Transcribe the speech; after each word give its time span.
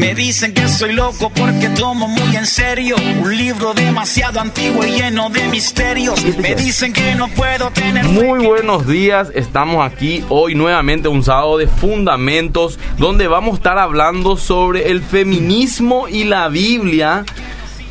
Me 0.00 0.14
dicen 0.14 0.54
que 0.54 0.66
soy 0.66 0.94
loco 0.94 1.28
porque 1.28 1.68
tomo 1.68 2.08
muy 2.08 2.34
en 2.34 2.46
serio 2.46 2.96
un 3.20 3.36
libro 3.36 3.74
demasiado 3.74 4.40
antiguo 4.40 4.82
y 4.82 4.92
lleno 4.92 5.28
de 5.28 5.46
misterios. 5.48 6.24
Me 6.38 6.54
dicen 6.54 6.94
que 6.94 7.14
no 7.14 7.28
puedo 7.28 7.70
tener... 7.70 8.06
Muy 8.06 8.46
buenos 8.46 8.86
días, 8.86 9.30
estamos 9.34 9.84
aquí 9.84 10.24
hoy 10.30 10.54
nuevamente 10.54 11.08
un 11.08 11.22
sábado 11.22 11.58
de 11.58 11.66
fundamentos 11.66 12.78
donde 12.96 13.28
vamos 13.28 13.52
a 13.52 13.56
estar 13.56 13.78
hablando 13.78 14.38
sobre 14.38 14.90
el 14.90 15.02
feminismo 15.02 16.08
y 16.08 16.24
la 16.24 16.48
Biblia 16.48 17.26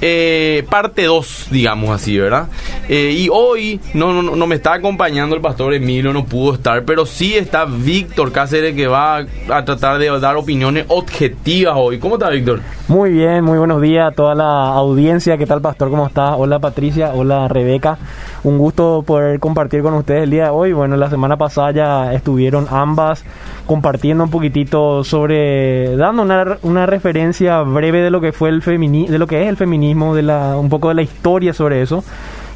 eh, 0.01 0.65
parte 0.69 1.03
2, 1.03 1.47
digamos 1.51 1.89
así, 1.89 2.17
¿verdad? 2.17 2.47
Eh, 2.87 3.15
y 3.17 3.29
hoy 3.31 3.79
no, 3.93 4.21
no, 4.21 4.35
no 4.35 4.47
me 4.47 4.55
está 4.55 4.73
acompañando 4.73 5.35
el 5.35 5.41
pastor 5.41 5.73
Emilio, 5.73 6.13
no 6.13 6.25
pudo 6.25 6.55
estar, 6.55 6.83
pero 6.85 7.05
sí 7.05 7.35
está 7.35 7.65
Víctor 7.65 8.31
Cáceres 8.31 8.75
que 8.75 8.87
va 8.87 9.17
a 9.17 9.65
tratar 9.65 9.97
de 9.99 10.19
dar 10.19 10.37
opiniones 10.37 10.85
objetivas 10.87 11.75
hoy. 11.77 11.99
¿Cómo 11.99 12.15
está 12.15 12.29
Víctor? 12.29 12.61
Muy 12.87 13.11
bien, 13.11 13.43
muy 13.43 13.57
buenos 13.57 13.81
días 13.81 14.11
a 14.11 14.15
toda 14.15 14.35
la 14.35 14.67
audiencia. 14.69 15.37
¿Qué 15.37 15.45
tal, 15.45 15.61
pastor? 15.61 15.89
¿Cómo 15.89 16.07
está? 16.07 16.35
Hola 16.35 16.59
Patricia, 16.59 17.11
hola 17.13 17.47
Rebeca. 17.47 17.97
Un 18.43 18.57
gusto 18.57 19.03
poder 19.05 19.39
compartir 19.39 19.81
con 19.81 19.93
ustedes 19.95 20.23
el 20.23 20.29
día 20.29 20.45
de 20.45 20.49
hoy. 20.51 20.71
Bueno, 20.71 20.95
la 20.95 21.09
semana 21.09 21.35
pasada 21.35 21.71
ya 21.71 22.13
estuvieron 22.13 22.67
ambas 22.69 23.25
compartiendo 23.65 24.23
un 24.23 24.29
poquitito 24.29 25.03
sobre, 25.03 25.97
dando 25.97 26.23
una, 26.23 26.57
una 26.63 26.85
referencia 26.85 27.61
breve 27.61 28.01
de 28.01 28.09
lo 28.09 28.21
que 28.21 28.31
fue 28.31 28.49
el 28.49 28.61
femini, 28.61 29.07
de 29.07 29.19
lo 29.19 29.27
que 29.27 29.41
es 29.41 29.49
el 29.49 29.57
feminismo, 29.57 30.15
de 30.15 30.21
la, 30.21 30.55
un 30.57 30.69
poco 30.69 30.87
de 30.87 30.95
la 30.95 31.01
historia 31.01 31.53
sobre 31.53 31.81
eso. 31.81 32.03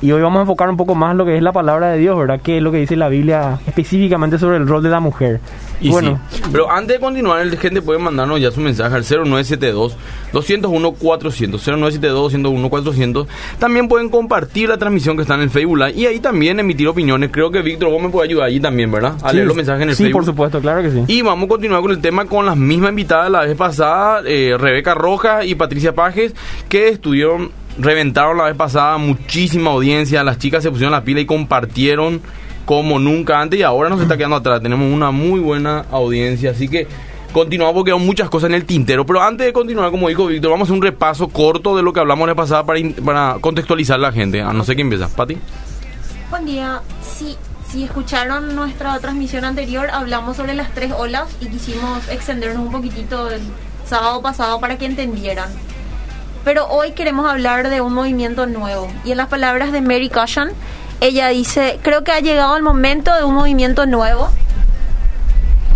Y 0.04 0.12
hoy 0.12 0.22
vamos 0.22 0.40
a 0.40 0.42
enfocar 0.42 0.70
un 0.70 0.76
poco 0.76 0.96
más 0.96 1.16
lo 1.16 1.26
que 1.26 1.38
es 1.38 1.42
la 1.42 1.54
palabra 1.54 1.92
de 1.92 1.98
Dios, 1.98 2.20
¿verdad? 2.20 2.42
Que 2.42 2.58
es 2.58 2.62
lo 2.62 2.74
que 2.74 2.78
dice 2.80 2.98
la 2.98 3.08
Biblia 3.08 3.60
específicamente 3.66 4.38
sobre 4.38 4.58
el 4.58 4.68
rol 4.68 4.84
de 4.84 4.90
la 4.90 5.00
mujer. 5.00 5.40
Y 5.80 5.92
bueno, 5.92 6.20
pero 6.52 6.70
antes 6.70 6.98
de 6.98 7.00
continuar, 7.00 7.42
el 7.42 7.58
gente 7.58 7.82
puede 7.82 8.00
mandarnos 8.00 8.42
ya 8.42 8.52
su 8.52 8.60
mensaje 8.60 8.94
al 8.94 9.06
0972 9.06 9.96
201 10.34 10.92
400 10.92 11.62
0972 11.62 12.34
201 12.34 12.70
400. 12.70 13.28
También 13.60 13.88
pueden 13.88 14.10
compartir 14.10 14.68
la 14.68 14.78
transmisión 14.78 15.16
que 15.16 15.22
está 15.22 15.36
en 15.36 15.42
el 15.42 15.50
Facebook 15.50 15.78
Live 15.78 15.94
y 15.94 16.06
ahí 16.06 16.20
también 16.20 16.60
emitir 16.60 16.90
opiniones. 16.90 17.30
Creo 17.32 17.50
que 17.50 17.62
Víctor, 17.62 17.90
vos 17.90 18.02
me 18.02 18.10
puedes 18.10 18.30
ayudar 18.30 18.48
allí 18.48 18.60
también, 18.60 18.92
¿verdad? 18.92 19.16
A 19.24 19.32
leer 19.32 19.48
los 19.48 19.56
mensajes 19.56 19.84
en 19.84 19.90
el 19.90 19.96
sí, 19.96 20.04
Facebook. 20.04 20.20
por 20.20 20.26
supuesto, 20.26 20.60
claro 20.60 20.82
que 20.82 20.92
sí. 20.92 21.04
Y 21.08 21.22
vamos 21.22 21.46
a 21.46 21.48
continuar 21.48 21.82
con 21.82 21.92
el 21.92 22.02
tema 22.02 22.26
con 22.26 22.46
las 22.46 22.58
mismas 22.58 22.90
invitadas 22.90 23.32
la 23.32 23.46
vez 23.46 23.56
pasada, 23.56 24.22
eh, 24.26 24.58
Rebeca 24.60 24.96
Rojas 24.96 25.46
y 25.46 25.56
Patricia 25.56 25.96
Pajes, 25.96 26.36
que 26.68 26.90
estuvieron 26.90 27.52
reventaron 27.78 28.38
la 28.38 28.46
vez 28.46 28.56
pasada 28.56 28.98
muchísima 28.98 29.72
audiencia, 29.72 30.24
las 30.24 30.38
chicas 30.38 30.64
se 30.64 30.70
pusieron 30.70 30.92
la 30.92 31.04
pila 31.04 31.22
y 31.22 31.26
compartieron 31.26 32.22
como 32.66 33.00
nunca 33.00 33.42
antes 33.42 33.60
y 33.60 33.64
ahora 33.64 33.90
nos 33.90 34.02
está 34.02 34.16
quedando 34.16 34.38
atrás, 34.38 34.62
tenemos 34.62 34.92
una 34.92 35.12
muy 35.12 35.40
buena 35.40 35.86
audiencia, 35.92 36.52
así 36.52 36.70
que 36.70 36.88
continuamos 37.34 37.74
porque 37.74 37.92
hay 37.92 38.00
muchas 38.00 38.30
cosas 38.30 38.50
en 38.50 38.56
el 38.56 38.66
tintero, 38.66 39.06
pero 39.06 39.22
antes 39.22 39.46
de 39.46 39.54
continuar, 39.54 39.92
como 39.92 40.08
dijo 40.08 40.28
Víctor, 40.28 40.52
vamos 40.52 40.68
a 40.68 40.70
hacer 40.70 40.78
un 40.78 40.84
repaso 40.84 41.28
corto 41.28 41.76
de 41.76 41.84
lo 41.84 41.92
que 41.92 42.00
hablamos 42.00 42.28
la 42.28 42.36
pasada 42.36 42.66
para, 42.66 43.38
contextualizar 43.42 43.96
a 43.96 44.02
la 44.02 44.12
gente, 44.12 44.42
a 44.42 44.54
no 44.54 44.64
sé 44.64 44.76
quién 44.76 44.88
empieza, 44.88 45.14
Pati. 45.14 45.38
Buen 46.30 46.46
día, 46.46 46.82
sí. 47.02 47.36
Si 47.70 47.84
escucharon 47.84 48.56
nuestra 48.56 49.00
transmisión 49.00 49.46
anterior, 49.46 49.90
hablamos 49.90 50.38
sobre 50.38 50.54
las 50.54 50.72
tres 50.76 50.92
olas 50.96 51.36
y 51.42 51.48
quisimos 51.48 52.08
extendernos 52.08 52.68
un 52.68 52.72
poquitito 52.72 53.32
el 53.32 53.42
sábado 53.84 54.22
pasado 54.22 54.60
para 54.60 54.78
que 54.78 54.86
entendieran. 54.86 55.50
Pero 56.44 56.68
hoy 56.68 56.92
queremos 56.92 57.30
hablar 57.30 57.70
de 57.70 57.82
un 57.82 57.94
movimiento 57.94 58.46
nuevo. 58.46 58.88
Y 59.06 59.12
en 59.12 59.18
las 59.18 59.28
palabras 59.28 59.72
de 59.72 59.82
Mary 59.82 60.10
Cushion, 60.10 60.52
ella 61.00 61.30
dice, 61.30 61.80
creo 61.82 62.04
que 62.04 62.12
ha 62.12 62.20
llegado 62.20 62.58
el 62.58 62.64
momento 62.64 63.14
de 63.16 63.24
un 63.24 63.36
movimiento 63.36 63.86
nuevo. 63.86 64.30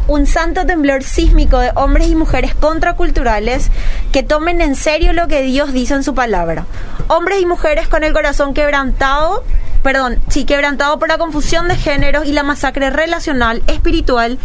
Un 0.08 0.26
santo 0.26 0.66
temblor 0.66 1.04
sísmico 1.04 1.60
de 1.60 1.72
hombres 1.76 2.08
y 2.08 2.16
mujeres 2.16 2.56
contraculturales 2.56 3.70
que 4.12 4.24
tomen 4.24 4.62
en 4.62 4.76
serio 4.76 5.14
lo 5.14 5.28
que 5.28 5.42
Dios 5.42 5.74
dice 5.74 5.96
en 5.96 6.04
su 6.04 6.16
palabra. 6.16 6.66
Hombres 7.08 7.42
y 7.42 7.46
mujeres 7.46 7.88
con 7.88 8.04
el 8.04 8.14
corazón 8.14 8.54
quebrantado 8.54 9.44
perdón, 9.88 10.20
sí, 10.28 10.44
quebrantado 10.44 11.00
por 11.00 11.08
la 11.08 11.18
confusión 11.18 11.70
de 11.70 11.78
géneros 11.78 12.26
y 12.26 12.34
la 12.34 12.44
masacre 12.44 12.90
relacional, 12.90 13.64
espiritual 13.68 14.38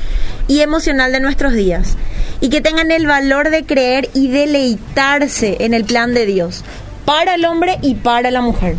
y 0.46 0.60
emocional 0.60 1.10
de 1.10 1.18
nuestros 1.18 1.52
días. 1.52 1.96
Y 2.40 2.48
que 2.48 2.60
tengan 2.60 2.92
el 2.92 3.08
valor 3.08 3.50
de 3.50 3.66
creer 3.66 4.08
y 4.14 4.28
deleitarse 4.28 5.56
en 5.58 5.74
el 5.74 5.84
plan 5.84 6.14
de 6.14 6.26
Dios, 6.26 6.62
para 7.04 7.34
el 7.34 7.44
hombre 7.44 7.80
y 7.82 7.96
para 7.96 8.30
la 8.30 8.40
mujer. 8.40 8.76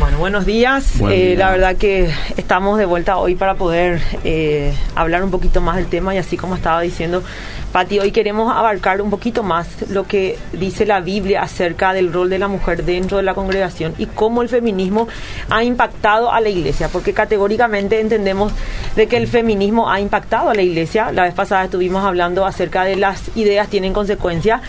Bueno, 0.00 0.16
buenos 0.16 0.46
días. 0.46 0.98
Buen 0.98 1.12
Eh, 1.12 1.34
la 1.36 1.50
verdad 1.50 1.76
que 1.76 2.10
estamos 2.38 2.78
de 2.78 2.86
vuelta 2.86 3.18
hoy 3.18 3.34
para 3.34 3.56
poder 3.56 4.00
eh, 4.24 4.72
hablar 4.94 5.22
un 5.22 5.30
poquito 5.30 5.60
más 5.60 5.76
del 5.76 5.88
tema 5.88 6.14
y 6.14 6.18
así 6.18 6.38
como 6.38 6.54
estaba 6.54 6.80
diciendo 6.80 7.22
Pati, 7.70 8.00
hoy 8.00 8.10
queremos 8.10 8.50
abarcar 8.50 9.02
un 9.02 9.10
poquito 9.10 9.42
más 9.42 9.90
lo 9.90 10.04
que 10.04 10.38
dice 10.52 10.86
la 10.86 11.00
Biblia 11.00 11.42
acerca 11.42 11.92
del 11.92 12.12
rol 12.12 12.30
de 12.30 12.38
la 12.38 12.48
mujer 12.48 12.82
dentro 12.84 13.18
de 13.18 13.22
la 13.22 13.34
congregación 13.34 13.94
y 13.98 14.06
cómo 14.06 14.40
el 14.40 14.48
feminismo 14.48 15.06
ha 15.50 15.62
impactado 15.62 16.32
a 16.32 16.40
la 16.40 16.48
iglesia, 16.48 16.88
porque 16.88 17.12
categóricamente 17.12 18.00
entendemos 18.00 18.52
de 18.96 19.06
que 19.06 19.18
el 19.18 19.28
feminismo 19.28 19.90
ha 19.90 20.00
impactado 20.00 20.48
a 20.48 20.54
la 20.54 20.62
iglesia. 20.62 21.12
La 21.12 21.24
vez 21.24 21.34
pasada 21.34 21.64
estuvimos 21.64 22.04
hablando 22.04 22.46
acerca 22.46 22.84
de 22.84 22.96
las 22.96 23.36
ideas 23.36 23.68
tienen 23.68 23.92
consecuencias 23.92 24.62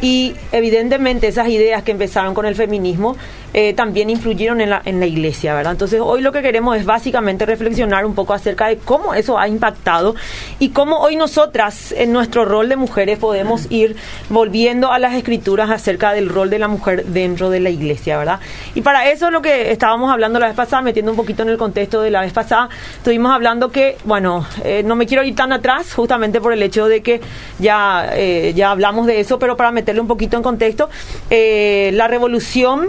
y 0.00 0.34
evidentemente 0.52 1.28
esas 1.28 1.48
ideas 1.48 1.82
que 1.82 1.92
empezaron 1.92 2.34
con 2.34 2.46
el 2.46 2.54
feminismo 2.54 3.16
eh, 3.58 3.72
también 3.72 4.10
influyeron 4.10 4.60
en 4.60 4.68
la, 4.68 4.82
en 4.84 5.00
la 5.00 5.06
iglesia, 5.06 5.54
¿verdad? 5.54 5.72
Entonces 5.72 5.98
hoy 6.04 6.20
lo 6.20 6.30
que 6.30 6.42
queremos 6.42 6.76
es 6.76 6.84
básicamente 6.84 7.46
reflexionar 7.46 8.04
un 8.04 8.14
poco 8.14 8.34
acerca 8.34 8.66
de 8.66 8.76
cómo 8.76 9.14
eso 9.14 9.38
ha 9.38 9.48
impactado 9.48 10.14
y 10.58 10.68
cómo 10.68 10.98
hoy 10.98 11.16
nosotras 11.16 11.90
en 11.92 12.12
nuestro 12.12 12.44
rol 12.44 12.68
de 12.68 12.76
mujeres 12.76 13.18
podemos 13.18 13.66
ir 13.70 13.96
volviendo 14.28 14.92
a 14.92 14.98
las 14.98 15.14
escrituras 15.14 15.70
acerca 15.70 16.12
del 16.12 16.28
rol 16.28 16.50
de 16.50 16.58
la 16.58 16.68
mujer 16.68 17.06
dentro 17.06 17.48
de 17.48 17.60
la 17.60 17.70
iglesia, 17.70 18.18
¿verdad? 18.18 18.40
Y 18.74 18.82
para 18.82 19.10
eso 19.10 19.30
lo 19.30 19.40
que 19.40 19.70
estábamos 19.70 20.12
hablando 20.12 20.38
la 20.38 20.48
vez 20.48 20.54
pasada, 20.54 20.82
metiendo 20.82 21.12
un 21.12 21.16
poquito 21.16 21.42
en 21.42 21.48
el 21.48 21.56
contexto 21.56 22.02
de 22.02 22.10
la 22.10 22.20
vez 22.20 22.34
pasada, 22.34 22.68
estuvimos 22.98 23.32
hablando 23.32 23.70
que, 23.70 23.96
bueno, 24.04 24.46
eh, 24.64 24.82
no 24.84 24.96
me 24.96 25.06
quiero 25.06 25.24
ir 25.24 25.34
tan 25.34 25.54
atrás 25.54 25.94
justamente 25.94 26.42
por 26.42 26.52
el 26.52 26.62
hecho 26.62 26.88
de 26.88 27.00
que 27.00 27.22
ya, 27.58 28.10
eh, 28.12 28.52
ya 28.54 28.70
hablamos 28.70 29.06
de 29.06 29.18
eso, 29.18 29.38
pero 29.38 29.56
para 29.56 29.70
meterle 29.70 30.02
un 30.02 30.08
poquito 30.08 30.36
en 30.36 30.42
contexto, 30.42 30.90
la 31.30 32.06
revolución 32.06 32.88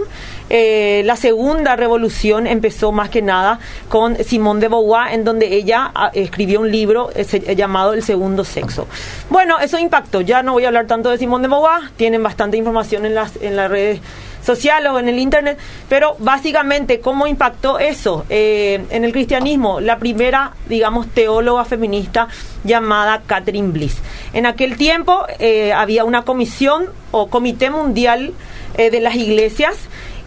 eh, 0.50 1.02
la 1.04 1.16
segunda 1.16 1.76
revolución 1.76 2.46
empezó 2.46 2.90
más 2.92 3.10
que 3.10 3.20
nada 3.20 3.58
con 3.88 4.16
Simone 4.24 4.60
de 4.60 4.68
Beauvoir, 4.68 5.12
en 5.12 5.24
donde 5.24 5.54
ella 5.54 5.90
ah, 5.94 6.10
escribió 6.14 6.60
un 6.60 6.70
libro 6.70 7.10
eh, 7.14 7.26
eh, 7.32 7.54
llamado 7.54 7.92
El 7.92 8.02
Segundo 8.02 8.44
Sexo. 8.44 8.86
Bueno, 9.28 9.58
eso 9.58 9.78
impactó. 9.78 10.20
Ya 10.22 10.42
no 10.42 10.52
voy 10.52 10.64
a 10.64 10.68
hablar 10.68 10.86
tanto 10.86 11.10
de 11.10 11.18
Simone 11.18 11.42
de 11.42 11.48
Beauvoir, 11.48 11.90
tienen 11.96 12.22
bastante 12.22 12.56
información 12.56 13.04
en 13.04 13.14
las, 13.14 13.36
en 13.36 13.56
las 13.56 13.70
redes 13.70 14.00
sociales 14.42 14.90
o 14.90 14.98
en 14.98 15.08
el 15.08 15.18
internet, 15.18 15.58
pero 15.88 16.16
básicamente, 16.20 17.00
¿cómo 17.00 17.26
impactó 17.26 17.78
eso 17.78 18.24
en 18.30 19.04
el 19.04 19.12
cristianismo? 19.12 19.80
La 19.80 19.98
primera, 19.98 20.52
digamos, 20.68 21.08
teóloga 21.08 21.64
feminista 21.66 22.28
llamada 22.64 23.20
Catherine 23.26 23.72
Bliss. 23.72 23.98
En 24.32 24.46
aquel 24.46 24.76
tiempo 24.78 25.26
había 25.74 26.04
una 26.04 26.22
comisión 26.22 26.86
o 27.10 27.28
comité 27.28 27.68
mundial 27.68 28.32
de 28.76 29.00
las 29.00 29.16
iglesias 29.16 29.76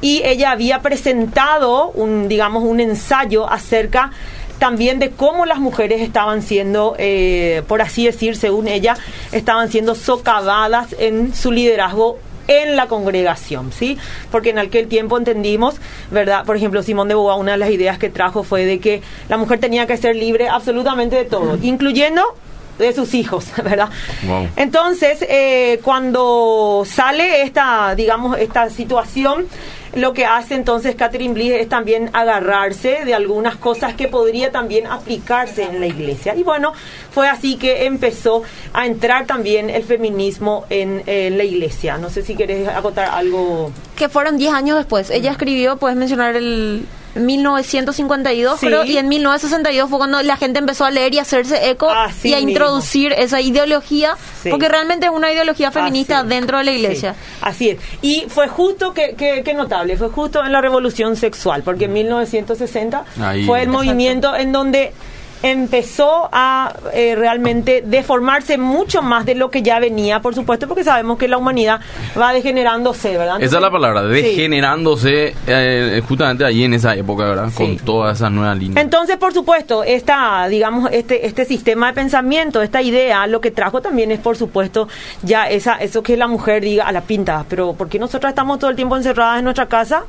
y 0.02 0.22
ella 0.26 0.52
había 0.52 0.82
presentado 0.82 1.90
un 1.92 2.28
digamos 2.28 2.64
un 2.64 2.80
ensayo 2.80 3.50
acerca 3.50 4.12
también 4.62 5.00
de 5.00 5.10
cómo 5.10 5.48
las 5.48 5.58
mujeres 5.58 6.02
estaban 6.02 6.44
siendo, 6.44 6.96
eh, 7.00 7.64
por 7.68 7.82
así 7.82 8.06
decir, 8.06 8.36
según 8.36 8.68
ella, 8.68 8.96
estaban 9.32 9.72
siendo 9.72 9.96
socavadas 9.96 10.96
en 11.00 11.34
su 11.34 11.52
liderazgo 11.52 12.20
en 12.48 12.76
la 12.76 12.88
congregación, 12.88 13.72
¿sí? 13.72 13.98
Porque 14.30 14.52
en 14.52 14.60
aquel 14.60 14.88
tiempo 14.88 15.18
entendimos, 15.18 15.78
¿verdad? 16.12 16.46
Por 16.46 16.58
ejemplo, 16.58 16.84
Simón 16.84 17.08
de 17.08 17.16
Beauvoir, 17.16 17.40
una 17.40 17.54
de 17.54 17.58
las 17.58 17.72
ideas 17.72 17.98
que 17.98 18.10
trajo 18.12 18.44
fue 18.44 18.66
de 18.66 18.80
que 18.80 19.02
la 19.30 19.38
mujer 19.38 19.60
tenía 19.60 19.88
que 19.88 19.98
ser 19.98 20.16
libre 20.16 20.48
absolutamente 20.48 21.16
de 21.16 21.26
todo, 21.26 21.58
incluyendo 21.62 22.22
de 22.78 22.94
sus 22.94 23.14
hijos, 23.14 23.46
¿verdad? 23.64 23.90
Wow. 24.28 24.48
Entonces, 24.58 25.26
eh, 25.28 25.80
cuando 25.84 26.84
sale 26.86 27.42
esta, 27.44 27.96
digamos, 27.96 28.38
esta 28.38 28.70
situación, 28.70 29.48
lo 29.94 30.14
que 30.14 30.26
hace 30.26 30.56
entonces 30.56 30.96
Catherine 30.96 31.34
Bliss 31.34 31.54
es 31.54 31.70
también 31.70 32.10
agarrarse 32.14 33.04
de 33.06 33.14
algunas 33.14 33.58
cosas 33.58 33.94
que 33.96 34.08
podría 34.08 34.52
también 34.52 34.88
aplicarse 34.88 35.64
en 35.64 35.80
la 35.80 35.88
iglesia. 35.88 36.36
Y 36.36 36.44
bueno, 36.44 36.74
fue 37.12 37.28
así 37.28 37.58
que 37.58 37.86
empezó 37.86 38.44
a 38.74 38.86
entrar 38.86 39.26
también 39.26 39.70
el 39.70 39.84
feminismo 39.84 40.66
en, 40.70 41.04
en 41.06 41.38
la 41.38 41.44
iglesia. 41.44 41.98
No 41.98 42.10
sé 42.10 42.22
si 42.22 42.36
querés 42.36 42.68
acotar 42.68 43.10
algo. 43.10 43.72
Que 43.96 44.10
fueron 44.10 44.38
10 44.38 44.54
años 44.54 44.78
después. 44.78 45.10
Ella 45.10 45.32
escribió, 45.32 45.78
puedes 45.78 45.98
mencionar 45.98 46.36
el 46.36 46.86
1952, 47.16 48.60
Sí. 48.60 48.68
creo, 48.68 48.84
y 48.84 48.98
en 48.98 49.08
1962 49.10 49.90
fue 49.90 49.98
cuando 50.00 50.22
la 50.24 50.38
gente 50.38 50.60
empezó 50.60 50.86
a 50.86 50.92
leer 50.92 51.14
y 51.14 51.20
a 51.20 51.24
hacerse 51.24 51.70
eco 51.70 51.90
Así 51.90 52.30
y 52.30 52.34
a 52.34 52.38
mismo. 52.38 52.50
introducir 52.52 53.14
esa 53.14 53.42
ideología, 53.42 54.16
Sí. 54.42 54.50
porque 54.50 54.70
realmente 54.70 55.06
es 55.08 55.12
una 55.12 55.32
ideología 55.32 55.72
feminista 55.72 56.20
Así 56.20 56.30
dentro 56.30 56.58
de 56.58 56.64
la 56.66 56.72
iglesia. 56.72 57.14
Sí, 57.14 57.20
así 57.42 57.70
es. 57.72 57.78
Y 58.02 58.26
fue 58.30 58.48
justo, 58.48 58.94
que, 58.94 59.16
que, 59.16 59.44
que 59.44 59.54
notable, 59.54 59.98
fue 59.98 60.10
justo 60.10 60.44
en 60.44 60.52
la 60.52 60.62
revolución 60.62 61.16
sexual, 61.16 61.64
porque 61.64 61.86
en 61.86 61.94
1960 61.94 63.04
Ahí. 63.22 63.46
fue 63.46 63.60
el 63.60 63.68
Exacto. 63.70 63.86
movimiento 63.86 64.36
en 64.36 64.52
donde 64.52 64.94
empezó 65.44 66.30
a 66.32 66.74
eh, 66.94 67.16
realmente 67.16 67.84
deformarse 67.86 68.58
mucho 68.58 69.02
más 69.02 69.26
de 69.26 69.36
lo 69.36 69.50
que 69.50 69.62
ya 69.64 69.80
venía, 69.80 70.22
por 70.22 70.36
supuesto, 70.36 70.68
porque 70.68 70.84
sabemos 70.84 71.18
que 71.18 71.28
la 71.28 71.38
humanidad 71.38 71.82
va 72.20 72.34
degenerándose, 72.34 73.18
¿verdad? 73.18 73.42
Esa 73.42 73.56
es 73.58 73.62
la 73.62 73.72
palabra, 73.72 74.02
Sí. 74.04 74.22
degenerándose 74.22 75.34
eh, 75.48 76.02
justamente 76.08 76.46
allí 76.46 76.64
en 76.64 76.74
esa 76.74 76.96
época, 76.96 77.26
¿verdad? 77.26 77.50
Sí. 77.50 77.56
Con 77.58 77.78
todas 77.78 78.18
esas 78.18 78.32
nuevas 78.32 78.58
líneas. 78.58 78.84
Entonces, 78.84 79.18
por 79.18 79.34
supuesto, 79.34 79.84
esta, 79.84 80.48
digamos, 80.48 80.90
este, 80.92 81.26
este 81.26 81.46
sistema 81.46 81.88
de 81.88 81.94
pensamiento, 81.94 82.62
esta 82.62 82.82
idea, 82.82 83.26
lo 83.28 83.42
que 83.42 83.52
trajo 83.52 83.82
también 83.82 84.12
es, 84.12 84.20
por 84.20 84.38
supuesto, 84.38 84.88
ya 85.24 85.50
esa, 85.50 85.76
eso 85.78 86.04
que 86.04 86.18
la 86.18 86.28
mujer 86.28 86.62
diga 86.64 86.86
a 86.86 86.92
la 86.92 87.02
pinta, 87.02 87.46
pero 87.50 87.74
¿por 87.74 87.90
qué 87.90 88.00
nosotras 88.00 88.32
estamos 88.32 88.60
todo 88.60 88.70
el 88.70 88.76
tiempo 88.76 88.96
encerradas 88.98 89.40
en 89.40 89.46
nuestra 89.46 89.66
casa 89.68 90.04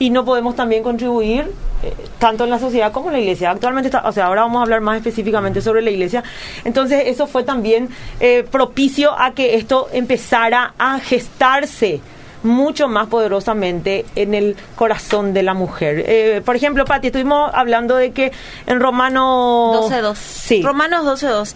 y 0.00 0.10
no 0.10 0.24
podemos 0.24 0.56
también 0.56 0.82
contribuir 0.82 1.52
eh, 1.82 1.94
tanto 2.18 2.44
en 2.44 2.50
la 2.50 2.58
sociedad 2.58 2.90
como 2.90 3.08
en 3.08 3.12
la 3.12 3.20
iglesia? 3.20 3.50
Actualmente, 3.50 3.88
está, 3.88 4.08
o 4.08 4.12
sea, 4.12 4.26
ahora 4.26 4.42
vamos 4.42 4.58
a 4.58 4.62
hablar 4.62 4.80
más 4.80 4.96
específicamente 4.96 5.60
sobre 5.60 5.82
la 5.82 5.90
iglesia. 5.90 6.24
Entonces, 6.64 7.04
eso 7.06 7.28
fue 7.28 7.44
también 7.44 7.90
eh, 8.18 8.44
propicio 8.50 9.12
a 9.16 9.32
que 9.32 9.54
esto 9.54 9.88
empezara 9.92 10.74
a 10.78 10.98
gestarse 10.98 12.00
mucho 12.42 12.88
más 12.88 13.08
poderosamente 13.08 14.06
en 14.16 14.32
el 14.32 14.56
corazón 14.74 15.34
de 15.34 15.42
la 15.42 15.52
mujer. 15.52 16.04
Eh, 16.06 16.42
por 16.44 16.56
ejemplo, 16.56 16.86
Pati, 16.86 17.08
estuvimos 17.08 17.50
hablando 17.52 17.96
de 17.96 18.12
que 18.12 18.32
en 18.66 18.80
Romano 18.80 19.88
12.2. 19.90 20.14
Sí. 20.16 20.62
Romanos 20.62 21.22
12.2. 21.22 21.54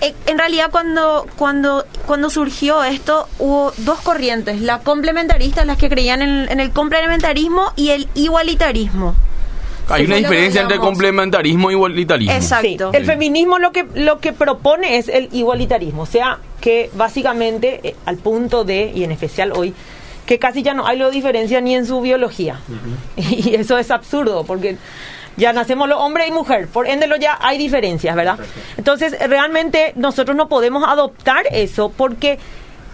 Eh, 0.00 0.14
En 0.26 0.38
realidad 0.38 0.70
cuando, 0.70 1.26
cuando, 1.36 1.84
cuando 2.06 2.30
surgió 2.30 2.82
esto 2.84 3.28
hubo 3.38 3.72
dos 3.78 4.00
corrientes, 4.00 4.60
la 4.60 4.80
complementarista, 4.80 5.64
las 5.64 5.78
que 5.78 5.88
creían 5.88 6.22
en, 6.22 6.48
en 6.50 6.60
el 6.60 6.70
complementarismo 6.72 7.72
y 7.76 7.90
el 7.90 8.08
igualitarismo. 8.14 9.14
Hay 9.88 10.02
Sí, 10.02 10.06
una 10.06 10.16
diferencia 10.16 10.62
entre 10.62 10.78
complementarismo 10.78 11.70
y 11.70 11.74
igualitarismo. 11.74 12.34
Exacto. 12.34 12.90
Sí. 12.90 12.96
El 12.96 13.04
feminismo 13.04 13.58
lo 13.58 13.70
que 13.70 13.86
lo 13.94 14.18
que 14.18 14.32
propone 14.32 14.96
es 14.96 15.08
el 15.08 15.28
igualitarismo, 15.32 16.02
o 16.02 16.06
sea, 16.06 16.38
que 16.60 16.90
básicamente 16.94 17.80
eh, 17.82 17.94
al 18.06 18.16
punto 18.16 18.64
de 18.64 18.90
y 18.94 19.04
en 19.04 19.12
especial 19.12 19.52
hoy 19.54 19.74
que 20.24 20.38
casi 20.38 20.62
ya 20.62 20.72
no 20.72 20.86
hay 20.86 20.96
lo 20.96 21.10
diferencia 21.10 21.60
ni 21.60 21.74
en 21.74 21.84
su 21.84 22.00
biología. 22.00 22.60
Y 23.16 23.54
eso 23.56 23.76
es 23.76 23.90
absurdo 23.90 24.44
porque 24.44 24.78
ya 25.36 25.52
nacemos 25.52 25.88
los 25.88 26.00
hombre 26.00 26.26
y 26.26 26.30
mujer, 26.30 26.68
por 26.68 26.86
ende 26.86 27.06
lo 27.06 27.16
ya 27.16 27.38
hay 27.40 27.58
diferencias, 27.58 28.14
¿verdad? 28.14 28.38
Entonces, 28.76 29.16
realmente 29.28 29.92
nosotros 29.96 30.36
no 30.36 30.48
podemos 30.48 30.86
adoptar 30.86 31.44
eso 31.50 31.90
porque 31.90 32.38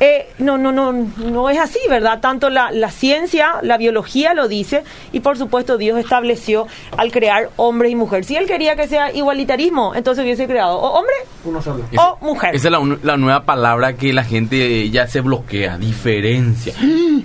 eh, 0.01 0.29
no, 0.39 0.57
no, 0.59 0.73
no, 0.73 0.93
no 0.93 1.51
es 1.51 1.59
así, 1.59 1.79
¿verdad? 1.89 2.21
Tanto 2.21 2.49
la, 2.51 2.71
la 2.73 2.91
ciencia, 2.91 3.57
la 3.63 3.77
biología 3.77 4.33
lo 4.35 4.49
dice, 4.49 4.83
y 5.13 5.21
por 5.21 5.37
supuesto 5.37 5.77
Dios 5.77 5.99
estableció 5.99 6.67
al 6.97 7.13
crear 7.13 7.51
hombre 7.57 7.91
y 7.91 7.95
mujer. 7.97 8.25
Si 8.25 8.35
Él 8.37 8.47
quería 8.47 8.77
que 8.77 8.89
sea 8.89 9.13
igualitarismo, 9.13 9.95
entonces 9.95 10.25
hubiese 10.25 10.47
creado 10.47 10.79
o 10.79 10.99
hombre 10.99 11.15
Uno 11.45 11.61
solo. 11.61 11.85
Esa- 11.93 12.13
o 12.13 12.19
mujer. 12.25 12.55
Esa 12.55 12.69
es 12.69 12.73
la, 13.03 13.17
nueva 13.19 13.45
palabra 13.45 13.93
que 13.97 14.13
la 14.13 14.25
gente 14.25 14.89
ya 14.91 15.07
se 15.07 15.21
bloquea, 15.21 15.77
diferencia. 15.79 16.75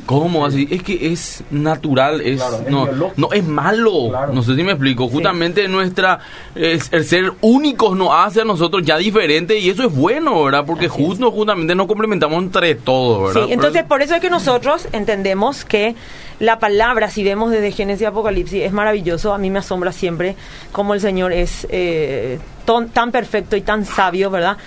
¿Cómo 0.05 0.45
así? 0.45 0.67
Es 0.69 0.83
que 0.83 1.11
es 1.13 1.43
natural, 1.51 2.19
es, 2.21 2.41
Claro, 2.41 2.57
es 2.65 3.17
no, 3.17 3.31
es 3.31 3.43
malo. 3.45 4.09
Claro. 4.09 4.33
No 4.33 4.43
sé 4.43 4.55
si 4.55 4.63
me 4.63 4.71
explico. 4.73 5.07
Justamente 5.07 5.67
nuestra 5.69 6.19
es- 6.55 6.89
el 6.91 7.05
ser 7.05 7.31
únicos 7.41 7.95
nos 7.95 8.09
hace 8.11 8.41
a 8.41 8.45
nosotros 8.45 8.83
ya 8.83 8.97
diferente 8.97 9.57
y 9.57 9.69
eso 9.69 9.83
es 9.83 9.95
bueno, 9.95 10.43
¿verdad? 10.43 10.65
Porque 10.65 10.87
justo 10.89 11.31
justamente 11.31 11.73
nos 11.75 11.87
complementamos 11.87 12.43
entre 12.43 12.64
todos, 12.73 13.35
¿verdad? 13.35 13.47
Sí, 13.47 13.53
entonces 13.53 13.83
por 13.83 14.01
eso 14.01 14.15
es 14.15 14.21
que 14.21 14.31
nosotros 14.31 14.87
entendemos 14.93 15.63
que 15.65 15.93
la 16.39 16.57
palabra, 16.57 17.11
si 17.11 17.23
vemos 17.23 17.51
desde 17.51 17.71
Génesis 17.71 18.01
y 18.01 18.05
Apocalipsis, 18.05 18.63
es 18.63 18.71
maravilloso. 18.71 19.33
A 19.33 19.37
mí 19.37 19.51
me 19.51 19.59
asombra 19.59 19.91
siempre 19.91 20.35
cómo 20.71 20.93
el 20.95 20.99
Señor 21.01 21.31
es 21.31 21.67
eh, 21.69 22.39
ton- 22.65 22.89
tan 22.89 23.11
perfecto 23.11 23.55
y 23.55 23.61
tan 23.61 23.85
sabio, 23.85 24.31
¿verdad? 24.31 24.57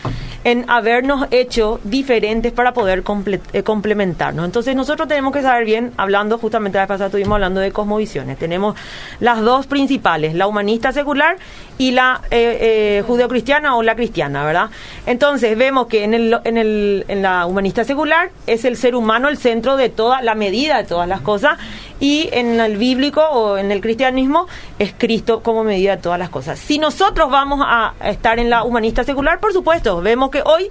En 0.45 0.65
habernos 0.71 1.27
hecho 1.33 1.81
diferentes 1.83 2.53
para 2.53 2.73
poder 2.73 3.03
comple- 3.03 3.41
eh, 3.53 3.63
complementarnos. 3.65 4.45
Entonces 4.45 4.75
nosotros 4.77 5.09
tenemos 5.09 5.33
que 5.33 5.43
saber 5.43 5.65
bien, 5.65 5.93
hablando, 5.97 6.39
justamente 6.39 6.79
la 6.79 6.83
vez 6.85 6.89
pasada 6.89 7.07
estuvimos 7.07 7.35
hablando 7.35 7.61
de 7.61 7.73
cosmovisiones. 7.73 8.39
Tenemos 8.39 8.77
las 9.19 9.41
dos 9.43 9.67
principales, 9.67 10.35
la 10.35 10.47
humanista 10.47 10.93
secular 10.93 11.37
y 11.77 11.91
la 11.91 12.23
eh, 12.31 12.59
eh, 12.61 13.05
judeocristiana 13.07 13.77
o 13.77 13.83
la 13.83 13.97
cristiana, 13.97 14.45
¿verdad? 14.45 14.71
Entonces 15.07 15.59
vemos 15.59 15.89
que 15.89 16.05
en, 16.05 16.15
el, 16.15 16.39
en, 16.45 16.57
el, 16.57 17.05
en 17.09 17.21
la 17.21 17.45
humanista 17.45 17.85
secular 17.85 18.31
es 18.47 18.65
el 18.65 18.77
ser 18.77 18.95
humano 18.95 19.29
el 19.29 19.39
centro 19.39 19.77
de 19.77 19.89
toda 19.89 20.23
la 20.23 20.35
medida 20.37 20.79
de 20.79 20.85
todas 20.85 21.09
las 21.09 21.21
cosas 21.21 21.59
y 22.01 22.29
en 22.33 22.61
el 22.61 22.77
bíblico 22.77 23.23
o 23.23 23.59
en 23.59 23.73
el 23.73 23.81
cristianismo 23.81 24.47
es 24.79 24.95
Cristo 24.97 25.43
como 25.43 25.65
medida 25.65 25.97
de 25.97 26.03
todas 26.03 26.19
las 26.19 26.31
cosas. 26.31 26.59
Si 26.59 26.79
nosotros 26.79 27.31
vamos 27.31 27.61
a 27.63 27.95
estar 28.05 28.39
en 28.39 28.51
la 28.51 28.65
humanista 28.65 29.05
secular, 29.05 29.41
por 29.41 29.53
supuesto, 29.53 30.01
vemos 30.01 30.31
que 30.31 30.43
hoy 30.45 30.71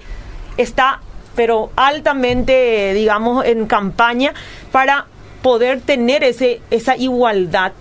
está 0.57 1.01
pero 1.35 1.69
altamente, 1.75 2.93
digamos, 2.95 3.45
en 3.45 3.67
campaña 3.67 4.33
para 4.71 5.05
poder 5.43 5.81
tener 5.81 6.23
ese, 6.23 6.61
esa 6.71 6.97
igualdad 6.97 7.73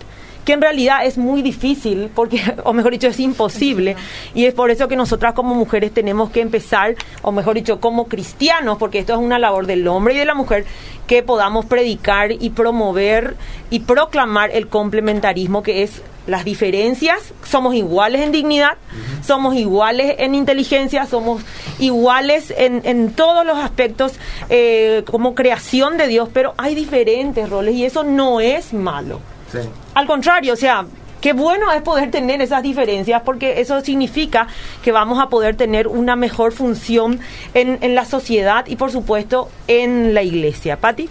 que 0.47 0.53
en 0.53 0.61
realidad 0.61 1.05
es 1.05 1.17
muy 1.17 1.41
difícil, 1.41 2.09
porque, 2.15 2.41
o 2.63 2.71
mejor 2.71 2.93
dicho, 2.93 3.07
es 3.07 3.19
imposible. 3.19 3.97
Y 4.33 4.45
es 4.45 4.53
por 4.53 4.71
eso 4.71 4.87
que 4.87 4.95
nosotras 4.95 5.33
como 5.33 5.53
mujeres 5.53 5.93
tenemos 5.93 6.29
que 6.29 6.39
empezar, 6.39 6.95
o 7.21 7.33
mejor 7.33 7.55
dicho, 7.55 7.81
como 7.81 8.07
cristianos, 8.07 8.77
porque 8.77 8.99
esto 8.99 9.11
es 9.11 9.19
una 9.19 9.39
labor 9.39 9.67
del 9.67 9.85
hombre 9.89 10.13
y 10.13 10.17
de 10.17 10.23
la 10.23 10.35
mujer, 10.35 10.63
que 11.05 11.21
podamos 11.21 11.65
predicar 11.65 12.31
y 12.31 12.51
promover 12.51 13.35
y 13.69 13.81
proclamar 13.81 14.51
el 14.51 14.69
complementarismo, 14.69 15.63
que 15.63 15.83
es 15.83 16.01
las 16.27 16.45
diferencias, 16.45 17.33
somos 17.43 17.75
iguales 17.75 18.21
en 18.21 18.31
dignidad, 18.31 18.77
somos 19.25 19.53
iguales 19.53 20.15
en 20.17 20.33
inteligencia, 20.33 21.05
somos 21.07 21.41
iguales 21.77 22.53
en, 22.57 22.83
en 22.85 23.11
todos 23.11 23.45
los 23.45 23.57
aspectos 23.57 24.13
eh, 24.49 25.03
como 25.11 25.35
creación 25.35 25.97
de 25.97 26.07
Dios, 26.07 26.29
pero 26.31 26.53
hay 26.57 26.73
diferentes 26.73 27.49
roles 27.49 27.75
y 27.75 27.83
eso 27.83 28.05
no 28.05 28.39
es 28.39 28.71
malo. 28.71 29.19
Sí. 29.51 29.59
Al 29.93 30.07
contrario, 30.07 30.53
o 30.53 30.57
sea, 30.57 30.85
qué 31.21 31.33
bueno 31.33 31.71
es 31.71 31.81
poder 31.81 32.11
tener 32.11 32.41
esas 32.41 32.63
diferencias 32.63 33.21
porque 33.23 33.61
eso 33.61 33.81
significa 33.81 34.47
que 34.83 34.91
vamos 34.91 35.19
a 35.19 35.29
poder 35.29 35.55
tener 35.55 35.87
una 35.87 36.15
mejor 36.15 36.51
función 36.51 37.19
en, 37.53 37.79
en 37.81 37.95
la 37.95 38.05
sociedad 38.05 38.65
y 38.67 38.75
por 38.75 38.91
supuesto 38.91 39.49
en 39.67 40.13
la 40.13 40.23
iglesia. 40.23 40.77
Pati. 40.77 41.09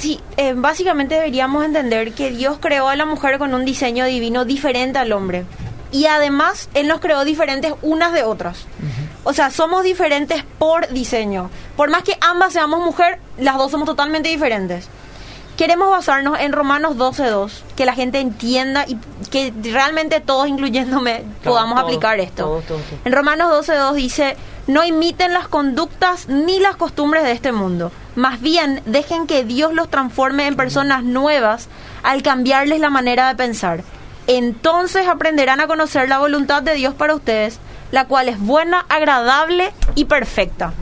Sí, 0.00 0.18
eh, 0.38 0.54
básicamente 0.56 1.16
deberíamos 1.16 1.62
entender 1.62 2.14
que 2.14 2.30
Dios 2.30 2.56
creó 2.58 2.88
a 2.88 2.96
la 2.96 3.04
mujer 3.04 3.38
con 3.38 3.52
un 3.52 3.66
diseño 3.66 4.06
divino 4.06 4.46
diferente 4.46 4.98
al 4.98 5.12
hombre. 5.12 5.44
Y 5.92 6.06
además, 6.06 6.70
Él 6.72 6.88
nos 6.88 7.00
creó 7.00 7.22
diferentes 7.24 7.74
unas 7.82 8.14
de 8.14 8.22
otras. 8.22 8.64
O 9.24 9.34
sea, 9.34 9.50
somos 9.50 9.82
diferentes 9.82 10.42
por 10.58 10.88
diseño. 10.88 11.50
Por 11.76 11.90
más 11.90 12.02
que 12.02 12.16
ambas 12.22 12.54
seamos 12.54 12.80
mujer, 12.80 13.18
las 13.36 13.58
dos 13.58 13.70
somos 13.70 13.86
totalmente 13.86 14.30
diferentes. 14.30 14.88
Queremos 15.60 15.90
basarnos 15.90 16.40
en 16.40 16.52
Romanos 16.52 16.96
12.2, 16.96 17.52
que 17.76 17.84
la 17.84 17.92
gente 17.92 18.18
entienda 18.18 18.86
y 18.88 18.96
que 19.30 19.52
realmente 19.62 20.18
todos, 20.20 20.48
incluyéndome, 20.48 21.22
podamos 21.44 21.78
aplicar 21.78 22.18
esto. 22.18 22.62
En 23.04 23.12
Romanos 23.12 23.68
12.2 23.68 23.92
dice, 23.92 24.36
no 24.66 24.84
imiten 24.84 25.34
las 25.34 25.48
conductas 25.48 26.28
ni 26.30 26.58
las 26.60 26.76
costumbres 26.76 27.24
de 27.24 27.32
este 27.32 27.52
mundo. 27.52 27.92
Más 28.16 28.40
bien, 28.40 28.80
dejen 28.86 29.26
que 29.26 29.44
Dios 29.44 29.74
los 29.74 29.90
transforme 29.90 30.46
en 30.46 30.56
personas 30.56 31.04
nuevas 31.04 31.68
al 32.02 32.22
cambiarles 32.22 32.80
la 32.80 32.88
manera 32.88 33.28
de 33.28 33.34
pensar. 33.34 33.82
Entonces 34.28 35.08
aprenderán 35.08 35.60
a 35.60 35.66
conocer 35.66 36.08
la 36.08 36.20
voluntad 36.20 36.62
de 36.62 36.72
Dios 36.72 36.94
para 36.94 37.14
ustedes, 37.14 37.58
la 37.90 38.06
cual 38.06 38.30
es 38.30 38.40
buena, 38.40 38.86
agradable 38.88 39.74
y 39.94 40.06
perfecta. 40.06 40.72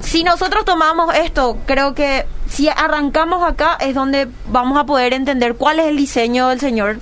Si 0.00 0.24
nosotros 0.24 0.64
tomamos 0.64 1.14
esto, 1.14 1.58
creo 1.64 1.94
que 1.94 2.26
si 2.48 2.68
arrancamos 2.68 3.42
acá 3.42 3.76
es 3.80 3.94
donde 3.94 4.28
vamos 4.50 4.78
a 4.78 4.84
poder 4.84 5.12
entender 5.12 5.54
cuál 5.54 5.78
es 5.78 5.86
el 5.86 5.96
diseño 5.96 6.48
del 6.48 6.60
Señor 6.60 6.96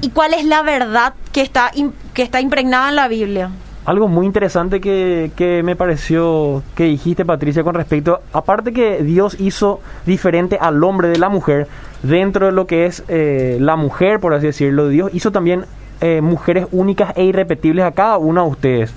y 0.00 0.10
cuál 0.10 0.34
es 0.34 0.44
la 0.44 0.62
verdad 0.62 1.14
que 1.32 1.40
está, 1.40 1.70
que 2.12 2.22
está 2.22 2.40
impregnada 2.40 2.88
en 2.90 2.96
la 2.96 3.08
Biblia. 3.08 3.50
Algo 3.86 4.08
muy 4.08 4.24
interesante 4.24 4.80
que, 4.80 5.30
que 5.36 5.62
me 5.62 5.76
pareció 5.76 6.62
que 6.74 6.84
dijiste, 6.84 7.26
Patricia, 7.26 7.62
con 7.62 7.74
respecto, 7.74 8.20
aparte 8.32 8.72
que 8.72 9.02
Dios 9.02 9.38
hizo 9.38 9.80
diferente 10.06 10.56
al 10.58 10.82
hombre 10.84 11.08
de 11.08 11.18
la 11.18 11.28
mujer, 11.28 11.68
dentro 12.02 12.46
de 12.46 12.52
lo 12.52 12.66
que 12.66 12.86
es 12.86 13.04
eh, 13.08 13.58
la 13.60 13.76
mujer, 13.76 14.20
por 14.20 14.32
así 14.32 14.46
decirlo, 14.46 14.88
Dios 14.88 15.10
hizo 15.12 15.32
también 15.32 15.66
eh, 16.00 16.20
mujeres 16.22 16.66
únicas 16.72 17.12
e 17.16 17.24
irrepetibles 17.24 17.84
a 17.84 17.92
cada 17.92 18.16
una 18.16 18.42
de 18.42 18.48
ustedes. 18.48 18.94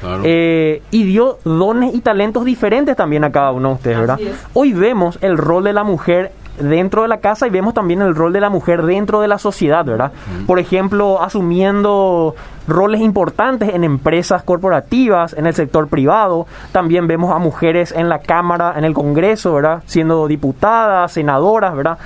Claro. 0.00 0.22
Eh, 0.24 0.82
y 0.90 1.04
dio 1.04 1.38
dones 1.44 1.94
y 1.94 2.00
talentos 2.00 2.44
diferentes 2.44 2.96
también 2.96 3.24
a 3.24 3.30
cada 3.30 3.52
uno 3.52 3.68
de 3.68 3.74
ustedes, 3.74 3.98
¿verdad? 3.98 4.18
Hoy 4.54 4.72
vemos 4.72 5.18
el 5.20 5.36
rol 5.36 5.64
de 5.64 5.72
la 5.72 5.84
mujer 5.84 6.32
dentro 6.60 7.02
de 7.02 7.08
la 7.08 7.18
casa 7.18 7.46
y 7.46 7.50
vemos 7.50 7.74
también 7.74 8.02
el 8.02 8.14
rol 8.14 8.32
de 8.32 8.40
la 8.40 8.50
mujer 8.50 8.82
dentro 8.82 9.20
de 9.20 9.28
la 9.28 9.38
sociedad, 9.38 9.84
¿verdad? 9.84 10.12
Por 10.46 10.58
ejemplo, 10.58 11.22
asumiendo 11.22 12.34
roles 12.66 13.00
importantes 13.00 13.74
en 13.74 13.84
empresas 13.84 14.42
corporativas, 14.42 15.32
en 15.32 15.46
el 15.46 15.54
sector 15.54 15.88
privado, 15.88 16.46
también 16.72 17.06
vemos 17.06 17.34
a 17.34 17.38
mujeres 17.38 17.92
en 17.92 18.08
la 18.08 18.20
Cámara, 18.20 18.74
en 18.76 18.84
el 18.84 18.94
Congreso, 18.94 19.54
¿verdad? 19.54 19.82
Siendo 19.86 20.26
diputadas, 20.26 21.12
senadoras, 21.12 21.74
¿verdad? 21.74 21.98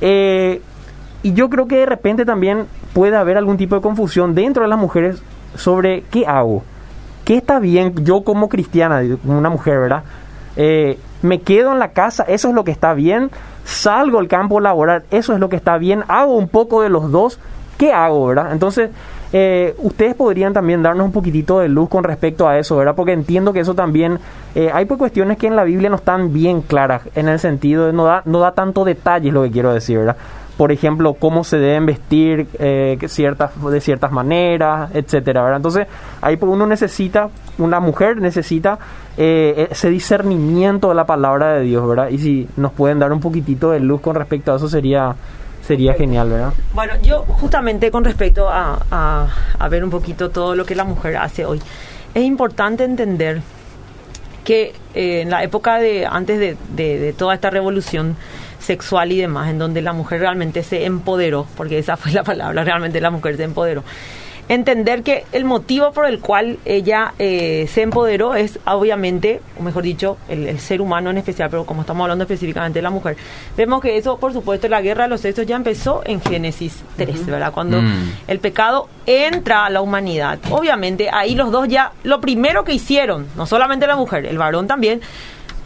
Eh, 0.00 0.60
y 1.22 1.32
yo 1.34 1.50
creo 1.50 1.66
que 1.68 1.76
de 1.76 1.86
repente 1.86 2.24
también 2.24 2.66
puede 2.92 3.16
haber 3.16 3.36
algún 3.36 3.56
tipo 3.56 3.74
de 3.74 3.80
confusión 3.80 4.34
dentro 4.34 4.62
de 4.62 4.68
las 4.68 4.78
mujeres 4.78 5.22
sobre 5.54 6.02
qué 6.10 6.26
hago. 6.26 6.62
¿Qué 7.30 7.36
está 7.36 7.60
bien 7.60 7.94
yo 8.04 8.24
como 8.24 8.48
cristiana, 8.48 9.02
como 9.22 9.38
una 9.38 9.50
mujer, 9.50 9.78
verdad? 9.78 10.02
Eh, 10.56 10.98
me 11.22 11.40
quedo 11.42 11.70
en 11.70 11.78
la 11.78 11.92
casa, 11.92 12.24
eso 12.24 12.48
es 12.48 12.54
lo 12.56 12.64
que 12.64 12.72
está 12.72 12.92
bien, 12.92 13.30
salgo 13.64 14.18
al 14.18 14.26
campo 14.26 14.58
laboral, 14.58 15.04
eso 15.12 15.32
es 15.32 15.38
lo 15.38 15.48
que 15.48 15.54
está 15.54 15.78
bien, 15.78 16.02
hago 16.08 16.36
un 16.36 16.48
poco 16.48 16.82
de 16.82 16.88
los 16.88 17.12
dos, 17.12 17.38
¿qué 17.78 17.92
hago, 17.92 18.26
verdad? 18.26 18.50
Entonces, 18.50 18.90
eh, 19.32 19.76
ustedes 19.78 20.16
podrían 20.16 20.52
también 20.52 20.82
darnos 20.82 21.06
un 21.06 21.12
poquitito 21.12 21.60
de 21.60 21.68
luz 21.68 21.88
con 21.88 22.02
respecto 22.02 22.48
a 22.48 22.58
eso, 22.58 22.76
¿verdad? 22.76 22.96
Porque 22.96 23.12
entiendo 23.12 23.52
que 23.52 23.60
eso 23.60 23.76
también, 23.76 24.18
eh, 24.56 24.72
hay 24.74 24.86
pues 24.86 24.98
cuestiones 24.98 25.38
que 25.38 25.46
en 25.46 25.54
la 25.54 25.62
Biblia 25.62 25.88
no 25.88 25.94
están 25.94 26.32
bien 26.32 26.62
claras, 26.62 27.02
en 27.14 27.28
el 27.28 27.38
sentido 27.38 27.86
de 27.86 27.92
no 27.92 28.06
da, 28.06 28.22
no 28.24 28.40
da 28.40 28.54
tanto 28.54 28.84
detalles 28.84 29.32
lo 29.32 29.44
que 29.44 29.52
quiero 29.52 29.72
decir, 29.72 29.98
¿verdad? 29.98 30.16
Por 30.60 30.72
ejemplo, 30.72 31.14
cómo 31.14 31.42
se 31.42 31.56
deben 31.56 31.86
vestir 31.86 32.46
eh, 32.58 32.98
ciertas, 33.08 33.52
de 33.62 33.80
ciertas 33.80 34.12
maneras, 34.12 34.90
etcétera, 34.92 35.40
¿verdad? 35.42 35.56
Entonces, 35.56 35.86
ahí 36.20 36.36
pues 36.36 36.52
uno 36.52 36.66
necesita, 36.66 37.30
una 37.56 37.80
mujer 37.80 38.18
necesita 38.18 38.78
ese 39.16 39.88
discernimiento 39.88 40.90
de 40.90 40.96
la 40.96 41.06
palabra 41.06 41.54
de 41.54 41.62
Dios, 41.62 41.88
¿verdad? 41.88 42.10
Y 42.10 42.18
si 42.18 42.48
nos 42.58 42.72
pueden 42.72 42.98
dar 42.98 43.10
un 43.10 43.20
poquitito 43.20 43.70
de 43.70 43.80
luz 43.80 44.02
con 44.02 44.16
respecto 44.16 44.52
a 44.52 44.56
eso 44.56 44.68
sería 44.68 45.16
sería 45.62 45.94
genial, 45.94 46.28
¿verdad? 46.28 46.52
Bueno, 46.74 46.94
yo 47.02 47.22
justamente 47.22 47.90
con 47.90 48.04
respecto 48.04 48.48
a, 48.48 48.78
a, 49.58 49.68
ver 49.68 49.84
un 49.84 49.90
poquito 49.90 50.30
todo 50.30 50.54
lo 50.54 50.64
que 50.64 50.74
la 50.74 50.84
mujer 50.84 51.16
hace 51.16 51.44
hoy, 51.44 51.60
es 52.12 52.24
importante 52.24 52.84
entender 52.84 53.40
que 54.44 54.74
eh, 54.94 55.20
en 55.20 55.30
la 55.30 55.44
época 55.44 55.78
de 55.78 56.06
antes 56.06 56.38
de, 56.40 56.56
de, 56.74 57.12
toda 57.12 57.34
esta 57.34 57.50
revolución 57.50 58.16
sexual 58.60 59.12
y 59.12 59.18
demás, 59.18 59.50
en 59.50 59.58
donde 59.58 59.82
la 59.82 59.92
mujer 59.92 60.20
realmente 60.20 60.62
se 60.62 60.84
empoderó, 60.84 61.46
porque 61.56 61.78
esa 61.78 61.96
fue 61.96 62.12
la 62.12 62.22
palabra, 62.22 62.62
realmente 62.64 63.00
la 63.00 63.10
mujer 63.10 63.36
se 63.36 63.44
empoderó 63.44 63.82
entender 64.50 65.04
que 65.04 65.24
el 65.30 65.44
motivo 65.44 65.92
por 65.92 66.06
el 66.06 66.18
cual 66.18 66.58
ella 66.64 67.14
eh, 67.20 67.68
se 67.72 67.82
empoderó 67.82 68.34
es 68.34 68.58
obviamente, 68.66 69.40
o 69.56 69.62
mejor 69.62 69.84
dicho, 69.84 70.18
el, 70.28 70.58
ser 70.58 70.80
humano 70.80 71.08
en 71.10 71.18
especial, 71.18 71.48
pero 71.50 71.64
como 71.64 71.82
estamos 71.82 72.02
hablando 72.02 72.24
específicamente 72.24 72.80
de 72.80 72.82
la 72.82 72.90
mujer, 72.90 73.16
vemos 73.56 73.80
que 73.80 73.96
eso, 73.96 74.18
por 74.18 74.32
supuesto, 74.32 74.66
la 74.66 74.82
guerra 74.82 75.04
de 75.04 75.10
los 75.10 75.20
sexos 75.20 75.46
ya 75.46 75.54
empezó 75.54 76.02
en 76.04 76.20
Génesis 76.20 76.82
3, 76.96 77.26
¿verdad? 77.26 77.52
Cuando 77.52 77.80
mm. 77.80 78.12
el 78.26 78.40
pecado 78.40 78.88
entra 79.06 79.66
a 79.66 79.70
la 79.70 79.82
humanidad. 79.82 80.40
Obviamente, 80.50 81.10
ahí 81.12 81.36
los 81.36 81.52
dos 81.52 81.68
ya, 81.68 81.92
lo 82.02 82.20
primero 82.20 82.64
que 82.64 82.72
hicieron, 82.72 83.28
no 83.36 83.46
solamente 83.46 83.86
la 83.86 83.94
mujer, 83.94 84.26
el 84.26 84.36
varón 84.36 84.66
también, 84.66 85.00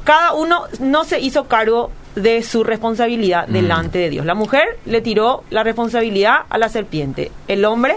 cada 0.05 0.35
uno 0.35 0.65
no 0.81 1.05
se 1.05 1.21
hizo 1.21 1.45
cargo 1.45 1.91
de 2.15 2.43
su 2.43 2.65
responsabilidad 2.65 3.49
mm. 3.49 3.53
delante 3.53 3.99
de 3.99 4.11
Dios. 4.11 4.27
La 4.27 4.35
mujer 4.35 4.79
le 4.87 5.01
tiró 5.01 5.45
la 5.51 5.63
responsabilidad 5.63 6.43
a 6.49 6.59
la 6.59 6.69
serpiente, 6.69 7.31
el 7.49 7.65
hombre 7.65 7.97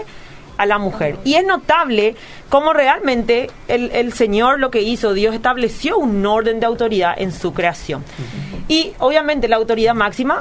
a 0.56 0.66
la 0.66 0.78
mujer. 0.78 1.16
Y 1.24 1.34
es 1.34 1.46
notable 1.46 2.16
cómo 2.48 2.72
realmente 2.72 3.48
el, 3.68 3.90
el, 3.92 4.12
Señor 4.12 4.58
lo 4.58 4.70
que 4.70 4.82
hizo, 4.82 5.14
Dios 5.14 5.34
estableció 5.34 5.98
un 5.98 6.26
orden 6.26 6.60
de 6.60 6.66
autoridad 6.66 7.14
en 7.16 7.32
su 7.32 7.54
creación. 7.54 8.04
Y 8.66 8.92
obviamente 8.98 9.48
la 9.48 9.56
autoridad 9.56 9.94
máxima 9.94 10.40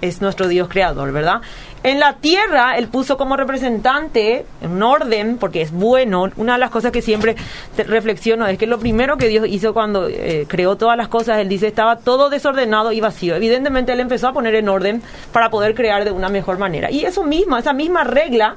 es 0.00 0.20
nuestro 0.20 0.48
Dios 0.48 0.68
creador, 0.68 1.12
¿verdad? 1.12 1.40
En 1.84 2.00
la 2.00 2.14
tierra, 2.14 2.78
él 2.78 2.88
puso 2.88 3.18
como 3.18 3.36
representante 3.36 4.46
un 4.62 4.82
orden, 4.82 5.36
porque 5.36 5.60
es 5.60 5.70
bueno. 5.70 6.30
Una 6.36 6.54
de 6.54 6.58
las 6.58 6.70
cosas 6.70 6.92
que 6.92 7.02
siempre 7.02 7.36
reflexiono 7.76 8.46
es 8.46 8.56
que 8.56 8.66
lo 8.66 8.78
primero 8.78 9.18
que 9.18 9.28
Dios 9.28 9.46
hizo 9.46 9.74
cuando 9.74 10.08
eh, 10.08 10.46
creó 10.48 10.76
todas 10.76 10.96
las 10.96 11.08
cosas, 11.08 11.40
él 11.40 11.48
dice, 11.50 11.66
estaba 11.66 11.98
todo 11.98 12.30
desordenado 12.30 12.90
y 12.90 13.00
vacío. 13.00 13.34
Evidentemente, 13.34 13.92
él 13.92 14.00
empezó 14.00 14.28
a 14.28 14.32
poner 14.32 14.54
en 14.54 14.70
orden 14.70 15.02
para 15.30 15.50
poder 15.50 15.74
crear 15.74 16.06
de 16.06 16.10
una 16.10 16.30
mejor 16.30 16.56
manera. 16.56 16.90
Y 16.90 17.04
eso 17.04 17.22
mismo, 17.22 17.58
esa 17.58 17.74
misma 17.74 18.02
regla, 18.02 18.56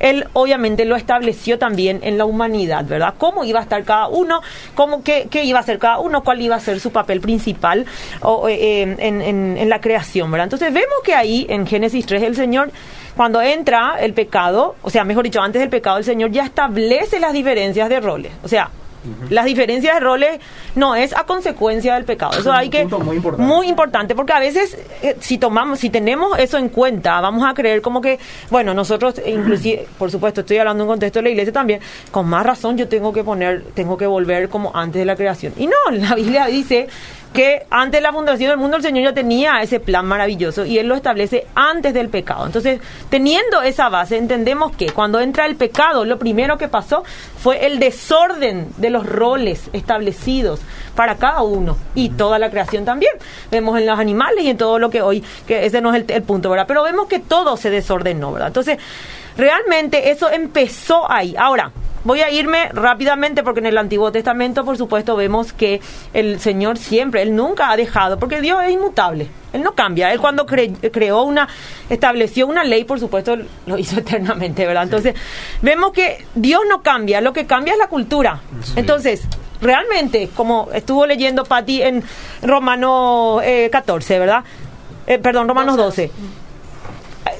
él 0.00 0.26
obviamente 0.32 0.84
lo 0.84 0.96
estableció 0.96 1.60
también 1.60 2.00
en 2.02 2.18
la 2.18 2.24
humanidad, 2.24 2.84
¿verdad? 2.86 3.14
Cómo 3.18 3.44
iba 3.44 3.60
a 3.60 3.62
estar 3.62 3.84
cada 3.84 4.08
uno, 4.08 4.40
cómo, 4.74 5.04
qué, 5.04 5.28
qué 5.30 5.44
iba 5.44 5.60
a 5.60 5.62
ser 5.62 5.78
cada 5.78 6.00
uno, 6.00 6.24
cuál 6.24 6.42
iba 6.42 6.56
a 6.56 6.60
ser 6.60 6.80
su 6.80 6.90
papel 6.90 7.20
principal 7.20 7.86
eh, 8.48 8.96
en 8.98 9.68
la 9.68 9.80
creación, 9.80 10.28
¿verdad? 10.32 10.46
Entonces 10.46 10.73
vemos 10.74 10.98
que 11.04 11.14
ahí 11.14 11.46
en 11.48 11.66
Génesis 11.66 12.04
3 12.04 12.22
el 12.22 12.36
Señor 12.36 12.70
cuando 13.16 13.40
entra 13.40 13.96
el 14.00 14.12
pecado, 14.12 14.74
o 14.82 14.90
sea, 14.90 15.04
mejor 15.04 15.24
dicho, 15.24 15.40
antes 15.40 15.60
del 15.60 15.70
pecado, 15.70 15.98
el 15.98 16.04
Señor 16.04 16.30
ya 16.30 16.44
establece 16.44 17.20
las 17.20 17.32
diferencias 17.32 17.88
de 17.88 18.00
roles. 18.00 18.32
O 18.42 18.48
sea, 18.48 18.70
las 19.28 19.44
diferencias 19.44 19.94
de 19.94 20.00
roles 20.00 20.40
no 20.74 20.94
es 20.94 21.14
a 21.14 21.24
consecuencia 21.24 21.94
del 21.94 22.04
pecado. 22.04 22.38
Eso 22.38 22.52
hay 22.52 22.70
que 22.70 22.84
muy 22.86 23.16
importante. 23.16 23.54
muy 23.54 23.68
importante. 23.68 24.14
porque 24.14 24.32
a 24.32 24.40
veces 24.40 24.78
eh, 25.02 25.16
si 25.20 25.38
tomamos, 25.38 25.78
si 25.78 25.90
tenemos 25.90 26.38
eso 26.38 26.58
en 26.58 26.68
cuenta, 26.68 27.20
vamos 27.20 27.44
a 27.46 27.54
creer 27.54 27.82
como 27.82 28.00
que, 28.00 28.18
bueno, 28.50 28.72
nosotros 28.74 29.20
inclusive, 29.24 29.86
por 29.98 30.10
supuesto, 30.10 30.40
estoy 30.40 30.58
hablando 30.58 30.84
en 30.84 30.88
contexto 30.88 31.18
de 31.18 31.24
la 31.24 31.30
iglesia 31.30 31.52
también, 31.52 31.80
con 32.10 32.26
más 32.26 32.44
razón 32.46 32.76
yo 32.76 32.88
tengo 32.88 33.12
que 33.12 33.22
poner, 33.22 33.64
tengo 33.74 33.96
que 33.96 34.06
volver 34.06 34.48
como 34.48 34.74
antes 34.74 35.00
de 35.00 35.04
la 35.04 35.16
creación. 35.16 35.52
Y 35.56 35.66
no, 35.66 35.76
la 35.92 36.14
Biblia 36.14 36.46
dice 36.46 36.88
que 37.34 37.66
antes 37.68 37.98
de 37.98 38.00
la 38.00 38.12
fundación 38.12 38.50
del 38.50 38.58
mundo 38.58 38.76
el 38.76 38.82
Señor 38.84 39.04
ya 39.04 39.12
tenía 39.12 39.60
ese 39.60 39.80
plan 39.80 40.06
maravilloso 40.06 40.64
y 40.64 40.78
Él 40.78 40.86
lo 40.86 40.94
establece 40.94 41.48
antes 41.56 41.92
del 41.92 42.08
pecado. 42.08 42.46
Entonces, 42.46 42.80
teniendo 43.10 43.60
esa 43.60 43.88
base, 43.88 44.16
entendemos 44.16 44.74
que 44.76 44.92
cuando 44.92 45.18
entra 45.18 45.44
el 45.44 45.56
pecado, 45.56 46.04
lo 46.04 46.16
primero 46.16 46.56
que 46.56 46.68
pasó 46.68 47.02
fue 47.36 47.66
el 47.66 47.80
desorden 47.80 48.68
de 48.76 48.88
los 48.88 49.04
roles 49.04 49.68
establecidos 49.72 50.60
para 50.94 51.16
cada 51.16 51.42
uno 51.42 51.76
y 51.96 52.10
toda 52.10 52.38
la 52.38 52.50
creación 52.50 52.84
también. 52.84 53.12
Vemos 53.50 53.76
en 53.80 53.86
los 53.86 53.98
animales 53.98 54.44
y 54.44 54.50
en 54.50 54.56
todo 54.56 54.78
lo 54.78 54.88
que 54.88 55.02
hoy, 55.02 55.24
que 55.44 55.66
ese 55.66 55.80
no 55.80 55.92
es 55.92 56.04
el, 56.04 56.10
el 56.12 56.22
punto, 56.22 56.50
¿verdad? 56.50 56.66
Pero 56.68 56.84
vemos 56.84 57.08
que 57.08 57.18
todo 57.18 57.56
se 57.56 57.68
desordenó, 57.68 58.32
¿verdad? 58.32 58.48
Entonces, 58.48 58.78
realmente 59.36 60.10
eso 60.10 60.30
empezó 60.30 61.10
ahí. 61.10 61.34
Ahora, 61.36 61.72
Voy 62.04 62.20
a 62.20 62.30
irme 62.30 62.68
rápidamente 62.70 63.42
porque 63.42 63.60
en 63.60 63.66
el 63.66 63.78
Antiguo 63.78 64.12
Testamento, 64.12 64.62
por 64.62 64.76
supuesto, 64.76 65.16
vemos 65.16 65.54
que 65.54 65.80
el 66.12 66.38
Señor 66.38 66.76
siempre, 66.76 67.22
Él 67.22 67.34
nunca 67.34 67.70
ha 67.70 67.78
dejado, 67.78 68.18
porque 68.18 68.42
Dios 68.42 68.62
es 68.62 68.72
inmutable, 68.72 69.26
Él 69.54 69.62
no 69.62 69.74
cambia. 69.74 70.12
Él 70.12 70.20
cuando 70.20 70.44
creó 70.44 71.22
una, 71.22 71.48
estableció 71.88 72.46
una 72.46 72.62
ley, 72.62 72.84
por 72.84 73.00
supuesto, 73.00 73.38
lo 73.64 73.78
hizo 73.78 74.00
eternamente, 74.00 74.66
¿verdad? 74.66 74.82
Entonces, 74.82 75.14
vemos 75.62 75.92
que 75.92 76.26
Dios 76.34 76.60
no 76.68 76.82
cambia, 76.82 77.22
lo 77.22 77.32
que 77.32 77.46
cambia 77.46 77.72
es 77.72 77.78
la 77.78 77.88
cultura. 77.88 78.42
Entonces, 78.76 79.22
realmente, 79.62 80.28
como 80.36 80.68
estuvo 80.74 81.06
leyendo 81.06 81.44
Patti 81.44 81.80
en 81.80 82.04
Romano 82.42 83.40
14, 83.70 84.14
eh, 84.14 84.18
¿verdad? 84.18 84.44
Eh, 85.06 85.18
perdón, 85.18 85.48
Romanos 85.48 85.78
12. 85.78 86.10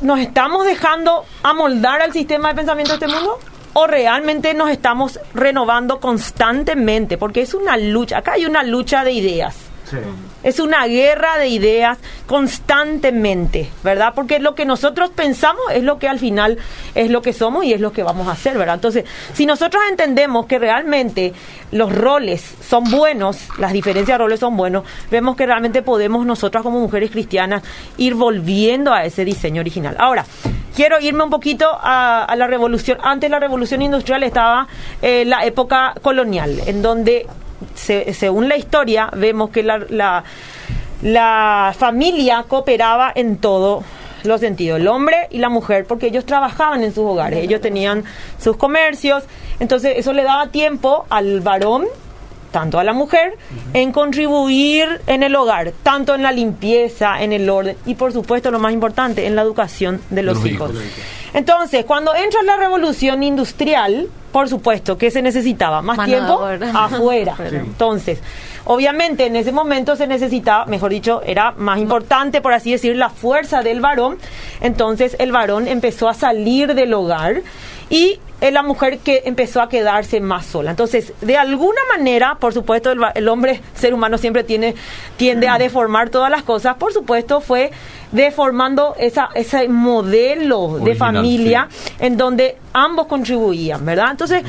¿Nos 0.02 0.18
estamos 0.18 0.64
dejando 0.64 1.24
amoldar 1.42 2.02
al 2.02 2.12
sistema 2.12 2.48
de 2.48 2.54
pensamiento 2.54 2.96
de 2.96 3.06
este 3.06 3.08
mundo? 3.08 3.38
o 3.74 3.86
realmente 3.86 4.54
nos 4.54 4.70
estamos 4.70 5.20
renovando 5.34 6.00
constantemente, 6.00 7.18
porque 7.18 7.42
es 7.42 7.54
una 7.54 7.76
lucha, 7.76 8.18
acá 8.18 8.32
hay 8.34 8.46
una 8.46 8.62
lucha 8.62 9.04
de 9.04 9.12
ideas. 9.12 9.56
Es 10.42 10.60
una 10.60 10.86
guerra 10.86 11.38
de 11.38 11.48
ideas 11.48 11.98
constantemente, 12.26 13.70
¿verdad? 13.82 14.12
Porque 14.14 14.38
lo 14.38 14.54
que 14.54 14.64
nosotros 14.64 15.10
pensamos 15.10 15.62
es 15.72 15.82
lo 15.82 15.98
que 15.98 16.08
al 16.08 16.18
final 16.18 16.58
es 16.94 17.10
lo 17.10 17.22
que 17.22 17.32
somos 17.32 17.64
y 17.64 17.72
es 17.72 17.80
lo 17.80 17.92
que 17.92 18.02
vamos 18.02 18.28
a 18.28 18.32
hacer, 18.32 18.56
¿verdad? 18.56 18.76
Entonces, 18.76 19.04
si 19.34 19.46
nosotros 19.46 19.82
entendemos 19.88 20.46
que 20.46 20.58
realmente 20.58 21.32
los 21.70 21.94
roles 21.94 22.54
son 22.66 22.90
buenos, 22.90 23.48
las 23.58 23.72
diferencias 23.72 24.14
de 24.14 24.24
roles 24.24 24.40
son 24.40 24.56
buenos, 24.56 24.84
vemos 25.10 25.36
que 25.36 25.46
realmente 25.46 25.82
podemos 25.82 26.24
nosotras 26.24 26.62
como 26.62 26.80
mujeres 26.80 27.10
cristianas 27.10 27.62
ir 27.96 28.14
volviendo 28.14 28.92
a 28.92 29.04
ese 29.04 29.24
diseño 29.24 29.60
original. 29.60 29.96
Ahora, 29.98 30.24
quiero 30.74 31.00
irme 31.00 31.24
un 31.24 31.30
poquito 31.30 31.66
a, 31.70 32.32
la 32.36 32.46
revolución. 32.46 32.98
Antes 33.02 33.30
la 33.30 33.38
revolución 33.38 33.82
industrial 33.82 34.22
estaba 34.22 34.66
eh, 35.02 35.24
la 35.24 35.44
época 35.44 35.94
colonial, 36.02 36.60
en 36.66 36.82
donde 36.82 37.26
según 37.74 38.48
la 38.48 38.56
historia, 38.56 39.10
vemos 39.14 39.50
que 39.50 39.62
la, 39.62 40.24
la, 41.02 41.74
familia 41.76 42.44
cooperaba 42.48 43.12
en 43.14 43.36
todo 43.38 43.82
los 44.22 44.40
sentidos, 44.40 44.80
el 44.80 44.88
hombre 44.88 45.28
y 45.30 45.38
la 45.38 45.48
mujer, 45.48 45.84
porque 45.86 46.06
ellos 46.06 46.24
trabajaban 46.24 46.82
en 46.82 46.94
sus 46.94 47.04
hogares, 47.04 47.40
ellos 47.44 47.60
tenían 47.60 48.04
sus 48.38 48.56
comercios, 48.56 49.24
entonces 49.60 49.94
eso 49.98 50.12
le 50.12 50.22
daba 50.22 50.48
tiempo 50.48 51.04
al 51.10 51.40
varón, 51.40 51.84
tanto 52.54 52.78
a 52.78 52.84
la 52.84 52.92
mujer, 52.92 53.36
en 53.72 53.90
contribuir 53.90 55.00
en 55.08 55.24
el 55.24 55.34
hogar, 55.34 55.72
tanto 55.82 56.14
en 56.14 56.22
la 56.22 56.30
limpieza, 56.30 57.20
en 57.20 57.32
el 57.32 57.50
orden 57.50 57.76
y 57.84 57.96
por 57.96 58.12
supuesto 58.12 58.52
lo 58.52 58.60
más 58.60 58.72
importante, 58.72 59.26
en 59.26 59.34
la 59.34 59.42
educación 59.42 60.00
de 60.08 60.22
los, 60.22 60.46
hijos. 60.46 60.70
Entonces, 61.32 61.84
cuando 61.84 62.14
entra 62.14 62.44
la 62.44 62.56
revolución 62.56 63.24
industrial, 63.24 64.06
por 64.30 64.48
supuesto, 64.48 64.96
que 64.96 65.10
se 65.10 65.20
necesitaba? 65.20 65.82
Más 65.82 66.04
tiempo 66.04 66.46
afuera. 66.74 67.34
Entonces, 67.50 68.20
obviamente 68.64 69.26
en 69.26 69.36
ese 69.36 69.52
momento 69.52 69.96
se 69.96 70.06
necesitaba, 70.06 70.66
mejor 70.66 70.90
dicho, 70.90 71.22
era 71.24 71.52
más 71.52 71.78
importante, 71.78 72.40
por 72.40 72.52
así 72.52 72.72
decir, 72.72 72.96
la 72.96 73.10
fuerza 73.10 73.62
del 73.62 73.80
varón. 73.80 74.18
Entonces 74.60 75.16
el 75.18 75.32
varón 75.32 75.68
empezó 75.68 76.08
a 76.08 76.14
salir 76.14 76.74
del 76.74 76.94
hogar 76.94 77.42
y 77.90 78.18
la 78.40 78.62
mujer 78.62 78.98
que 78.98 79.22
empezó 79.24 79.62
a 79.62 79.68
quedarse 79.68 80.20
más 80.20 80.46
sola. 80.46 80.70
Entonces, 80.70 81.12
de 81.20 81.36
alguna 81.36 81.80
manera, 81.96 82.36
por 82.38 82.52
supuesto, 82.52 82.90
el, 82.90 83.00
el 83.14 83.28
hombre, 83.28 83.60
ser 83.74 83.94
humano 83.94 84.18
siempre 84.18 84.44
tiene, 84.44 84.74
tiende 85.16 85.48
a 85.48 85.58
deformar 85.58 86.10
todas 86.10 86.30
las 86.30 86.42
cosas. 86.42 86.76
Por 86.76 86.92
supuesto, 86.92 87.40
fue 87.40 87.70
deformando 88.12 88.94
esa, 88.98 89.30
ese 89.34 89.68
modelo 89.68 90.78
de 90.78 90.94
familia 90.94 91.68
en 91.98 92.16
donde 92.16 92.56
ambos 92.72 93.06
contribuían, 93.06 93.84
¿verdad? 93.84 94.10
Entonces, 94.10 94.42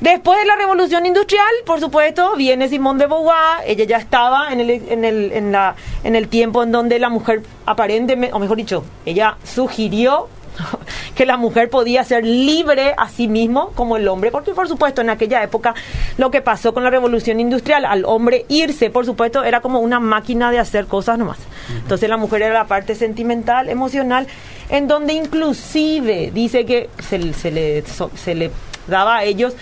después 0.00 0.38
de 0.38 0.46
la 0.46 0.56
revolución 0.56 1.06
industrial, 1.06 1.46
por 1.66 1.80
supuesto, 1.80 2.34
viene 2.36 2.68
Simone 2.68 3.00
de 3.00 3.06
Beauvoir, 3.06 3.62
ella 3.66 3.84
ya 3.84 3.96
estaba 3.98 4.52
en 4.52 4.60
el, 4.60 4.70
en 4.70 5.04
el, 5.04 5.32
en 5.32 5.52
la, 5.52 5.74
en 6.04 6.16
el 6.16 6.28
tiempo 6.28 6.62
en 6.62 6.72
donde 6.72 6.98
la 6.98 7.08
mujer 7.08 7.42
aparentemente, 7.66 8.34
o 8.34 8.38
mejor 8.38 8.56
dicho, 8.56 8.84
ella 9.06 9.36
sugirió 9.44 10.28
que 11.14 11.24
la 11.26 11.36
mujer 11.36 11.70
podía 11.70 12.02
ser 12.04 12.24
libre 12.24 12.94
a 12.96 13.08
sí 13.08 13.28
mismo 13.28 13.70
como 13.76 13.96
el 13.96 14.08
hombre, 14.08 14.30
porque 14.32 14.52
por 14.52 14.66
supuesto 14.68 15.00
en 15.02 15.10
aquella 15.10 15.42
época 15.42 15.74
lo 16.16 16.30
que 16.30 16.40
pasó 16.42 16.74
con 16.74 16.82
la 16.82 16.90
revolución 16.90 17.38
industrial, 17.38 17.84
al 17.84 18.04
hombre 18.04 18.44
irse, 18.48 18.90
por 18.90 19.04
supuesto, 19.06 19.44
era 19.44 19.60
como 19.60 19.78
una 19.80 20.00
máquina 20.00 20.50
de 20.50 20.58
hacer 20.58 20.86
cosas 20.86 21.16
nomás. 21.18 21.38
Entonces 21.82 22.08
la 22.08 22.16
mujer 22.16 22.42
era 22.42 22.54
la 22.54 22.66
parte 22.66 22.94
sentimental, 22.96 23.68
emocional, 23.68 24.26
en 24.68 24.88
donde 24.88 25.12
inclusive 25.12 26.30
dice 26.32 26.64
que 26.66 26.88
se, 27.08 27.32
se 27.34 27.50
le, 27.50 27.82
so- 27.86 28.10
se 28.16 28.34
le 28.34 28.50
daba 28.86 29.18
a 29.18 29.24
ellos, 29.24 29.54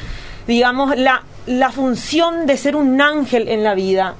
digamos, 0.46 0.96
la, 0.96 1.22
la 1.46 1.70
función 1.70 2.46
de 2.46 2.56
ser 2.56 2.76
un 2.76 3.00
ángel 3.00 3.48
en 3.48 3.62
la 3.64 3.74
vida 3.74 4.14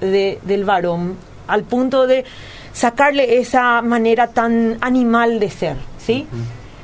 de- 0.00 0.38
del 0.42 0.64
varón, 0.64 1.16
al 1.46 1.64
punto 1.64 2.06
de 2.06 2.24
sacarle 2.72 3.38
esa 3.38 3.82
manera 3.82 4.28
tan 4.28 4.78
animal 4.80 5.40
de 5.40 5.50
ser, 5.50 5.76
¿sí? 5.98 6.26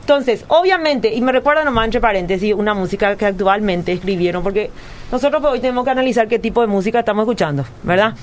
Entonces, 0.07 0.45
obviamente, 0.47 1.13
y 1.13 1.21
me 1.21 1.33
recuerda 1.33 1.65
nomás 1.65 1.87
entre 1.87 2.01
paréntesis 2.01 2.55
una 2.55 2.75
música 2.75 3.17
que 3.17 3.27
actualmente 3.27 3.91
escribieron, 3.91 4.41
porque 4.41 4.71
nosotros 5.11 5.43
pues, 5.43 5.55
hoy 5.55 5.59
tenemos 5.59 5.85
que 5.85 5.91
analizar 5.91 6.29
qué 6.29 6.39
tipo 6.39 6.61
de 6.61 6.69
música 6.69 7.01
estamos 7.01 7.25
escuchando, 7.25 7.65
¿verdad? 7.83 8.15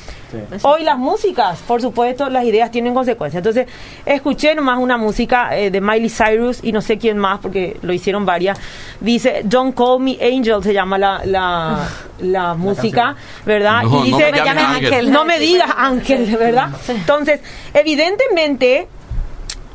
Hoy 0.61 0.85
las 0.85 0.97
músicas, 0.97 1.59
por 1.67 1.81
supuesto, 1.81 2.29
las 2.29 2.45
ideas 2.45 2.71
tienen 2.71 2.93
consecuencias. 2.93 3.45
Entonces, 3.45 3.67
escuché 4.05 4.55
nomás 4.55 4.79
una 4.79 4.95
música 4.95 5.57
eh, 5.57 5.71
de 5.71 5.81
Miley 5.81 6.09
Cyrus 6.09 6.63
y 6.63 6.71
no 6.71 6.79
sé 6.79 6.97
quién 6.97 7.17
más, 7.17 7.39
porque 7.41 7.75
lo 7.81 7.91
hicieron 7.91 8.25
varias. 8.25 8.57
Dice, 9.01 9.41
Don't 9.43 9.75
Call 9.75 9.99
Me 9.99 10.17
Angel, 10.21 10.63
se 10.63 10.73
llama 10.73 10.97
la, 10.97 11.21
la, 11.25 11.85
la 12.21 12.53
música, 12.53 13.13
¿verdad? 13.45 13.83
No, 13.83 14.05
y 14.05 14.11
no 14.11 14.17
dice, 14.17 14.31
me 14.31 14.37
llames 14.37 14.63
ángel. 14.63 15.11
no 15.11 15.25
me 15.25 15.37
digas 15.37 15.69
ángel, 15.75 16.33
¿verdad? 16.37 16.69
Entonces, 16.87 17.41
evidentemente, 17.73 18.87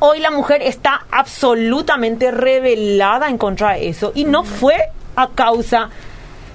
hoy 0.01 0.21
la 0.21 0.31
mujer 0.31 0.63
está 0.63 1.07
absolutamente 1.11 2.31
revelada 2.31 3.29
en 3.29 3.39
contra 3.39 3.75
de 3.75 3.89
eso 3.89 4.13
y 4.15 4.25
no 4.25 4.45
fue 4.45 4.77
a 5.17 5.29
causa 5.29 5.91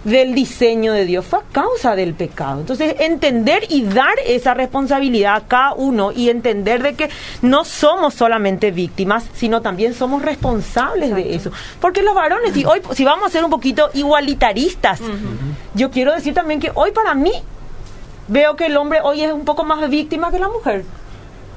del 0.03 0.35
diseño 0.35 0.93
de 0.93 1.05
Dios, 1.05 1.25
fue 1.25 1.39
a 1.39 1.43
causa 1.51 1.95
del 1.95 2.13
pecado. 2.13 2.59
Entonces, 2.59 2.95
entender 2.99 3.63
y 3.69 3.83
dar 3.83 4.13
esa 4.25 4.53
responsabilidad 4.53 5.35
a 5.35 5.47
cada 5.47 5.73
uno 5.73 6.11
y 6.11 6.29
entender 6.29 6.83
de 6.83 6.95
que 6.95 7.09
no 7.41 7.63
somos 7.63 8.13
solamente 8.13 8.71
víctimas, 8.71 9.25
sino 9.33 9.61
también 9.61 9.93
somos 9.93 10.21
responsables 10.21 11.15
de 11.15 11.35
eso. 11.35 11.51
Porque 11.79 12.03
los 12.03 12.15
varones, 12.15 12.55
y 12.57 12.65
hoy, 12.65 12.81
si 12.93 13.05
vamos 13.05 13.27
a 13.27 13.29
ser 13.29 13.43
un 13.43 13.49
poquito 13.49 13.89
igualitaristas, 13.93 14.99
yo 15.73 15.89
quiero 15.89 16.13
decir 16.13 16.33
también 16.33 16.59
que 16.59 16.71
hoy 16.75 16.91
para 16.91 17.13
mí 17.13 17.31
veo 18.27 18.55
que 18.55 18.65
el 18.65 18.77
hombre 18.77 18.99
hoy 19.01 19.21
es 19.21 19.31
un 19.31 19.45
poco 19.45 19.63
más 19.63 19.89
víctima 19.89 20.31
que 20.31 20.39
la 20.39 20.49
mujer. 20.49 20.83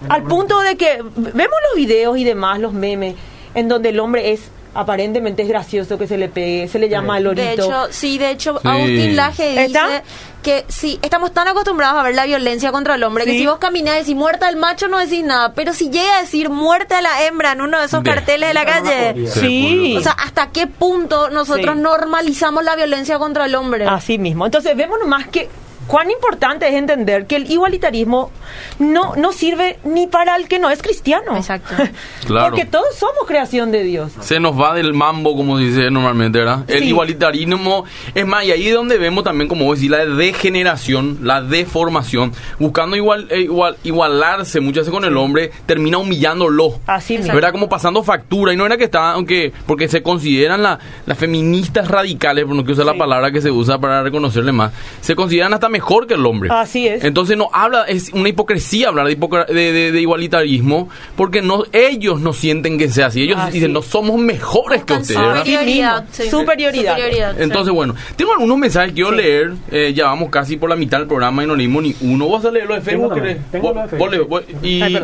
Al 0.08 0.22
punto 0.24 0.60
de 0.60 0.76
que 0.76 1.02
vemos 1.16 1.56
los 1.70 1.76
videos 1.76 2.16
y 2.18 2.24
demás, 2.24 2.58
los 2.60 2.72
memes, 2.72 3.14
en 3.54 3.68
donde 3.68 3.88
el 3.90 4.00
hombre 4.00 4.32
es 4.32 4.50
aparentemente 4.74 5.40
es 5.42 5.48
gracioso 5.48 5.96
que 5.96 6.06
se 6.06 6.18
le 6.18 6.28
pegue, 6.28 6.68
se 6.68 6.78
le 6.78 6.90
llama 6.90 7.18
lorito. 7.18 7.46
De 7.46 7.52
hecho, 7.54 7.86
sí, 7.88 8.18
de 8.18 8.30
hecho, 8.30 8.60
Sí. 8.60 8.68
Agustín 8.68 9.16
Laje 9.16 9.48
dice 9.52 9.64
¿Está? 9.64 10.02
que 10.42 10.66
sí, 10.68 10.98
estamos 11.00 11.32
tan 11.32 11.48
acostumbrados 11.48 11.98
a 11.98 12.02
ver 12.02 12.14
la 12.14 12.26
violencia 12.26 12.70
contra 12.72 12.96
el 12.96 13.02
hombre 13.02 13.24
que 13.24 13.30
si 13.38 13.46
vos 13.46 13.56
caminás 13.56 13.96
y 13.96 13.98
decís 14.00 14.14
muerta 14.16 14.48
al 14.48 14.56
macho 14.56 14.86
no 14.88 14.98
decís 14.98 15.24
nada, 15.24 15.54
pero 15.54 15.72
si 15.72 15.88
llega 15.88 16.18
a 16.18 16.20
decir 16.20 16.50
muerte 16.50 16.94
a 16.94 17.00
la 17.00 17.24
hembra 17.24 17.52
en 17.52 17.62
uno 17.62 17.78
de 17.78 17.86
esos 17.86 18.04
De- 18.04 18.10
carteles 18.10 18.48
de 18.50 18.54
la 18.54 18.66
calle, 18.66 19.26
Sí. 19.28 19.96
o 19.96 20.00
sea, 20.02 20.12
¿hasta 20.12 20.50
qué 20.50 20.66
punto 20.66 21.30
nosotros 21.30 21.74
Sí. 21.74 21.80
normalizamos 21.80 22.62
la 22.62 22.76
violencia 22.76 23.18
contra 23.18 23.46
el 23.46 23.54
hombre? 23.54 23.86
Así 23.86 24.18
mismo. 24.18 24.44
Entonces 24.44 24.76
vemos 24.76 24.98
nomás 25.00 25.26
que 25.28 25.48
cuán 25.86 26.10
importante 26.10 26.66
es 26.68 26.74
entender 26.74 27.26
que 27.26 27.36
el 27.36 27.50
igualitarismo 27.50 28.30
no, 28.78 29.14
no 29.16 29.32
sirve 29.32 29.78
ni 29.84 30.06
para 30.06 30.36
el 30.36 30.48
que 30.48 30.58
no 30.58 30.70
es 30.70 30.82
cristiano. 30.82 31.36
Exacto. 31.36 31.74
Claro. 32.26 32.50
Porque 32.50 32.64
todos 32.64 32.96
somos 32.96 33.24
creación 33.28 33.70
de 33.70 33.84
Dios. 33.84 34.10
Se 34.20 34.40
nos 34.40 34.60
va 34.60 34.74
del 34.74 34.92
mambo, 34.94 35.36
como 35.36 35.58
dice 35.58 35.92
normalmente, 35.92 36.40
¿verdad? 36.40 36.64
El 36.68 36.80
Sí. 36.80 36.88
igualitarismo. 36.88 37.84
Es 38.16 38.26
más, 38.26 38.44
y 38.44 38.50
ahí 38.50 38.66
es 38.66 38.74
donde 38.74 38.98
vemos 38.98 39.22
también, 39.22 39.46
como 39.48 39.64
vos 39.64 39.78
decís, 39.78 39.90
la 39.92 40.04
degeneración, 40.06 41.18
la 41.22 41.40
deformación. 41.42 42.32
Buscando 42.58 42.96
igual, 42.96 43.28
eh, 43.30 43.42
igual 43.42 43.76
igualarse 43.84 44.60
muchas 44.60 44.80
veces 44.82 44.92
con 44.92 45.04
el 45.04 45.16
hombre, 45.16 45.50
termina 45.66 45.98
humillándolo. 45.98 46.80
Así 46.86 47.18
mismo. 47.18 47.32
¿Verdad? 47.34 47.52
Como 47.52 47.68
pasando 47.68 48.02
factura. 48.02 48.52
Y 48.52 48.56
no 48.56 48.66
era 48.66 48.76
que 48.76 48.84
está, 48.84 49.12
aunque, 49.12 49.52
porque 49.66 49.86
se 49.88 50.02
consideran 50.02 50.62
la- 50.62 50.78
las 51.06 51.16
feministas 51.18 51.88
radicales, 51.88 52.44
por 52.44 52.54
no 52.56 52.62
quiero 52.62 52.74
usar 52.74 52.86
Sí. 52.86 52.92
la 52.92 52.98
palabra 52.98 53.30
que 53.30 53.40
se 53.40 53.50
usa 53.50 53.78
para 53.78 54.02
reconocerle 54.02 54.52
más, 54.52 54.72
se 55.00 55.14
consideran 55.14 55.54
hasta 55.54 55.68
mejor 55.76 56.06
que 56.06 56.14
el 56.14 56.24
hombre. 56.26 56.48
Así 56.52 56.86
es. 56.88 57.04
Entonces 57.04 57.36
no 57.36 57.48
habla, 57.52 57.84
es 57.84 58.10
una 58.12 58.28
hipocresía 58.28 58.88
hablar 58.88 59.06
de, 59.06 59.18
hipocr- 59.18 59.46
de, 59.46 59.72
de- 59.72 59.92
de 59.92 60.00
igualitarismo, 60.00 60.88
porque 61.16 61.42
no 61.42 61.64
ellos 61.72 62.20
no 62.20 62.32
sienten 62.32 62.78
que 62.78 62.88
sea 62.88 63.06
así. 63.06 63.22
Ellos 63.22 63.38
Así 63.38 63.52
dicen, 63.54 63.72
no 63.72 63.82
somos 63.82 64.18
mejores 64.18 64.84
que 64.84 64.94
ustedes. 64.94 65.20
superioridad. 65.20 66.04
Mismo. 66.18 66.30
Superioridad. 66.40 66.96
sí. 67.36 67.42
Entonces, 67.42 67.72
bueno, 67.74 67.94
tengo 68.16 68.32
algunos 68.32 68.58
mensajes 68.58 68.90
que 68.90 68.94
quiero 68.94 69.10
Sí. 69.10 69.16
leer. 69.16 69.52
Eh, 69.70 69.92
ya 69.94 70.04
vamos 70.06 70.30
casi 70.30 70.56
por 70.56 70.70
la 70.70 70.76
mitad 70.76 70.98
del 70.98 71.06
programa 71.06 71.44
y 71.44 71.46
no 71.46 71.54
leímos 71.54 71.82
ni 71.82 71.94
uno. 72.00 72.26
¿Vos 72.26 72.42
vas 72.42 72.50
a 72.50 72.52
leer 72.54 72.66
lo 72.66 72.74
de 72.74 72.80
Facebook? 72.80 73.14
tengo 73.52 73.72
Vos- 73.72 73.76
lo 73.76 73.82
de 73.82 73.88
Facebook. 73.88 74.28
vos 74.28 74.42
y 74.62 74.82
Ay, 74.82 75.00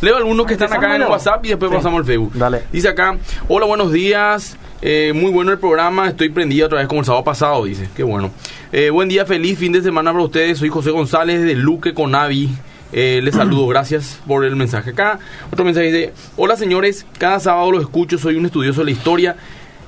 leo 0.00 0.16
algunos 0.16 0.46
que 0.46 0.52
están 0.54 0.72
acá 0.72 0.96
en 0.96 1.02
WhatsApp 1.02 1.44
y 1.44 1.48
después 1.48 1.70
Sí. 1.70 1.76
pasamos 1.76 1.98
al 2.00 2.04
Facebook. 2.06 2.32
Dale. 2.34 2.62
Dice 2.72 2.88
acá, 2.88 3.16
hola, 3.48 3.66
buenos 3.66 3.92
días. 3.92 4.56
Eh, 4.84 5.12
muy 5.14 5.30
bueno 5.30 5.52
el 5.52 5.58
programa, 5.58 6.08
estoy 6.08 6.28
prendida 6.30 6.66
otra 6.66 6.78
vez 6.78 6.88
como 6.88 7.00
el 7.00 7.06
sábado 7.06 7.22
pasado, 7.22 7.64
dice. 7.64 7.88
Qué 7.96 8.02
bueno. 8.02 8.30
Eh, 8.74 8.88
buen 8.88 9.06
día, 9.06 9.26
feliz 9.26 9.58
fin 9.58 9.70
de 9.70 9.82
semana 9.82 10.12
para 10.12 10.24
ustedes. 10.24 10.56
Soy 10.56 10.70
José 10.70 10.90
González 10.90 11.42
de 11.42 11.54
Luque 11.54 11.92
Conavi. 11.92 12.48
Eh, 12.90 13.20
les 13.22 13.34
saludo, 13.34 13.66
gracias 13.66 14.18
por 14.26 14.46
el 14.46 14.56
mensaje 14.56 14.90
acá. 14.90 15.18
Otro 15.52 15.66
mensaje 15.66 15.92
dice, 15.92 16.14
hola 16.36 16.56
señores, 16.56 17.04
cada 17.18 17.38
sábado 17.38 17.70
los 17.70 17.82
escucho, 17.82 18.16
soy 18.16 18.36
un 18.36 18.46
estudioso 18.46 18.80
de 18.80 18.86
la 18.86 18.90
historia, 18.92 19.36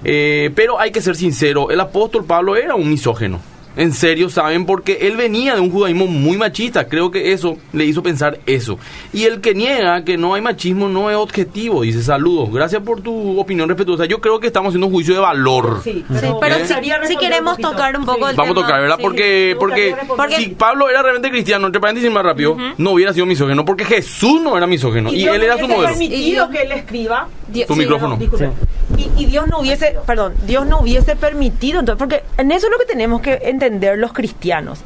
eh, 0.04 0.50
pero 0.54 0.78
hay 0.78 0.90
que 0.90 1.00
ser 1.00 1.16
sincero, 1.16 1.70
el 1.70 1.80
apóstol 1.80 2.26
Pablo 2.26 2.56
era 2.56 2.74
un 2.74 2.90
misógeno. 2.90 3.40
En 3.76 3.92
serio, 3.92 4.28
¿saben? 4.28 4.66
Porque 4.66 4.98
él 5.02 5.16
venía 5.16 5.54
de 5.54 5.60
un 5.60 5.70
judaísmo 5.70 6.06
muy 6.06 6.36
machista. 6.36 6.86
Creo 6.86 7.10
que 7.10 7.32
eso 7.32 7.56
le 7.72 7.84
hizo 7.84 8.02
pensar 8.02 8.38
eso. 8.46 8.78
Y 9.12 9.24
el 9.24 9.40
que 9.40 9.54
niega 9.54 10.04
que 10.04 10.16
no 10.16 10.34
hay 10.34 10.42
machismo 10.42 10.88
no 10.88 11.10
es 11.10 11.16
objetivo. 11.16 11.82
Dice, 11.82 12.02
saludos. 12.02 12.52
Gracias 12.52 12.82
por 12.82 13.00
tu 13.00 13.38
opinión 13.40 13.68
respetuosa. 13.68 14.04
Yo 14.04 14.20
creo 14.20 14.38
que 14.38 14.46
estamos 14.46 14.68
haciendo 14.70 14.86
un 14.86 14.92
juicio 14.92 15.14
de 15.14 15.20
valor. 15.20 15.80
Sí, 15.82 16.04
Sí, 16.08 16.28
pero 16.40 16.54
¿Eh? 16.56 16.66
si, 16.66 16.74
si 17.08 17.16
queremos 17.16 17.56
un 17.56 17.62
tocar 17.62 17.96
un 17.98 18.04
poco 18.04 18.26
Sí. 18.26 18.30
el 18.30 18.36
Vamos 18.36 18.52
a 18.56 18.60
tocar, 18.60 18.80
¿verdad? 18.80 18.96
sí. 18.96 19.02
Porque, 19.02 19.56
porque, 19.58 19.94
si 20.36 20.48
Pablo 20.50 20.88
era 20.88 21.02
realmente 21.02 21.30
cristiano, 21.30 21.66
entre 21.66 21.80
paréntesis 21.80 22.10
más 22.10 22.22
rápido, 22.22 22.56
no 22.78 22.92
hubiera 22.92 23.12
sido 23.12 23.26
misógeno. 23.26 23.64
Porque 23.64 23.84
Jesús 23.84 24.40
no 24.40 24.56
era 24.56 24.66
misógeno. 24.66 25.12
Y, 25.12 25.16
Dios 25.18 25.34
él 25.36 25.42
era 25.42 25.58
su 25.58 25.66
modelo. 25.66 25.88
permitido 25.88 26.48
que 26.50 26.62
él 26.62 26.72
escriba 26.72 27.28
Dios- 27.48 27.66
Tu 27.66 27.74
sí, 27.74 27.80
micrófono. 27.80 28.16
no. 28.18 28.54
Y, 28.96 29.10
y 29.16 29.26
Dios 29.26 29.46
no 29.48 29.60
hubiese, 29.60 29.96
perdón, 30.06 30.34
Dios 30.46 30.66
no 30.66 30.80
hubiese 30.80 31.16
permitido, 31.16 31.80
entonces, 31.80 31.98
porque 31.98 32.22
en 32.36 32.52
eso 32.52 32.66
es 32.66 32.72
lo 32.72 32.78
que 32.78 32.84
tenemos 32.86 33.20
que 33.22 33.40
entender 33.44 33.98
los 33.98 34.12
cristianos. 34.12 34.80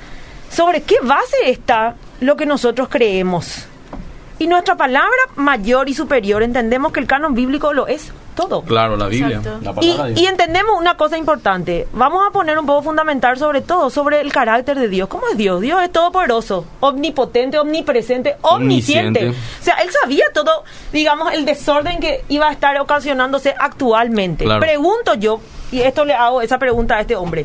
¿Sobre 0.51 0.83
qué 0.83 0.97
base 1.03 1.37
está 1.47 1.95
lo 2.21 2.37
que 2.37 2.47
nosotros 2.47 2.89
creemos? 2.89 3.67
Y 4.39 4.47
nuestra 4.47 4.77
palabra 4.77 5.11
mayor 5.37 5.89
y 5.89 5.95
superior, 5.95 6.43
entendemos 6.43 6.93
que 6.93 7.01
el 7.01 7.07
canon 7.07 7.35
bíblico 7.35 7.73
lo 7.73 7.87
es 7.89 8.13
todo. 8.39 8.63
Claro, 8.63 8.97
la 8.97 9.09
Biblia. 9.09 9.43
La 9.63 9.75
Y, 9.81 10.21
y 10.23 10.27
entendemos 10.27 10.79
una 10.79 10.97
cosa 10.97 11.19
importante. 11.19 11.89
Vamos 11.93 12.23
a 12.25 12.31
poner 12.31 12.57
un 12.57 12.67
poco 12.67 12.83
fundamental 12.83 13.37
sobre 13.37 13.63
todo, 13.63 13.91
sobre 13.91 14.21
el 14.21 14.33
carácter 14.33 14.79
de 14.79 14.89
Dios. 14.89 15.09
¿Cómo 15.09 15.25
es 15.29 15.37
Dios? 15.37 15.61
Dios 15.61 15.83
es 15.83 15.91
todopoderoso, 15.91 16.65
omnipotente, 16.79 17.59
omnipresente, 17.59 18.37
omnisciente. 18.43 19.27
Omnisciente. 19.27 19.41
O 19.61 19.65
sea, 19.65 19.75
él 19.83 19.91
sabía 19.91 20.27
todo, 20.33 20.63
digamos, 20.93 21.33
el 21.33 21.45
desorden 21.45 21.99
que 21.99 22.25
iba 22.29 22.49
a 22.49 22.53
estar 22.53 22.79
ocasionándose 22.81 23.57
actualmente. 23.59 24.45
Claro. 24.45 24.61
Pregunto 24.61 25.15
yo, 25.15 25.41
y 25.73 25.81
esto 25.81 26.05
le 26.05 26.15
hago 26.15 26.41
esa 26.41 26.59
pregunta 26.59 26.97
a 26.97 27.01
este 27.01 27.17
hombre. 27.17 27.45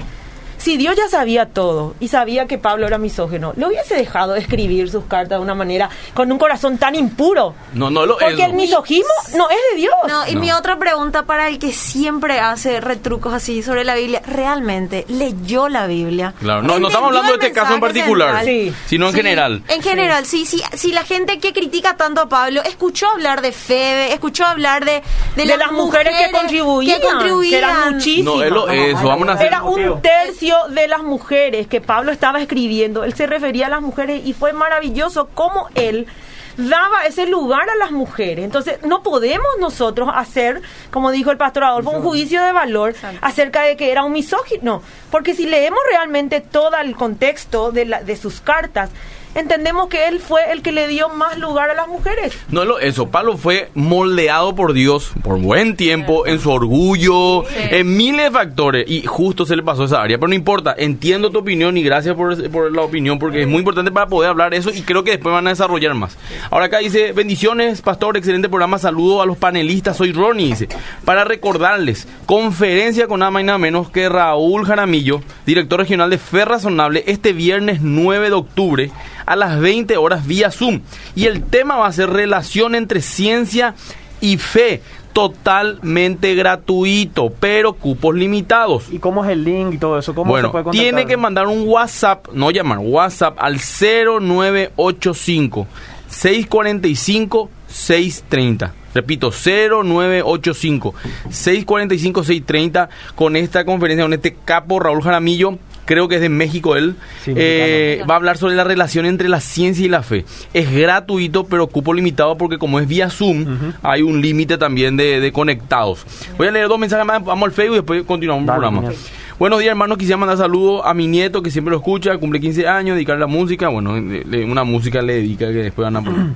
Si 0.63 0.77
Dios 0.77 0.95
ya 0.95 1.09
sabía 1.09 1.45
todo 1.47 1.93
y 1.99 2.07
sabía 2.07 2.45
que 2.47 2.57
Pablo 2.57 2.87
era 2.87 2.97
misógeno, 2.97 3.51
¿le 3.57 3.67
hubiese 3.67 3.95
dejado 3.95 4.35
escribir 4.35 4.89
sus 4.89 5.03
cartas 5.03 5.37
de 5.39 5.43
una 5.43 5.53
manera 5.55 5.89
con 6.13 6.31
un 6.31 6.37
corazón 6.37 6.77
tan 6.77 6.95
impuro? 6.95 7.53
No, 7.73 7.89
no 7.89 8.05
lo 8.05 8.17
Porque 8.17 8.35
es. 8.35 8.39
el 8.47 8.53
misogismo 8.53 9.03
no 9.35 9.49
es 9.49 9.57
de 9.71 9.77
Dios. 9.77 9.93
No, 10.07 10.25
y 10.25 10.35
No. 10.35 10.39
mi 10.39 10.51
otra 10.53 10.77
pregunta 10.79 11.23
para 11.25 11.49
el 11.49 11.59
que 11.59 11.73
siempre 11.73 12.39
hace 12.39 12.79
retrucos 12.79 13.33
así 13.33 13.61
sobre 13.61 13.83
la 13.83 13.95
Biblia, 13.95 14.21
¿realmente 14.25 15.03
leyó 15.09 15.67
la 15.67 15.85
Biblia? 15.85 16.33
Claro, 16.39 16.61
no, 16.61 16.79
no 16.79 16.87
estamos 16.87 17.09
¿Entendió 17.09 17.19
hablando 17.19 17.37
de 17.37 17.47
este 17.47 17.51
caso 17.59 17.73
en 17.73 17.79
particular? 17.81 18.45
Sí. 18.45 18.73
sino 18.85 19.07
en 19.07 19.11
Sí, 19.11 19.17
general. 19.17 19.63
En 19.67 19.81
general, 19.81 20.25
sí, 20.25 20.45
sí. 20.45 20.61
Si 20.73 20.93
la 20.93 21.03
gente 21.03 21.39
que 21.39 21.51
critica 21.51 21.97
tanto 21.97 22.21
a 22.21 22.29
Pablo 22.29 22.61
escuchó 22.63 23.07
hablar 23.09 23.41
de 23.41 23.51
Febe, 23.51 24.13
escuchó 24.13 24.45
hablar 24.45 24.85
de, 24.85 25.03
de, 25.35 25.45
de, 25.45 25.57
las 25.57 25.73
mujeres, 25.73 26.13
que 26.17 26.31
contribuían, 26.31 27.01
que 27.01 27.05
contribuían. 27.05 27.63
eran 27.63 27.93
muchísimas. 27.95 28.35
No, 28.35 28.43
es 28.43 28.49
lo- 28.51 28.69
eso, 28.69 29.03
vamos 29.07 29.27
a 29.27 29.33
hacer- 29.33 29.47
Era 29.47 29.63
un 29.63 30.01
tercio 30.01 30.52
de 30.69 30.87
las 30.87 31.03
mujeres 31.03 31.67
que 31.67 31.81
Pablo 31.81 32.11
estaba 32.11 32.41
escribiendo. 32.41 33.03
Él 33.03 33.13
se 33.13 33.27
refería 33.27 33.67
a 33.67 33.69
las 33.69 33.81
mujeres 33.81 34.21
y 34.25 34.33
fue 34.33 34.53
maravilloso 34.53 35.29
cómo 35.33 35.67
él 35.75 36.07
daba 36.55 37.05
ese 37.07 37.25
lugar 37.25 37.67
a 37.69 37.75
las 37.75 37.91
mujeres. 37.91 38.45
Entonces, 38.45 38.77
no 38.83 39.01
podemos 39.01 39.47
nosotros 39.59 40.09
hacer, 40.13 40.61
como 40.91 41.09
dijo 41.11 41.31
el 41.31 41.37
pastor 41.37 41.63
Adolfo, 41.63 41.89
un 41.91 42.03
juicio 42.03 42.43
de 42.43 42.51
valor 42.51 42.93
acerca 43.21 43.63
de 43.63 43.75
que 43.75 43.91
era 43.91 44.03
un 44.03 44.11
misógino. 44.11 44.81
Porque 45.09 45.33
si 45.33 45.47
leemos 45.47 45.79
realmente 45.89 46.41
todo 46.41 46.75
el 46.77 46.95
contexto 46.95 47.71
de, 47.71 47.85
la- 47.85 48.03
de 48.03 48.15
sus 48.15 48.39
cartas, 48.41 48.91
entendemos 49.35 49.87
que 49.87 50.07
él 50.07 50.19
fue 50.19 50.51
el 50.51 50.61
que 50.61 50.71
le 50.71 50.87
dio 50.87 51.09
más 51.09 51.37
lugar 51.37 51.69
a 51.69 51.73
las 51.73 51.87
mujeres. 51.87 52.37
No 52.49 52.65
lo, 52.65 52.79
eso, 52.79 53.09
Pablo 53.09 53.37
fue 53.37 53.69
moldeado 53.73 54.55
por 54.55 54.73
Dios 54.73 55.11
por 55.23 55.39
buen 55.39 55.75
tiempo, 55.75 56.27
en 56.27 56.39
su 56.39 56.51
orgullo, 56.51 57.43
en 57.55 57.95
miles 57.95 58.25
de 58.25 58.31
factores, 58.31 58.89
y 58.89 59.05
justo 59.05 59.45
se 59.45 59.55
le 59.55 59.63
pasó 59.63 59.85
esa 59.85 60.01
área. 60.01 60.17
Pero 60.17 60.29
no 60.29 60.35
importa, 60.35 60.75
entiendo 60.77 61.31
tu 61.31 61.39
opinión 61.39 61.77
y 61.77 61.83
gracias 61.83 62.15
por, 62.15 62.49
por 62.51 62.71
la 62.71 62.81
opinión, 62.81 63.19
porque 63.19 63.41
es 63.41 63.47
muy 63.47 63.59
importante 63.59 63.91
para 63.91 64.07
poder 64.07 64.29
hablar 64.29 64.53
eso 64.53 64.69
y 64.69 64.81
creo 64.81 65.03
que 65.03 65.11
después 65.11 65.33
van 65.33 65.47
a 65.47 65.51
desarrollar 65.51 65.93
más. 65.93 66.17
Ahora 66.49 66.65
acá 66.65 66.79
dice, 66.79 67.13
bendiciones, 67.13 67.81
pastor, 67.81 68.17
excelente 68.17 68.49
programa, 68.49 68.77
saludo 68.77 69.21
a 69.21 69.25
los 69.25 69.37
panelistas, 69.37 69.97
soy 69.97 70.11
Ronnie, 70.11 70.47
dice, 70.47 70.67
para 71.05 71.23
recordarles, 71.23 72.07
conferencia 72.25 73.07
con 73.07 73.19
nada 73.19 73.31
más 73.31 73.43
y 73.43 73.45
nada 73.45 73.57
menos 73.57 73.89
que 73.89 74.09
Raúl 74.09 74.65
Jaramillo, 74.65 75.21
director 75.45 75.79
regional 75.79 76.09
de 76.09 76.17
Fe 76.17 76.45
Razonable, 76.45 77.03
este 77.07 77.33
viernes 77.33 77.81
9 77.81 78.29
de 78.29 78.35
octubre 78.35 78.91
a 79.25 79.35
las 79.35 79.59
20 79.59 79.97
horas 79.97 80.25
vía 80.27 80.51
Zoom. 80.51 80.81
Y 81.15 81.25
el 81.25 81.43
tema 81.43 81.77
va 81.77 81.87
a 81.87 81.91
ser 81.91 82.09
relación 82.09 82.75
entre 82.75 83.01
ciencia 83.01 83.75
y 84.21 84.37
fe. 84.37 84.81
Totalmente 85.13 86.33
gratuito, 86.33 87.31
pero 87.39 87.73
cupos 87.73 88.15
limitados. 88.15 88.85
¿Y 88.91 88.97
cómo 88.99 89.23
es 89.23 89.29
el 89.29 89.43
link 89.43 89.75
y 89.75 89.77
todo 89.77 89.99
eso? 89.99 90.15
¿Cómo 90.15 90.29
se 90.29 90.31
Bueno, 90.31 90.51
puede 90.51 90.63
contactar? 90.63 90.81
tiene 90.83 91.05
que 91.05 91.17
mandar 91.17 91.45
un 91.47 91.67
WhatsApp, 91.67 92.29
no 92.33 92.49
llamar, 92.49 92.79
WhatsApp 92.79 93.37
al 93.39 93.59
0985 93.59 95.67
645 96.07 97.49
630. 97.67 98.73
Repito, 98.93 99.31
0985 99.31 100.93
645 101.29 102.23
630 102.23 102.89
con 103.15 103.35
esta 103.35 103.65
conferencia 103.65 104.05
con 104.05 104.13
este 104.13 104.35
capo 104.45 104.79
Raúl 104.79 105.01
Jaramillo. 105.01 105.57
Creo 105.85 106.07
que 106.07 106.15
es 106.15 106.21
de 106.21 106.29
México 106.29 106.75
él. 106.75 106.95
Sí, 107.25 107.33
Eh, 107.35 108.01
va 108.09 108.13
a 108.13 108.17
hablar 108.17 108.37
sobre 108.37 108.55
la 108.55 108.63
relación 108.63 109.05
entre 109.05 109.27
la 109.29 109.39
ciencia 109.41 109.85
y 109.85 109.89
la 109.89 110.01
fe. 110.03 110.25
Es 110.53 110.71
gratuito, 110.71 111.45
pero 111.45 111.67
cupo 111.67 111.93
limitado 111.93 112.37
porque 112.37 112.57
como 112.57 112.79
es 112.79 112.87
vía 112.87 113.09
Zoom, 113.09 113.45
hay 113.81 114.01
un 114.01 114.21
límite 114.21 114.57
también 114.57 114.95
de, 114.97 115.19
de 115.19 115.31
conectados. 115.31 116.05
Voy 116.37 116.47
a 116.47 116.51
leer 116.51 116.67
dos 116.67 116.79
mensajes 116.79 117.05
más, 117.05 117.23
vamos 117.23 117.47
al 117.47 117.51
Facebook 117.51 117.73
y 117.75 117.79
después 117.79 118.03
continuamos 118.03 118.43
el 118.43 118.47
programa. 118.47 118.81
genial. 118.81 118.95
Buenos 119.39 119.59
días, 119.59 119.71
hermano. 119.71 119.97
Quisiera 119.97 120.15
mandar 120.17 120.37
saludos 120.37 120.81
a 120.85 120.93
mi 120.93 121.07
nieto 121.07 121.41
que 121.41 121.49
siempre 121.51 121.71
lo 121.71 121.77
escucha, 121.77 122.15
cumple 122.17 122.39
15 122.39 122.67
años, 122.67 122.95
dedicarle 122.95 123.21
la 123.21 123.27
música. 123.27 123.67
Bueno, 123.67 123.99
le- 123.99 124.45
una 124.45 124.63
música 124.63 125.01
le 125.01 125.15
dedica 125.15 125.47
que 125.47 125.53
después 125.63 125.83
van 125.83 125.95
a 125.97 126.01
poner. 126.03 126.25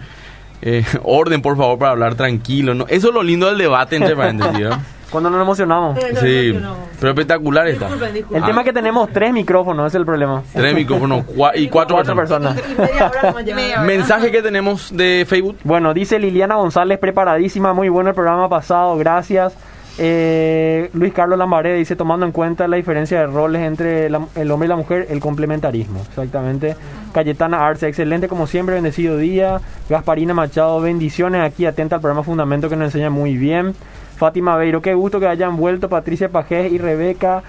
Eh, 0.59 0.83
orden, 1.03 1.39
por 1.43 1.55
favor, 1.55 1.77
para 1.77 1.91
hablar 1.91 2.15
tranquilo. 2.15 2.73
¿no? 2.73 2.85
Eso 2.89 3.09
es 3.09 3.13
lo 3.13 3.21
lindo 3.21 3.45
del 3.45 3.59
debate, 3.59 3.95
entre 3.95 4.15
paréntesis. 4.15 4.57
¿verdad? 4.59 4.79
Cuando 5.09 5.29
nos 5.29 5.41
emocionamos. 5.41 5.97
Sí, 6.19 6.59
pero 6.99 7.11
espectacular 7.11 7.67
está. 7.67 7.85
Disculpen, 7.85 8.13
disculpen. 8.13 8.37
El 8.37 8.43
Ah. 8.43 8.47
tema 8.47 8.61
es 8.61 8.65
que 8.65 8.73
tenemos 8.73 9.09
tres 9.13 9.31
micrófonos, 9.31 9.87
ese 9.87 9.97
es 9.97 9.99
el 10.01 10.05
problema. 10.05 10.43
Tres 10.53 10.75
micrófonos 10.75 11.25
cua- 11.25 11.51
y 11.55 11.69
cuatro, 11.69 11.95
Cuatro 11.95 12.15
personas. 12.15 12.57
Mensaje 13.85 14.31
que 14.31 14.41
tenemos 14.41 14.95
de 14.95 15.25
Facebook. 15.27 15.57
Bueno, 15.63 15.93
dice 15.93 16.19
Liliana 16.19 16.55
González, 16.55 16.99
preparadísima, 16.99 17.73
muy 17.73 17.89
bueno 17.89 18.09
el 18.09 18.15
programa 18.15 18.49
pasado, 18.49 18.97
gracias. 18.97 19.55
Eh, 19.99 20.89
Luis 20.93 21.11
Carlos 21.11 21.39
Lambaré 21.39 21.73
dice, 21.73 21.95
tomando 21.95 22.23
en 22.25 22.31
cuenta 22.31 22.67
la 22.67 22.77
diferencia 22.77 23.19
de 23.19 23.25
roles 23.27 23.63
entre 23.63 24.09
la- 24.11 24.27
el 24.35 24.51
hombre 24.51 24.67
y 24.67 24.69
la 24.69 24.75
mujer, 24.75 25.07
el 25.09 25.19
complementarismo, 25.19 26.01
exactamente. 26.07 26.75
Cayetana 27.13 27.65
Arce, 27.65 27.87
excelente 27.87 28.27
como 28.27 28.45
siempre, 28.45 28.75
bendecido 28.75 29.17
día. 29.17 29.59
Gasparina 29.89 30.35
Machado, 30.35 30.79
bendiciones 30.81 31.41
aquí, 31.41 31.65
atenta 31.65 31.95
al 31.95 32.01
programa 32.01 32.23
Fundamento 32.23 32.69
que 32.69 32.75
nos 32.75 32.85
enseña 32.87 33.09
muy 33.09 33.37
bien. 33.37 33.73
Fátima 34.17 34.55
Beiro, 34.57 34.81
qué 34.81 34.93
gusto 34.93 35.19
que 35.19 35.27
hayan 35.27 35.55
vuelto 35.57 35.87
Patricia 35.89 36.29
Pajés 36.29 36.71
y 36.71 36.77
Rebeca, 36.77 37.43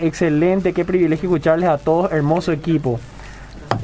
excelente, 0.00 0.72
qué 0.72 0.84
privilegio 0.84 1.28
escucharles 1.28 1.68
a 1.68 1.78
todos, 1.78 2.12
hermoso 2.12 2.52
equipo. 2.52 2.98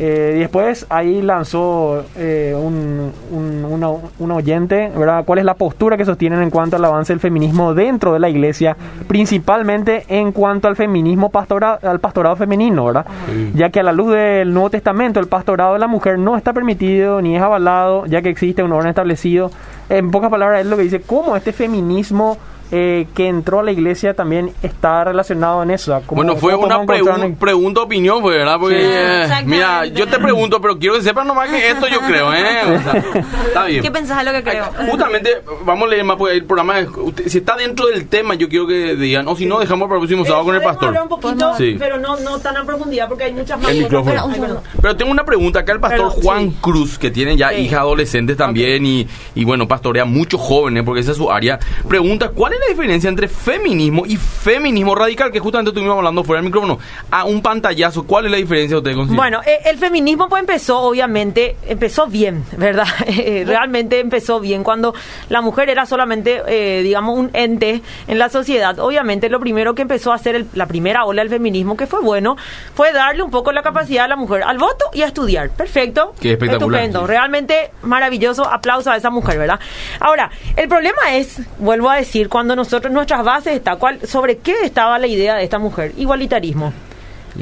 Eh, 0.00 0.36
después 0.38 0.86
ahí 0.90 1.22
lanzó 1.22 2.04
eh, 2.16 2.54
un, 2.56 3.10
un, 3.32 3.64
una- 3.64 3.90
un 4.18 4.30
oyente, 4.30 4.92
¿verdad? 4.96 5.24
¿Cuál 5.24 5.40
es 5.40 5.44
la 5.44 5.54
postura 5.54 5.96
que 5.96 6.04
sostienen 6.04 6.40
en 6.42 6.50
cuanto 6.50 6.76
al 6.76 6.84
avance 6.84 7.12
del 7.12 7.18
feminismo 7.18 7.74
dentro 7.74 8.12
de 8.12 8.20
la 8.20 8.28
iglesia, 8.28 8.76
principalmente 9.08 10.04
en 10.08 10.30
cuanto 10.30 10.68
al 10.68 10.76
feminismo 10.76 11.30
pastora, 11.30 11.80
al 11.82 11.98
pastorado 11.98 12.36
femenino, 12.36 12.84
¿verdad? 12.84 13.06
Ya 13.54 13.70
que 13.70 13.80
a 13.80 13.82
la 13.82 13.92
luz 13.92 14.12
del 14.12 14.52
Nuevo 14.54 14.70
Testamento 14.70 15.18
el 15.18 15.26
pastorado 15.26 15.72
de 15.72 15.80
la 15.80 15.88
mujer 15.88 16.18
no 16.18 16.36
está 16.36 16.52
permitido 16.52 17.20
ni 17.20 17.34
es 17.34 17.42
avalado, 17.42 18.06
ya 18.06 18.22
que 18.22 18.28
existe 18.28 18.62
un 18.62 18.72
orden 18.72 18.90
establecido. 18.90 19.50
En 19.88 20.10
pocas 20.10 20.30
palabras, 20.30 20.60
es 20.60 20.66
lo 20.66 20.76
que 20.76 20.82
dice, 20.82 21.00
¿cómo 21.00 21.36
este 21.36 21.52
feminismo 21.52 22.36
eh, 22.70 23.06
que 23.14 23.28
entró 23.28 23.60
a 23.60 23.62
la 23.62 23.72
iglesia 23.72 24.14
también 24.14 24.52
está 24.62 25.04
relacionado 25.04 25.62
en 25.62 25.70
eso? 25.70 25.92
¿Cómo- 26.06 26.16
Bueno, 26.22 26.36
fue 26.36 26.52
cómo 26.52 26.66
una 26.66 26.76
podemos 26.84 27.00
encontrar 27.00 27.28
pregun- 27.30 27.36
pregunta 27.38 27.80
opinión, 27.82 28.20
fue, 28.20 28.36
¿verdad? 28.38 28.56
Porque, 28.60 28.78
Sí. 28.78 28.84
eh, 28.88 29.42
mira, 29.46 29.86
yo 29.86 30.06
te 30.06 30.18
pregunto, 30.18 30.60
pero 30.60 30.78
quiero 30.78 30.94
que 30.96 31.02
sepan 31.02 31.26
nomás 31.26 31.48
que 31.48 31.70
esto 31.70 31.86
yo 31.88 32.00
creo, 32.00 32.32
¿eh? 32.34 32.46
O 32.64 32.82
sea, 32.82 33.04
está 33.46 33.64
bien. 33.66 33.82
¿Qué 33.82 33.90
pensás 33.90 34.18
de 34.18 34.24
lo 34.24 34.32
que 34.32 34.42
creo? 34.42 34.64
Justamente, 34.90 35.30
vamos 35.64 35.86
a 35.86 35.90
leer 35.90 36.04
más, 36.04 36.16
porque 36.16 36.34
el 36.34 36.44
programa, 36.44 36.80
es- 36.80 36.88
usted- 36.94 37.28
si 37.28 37.38
está 37.38 37.56
dentro 37.56 37.86
del 37.86 38.06
tema, 38.08 38.34
yo 38.34 38.48
quiero 38.48 38.66
que 38.66 38.96
digan, 38.96 39.26
o 39.28 39.34
si 39.36 39.46
no, 39.46 39.58
dejamos 39.58 39.88
para 39.88 39.96
el 40.00 40.06
próximo 40.06 40.24
sábado 40.24 40.44
con 40.44 40.54
el 40.56 40.62
pastor. 40.62 40.88
hablar 40.88 41.02
un 41.04 41.08
poquito, 41.08 41.54
Sí. 41.56 41.76
pero 41.78 41.98
no, 41.98 42.16
no 42.20 42.38
tan 42.38 42.56
a 42.56 42.64
profundidad 42.64 43.08
porque 43.08 43.24
hay 43.24 43.32
muchas 43.32 43.60
más 43.60 43.70
El 43.70 43.82
micrófono. 43.84 44.28
Ay. 44.32 44.40
Pero 44.80 44.96
tengo 44.96 45.10
una 45.10 45.24
pregunta 45.24 45.60
acá 45.60 45.72
el 45.72 45.80
pastor 45.80 46.08
Perdón, 46.08 46.22
Juan 46.22 46.50
sí. 46.50 46.56
Cruz, 46.60 46.98
que 46.98 47.10
tiene 47.10 47.36
ya 47.36 47.50
Sí. 47.50 47.62
hijas 47.62 47.80
adolescentes 47.80 48.36
también 48.36 48.84
y, 48.84 49.06
y 49.34 49.44
bueno, 49.44 49.66
pastorea 49.66 50.04
muchos 50.04 50.40
jóvenes 50.40 50.82
porque 50.84 51.00
esa 51.00 51.12
es 51.12 51.16
su 51.16 51.30
área. 51.30 51.58
Pregunta, 51.88 52.28
¿cuál 52.30 52.52
es 52.54 52.57
la 52.60 52.66
diferencia 52.68 53.08
entre 53.08 53.28
feminismo 53.28 54.04
y 54.06 54.16
feminismo 54.16 54.94
radical? 54.94 55.30
Que 55.32 55.40
justamente 55.40 55.70
estuvimos 55.70 55.96
hablando 55.96 56.24
fuera 56.24 56.40
del 56.42 56.48
micrófono. 56.50 56.78
A 57.10 57.24
un 57.24 57.42
pantallazo, 57.42 58.06
¿cuál 58.06 58.26
es 58.26 58.30
la 58.30 58.36
diferencia 58.38 58.76
usted 58.78 58.94
considera? 58.94 59.16
Bueno, 59.22 59.40
eh, 59.46 59.58
el 59.66 59.78
feminismo 59.78 60.28
pues 60.28 60.40
empezó, 60.40 60.80
obviamente, 60.80 61.56
empezó 61.66 62.06
bien, 62.06 62.44
¿verdad? 62.56 62.86
Eh, 63.08 63.44
Realmente 63.46 63.98
empezó 64.00 64.38
bien 64.40 64.62
cuando 64.64 64.94
la 65.28 65.40
mujer 65.40 65.70
era 65.70 65.86
solamente, 65.86 66.42
eh, 66.46 66.82
digamos, 66.82 67.18
un 67.18 67.30
ente 67.32 67.82
en 68.06 68.18
la 68.18 68.28
sociedad. 68.28 68.78
Obviamente 68.78 69.28
lo 69.28 69.40
primero 69.40 69.74
que 69.74 69.82
empezó 69.82 70.12
a 70.12 70.14
hacer 70.14 70.34
el- 70.36 70.46
la 70.54 70.66
primera 70.66 71.04
ola 71.04 71.22
del 71.22 71.30
feminismo, 71.30 71.76
que 71.76 71.86
fue 71.86 72.00
bueno, 72.00 72.36
fue 72.74 72.92
darle 72.92 73.22
un 73.22 73.30
poco 73.30 73.52
la 73.52 73.62
capacidad 73.62 74.04
a 74.04 74.08
la 74.08 74.16
mujer 74.16 74.42
al 74.44 74.58
voto 74.58 74.86
y 74.92 75.02
a 75.02 75.06
estudiar. 75.06 75.50
Perfecto. 75.50 76.14
Qué 76.20 76.32
espectacular, 76.32 76.80
Estupendo. 76.82 77.00
sí. 77.06 77.12
Realmente 77.12 77.70
maravilloso. 77.82 78.46
Aplauso 78.48 78.90
a 78.90 78.96
esa 78.96 79.10
mujer, 79.10 79.38
¿verdad? 79.38 79.58
Ahora, 80.00 80.30
el 80.56 80.68
problema 80.68 81.14
es, 81.14 81.40
vuelvo 81.58 81.90
a 81.90 81.96
decir, 81.96 82.28
cuando 82.28 82.47
nosotros, 82.56 82.92
nuestras 82.92 83.24
bases 83.24 83.54
está, 83.54 83.76
¿cuál, 83.76 84.06
¿sobre 84.06 84.38
qué 84.38 84.54
estaba 84.64 84.98
la 84.98 85.06
idea 85.06 85.36
de 85.36 85.44
esta 85.44 85.58
mujer? 85.58 85.92
Igualitarismo. 85.96 86.72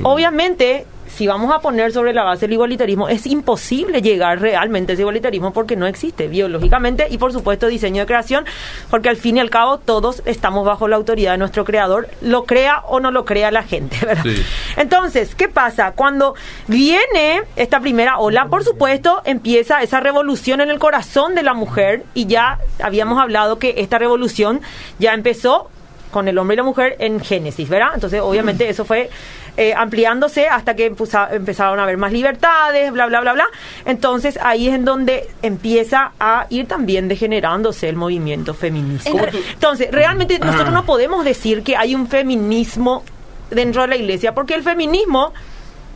Obviamente, 0.03 0.87
si 1.09 1.27
vamos 1.27 1.55
a 1.55 1.61
poner 1.61 1.93
sobre 1.93 2.13
la 2.13 2.25
base 2.25 2.47
el 2.47 2.53
igualitarismo, 2.53 3.09
es 3.09 3.27
imposible 3.27 4.03
llegar 4.03 4.41
realmente 4.41 4.93
a 4.93 4.95
ese 4.95 5.03
igualitarismo 5.03 5.53
porque 5.53 5.77
no 5.77 5.87
existe 5.87 6.29
biológicamente 6.29 7.07
y 7.11 7.19
por 7.19 7.33
supuesto 7.33 7.67
diseño 7.67 8.03
de 8.03 8.07
creación, 8.07 8.45
porque 8.91 9.09
al 9.09 9.17
fin 9.17 9.37
y 9.37 9.41
al 9.41 9.51
cabo 9.51 9.79
todos 9.79 10.23
estamos 10.27 10.67
bajo 10.67 10.89
la 10.89 10.97
autoridad 10.97 11.33
de 11.33 11.39
nuestro 11.39 11.65
creador, 11.65 12.09
lo 12.21 12.45
crea 12.45 12.83
o 12.87 13.01
no 13.01 13.11
lo 13.11 13.25
crea 13.25 13.51
la 13.51 13.63
gente, 13.63 13.97
¿verdad? 14.05 14.23
Sí. 14.25 14.43
Entonces, 14.77 15.35
¿qué 15.35 15.49
pasa? 15.49 15.93
Cuando 15.93 16.35
viene 16.67 17.43
esta 17.57 17.81
primera 17.81 18.19
ola, 18.19 18.49
por 18.49 18.65
supuesto, 18.65 19.23
empieza 19.25 19.83
esa 19.83 20.01
revolución 20.01 20.61
en 20.61 20.71
el 20.71 20.79
corazón 20.79 21.35
de 21.35 21.43
la 21.43 21.55
mujer 21.55 22.05
y 22.15 22.27
ya 22.27 22.59
habíamos 22.83 23.19
hablado 23.19 23.59
que 23.59 23.75
esta 23.79 23.99
revolución 23.99 24.61
ya 24.99 25.15
empezó 25.15 25.71
con 26.17 26.29
el 26.29 26.39
hombre 26.39 26.55
y 26.55 26.57
la 26.57 26.63
mujer 26.63 26.97
en 26.99 27.21
Génesis, 27.21 27.69
¿verdad? 27.69 27.89
Entonces, 27.93 28.23
obviamente, 28.23 28.67
eso 28.71 28.87
fue 28.87 29.11
eh, 29.59 29.75
ampliándose 29.77 30.49
hasta 30.49 30.75
que 30.75 30.91
empuza- 30.91 31.29
empezaron 31.31 31.79
a 31.79 31.83
haber 31.83 31.99
más 31.99 32.11
libertades, 32.11 32.91
bla, 32.91 33.05
bla, 33.05 33.21
bla, 33.21 33.35
bla. 33.35 33.45
Entonces, 33.85 34.39
ahí 34.43 34.69
es 34.69 34.75
en 34.75 34.87
donde 34.87 35.29
empieza 35.43 36.13
a 36.19 36.47
ir 36.49 36.67
también 36.67 37.07
degenerándose 37.09 37.87
el 37.91 37.97
movimiento 37.97 38.55
feminista. 38.55 39.11
¿Cómo 39.11 39.27
tú- 39.27 39.39
Entonces, 39.53 39.91
realmente 39.93 40.39
nosotros 40.39 40.73
no 40.73 40.87
podemos 40.87 41.23
decir 41.23 41.63
que 41.63 41.77
hay 41.77 41.95
un 41.95 42.07
feminismo 42.09 43.03
dentro 43.51 43.83
de 43.83 43.89
la 43.89 43.97
iglesia, 43.97 44.35
porque 44.35 44.55
el 44.55 44.63
feminismo, 44.63 45.35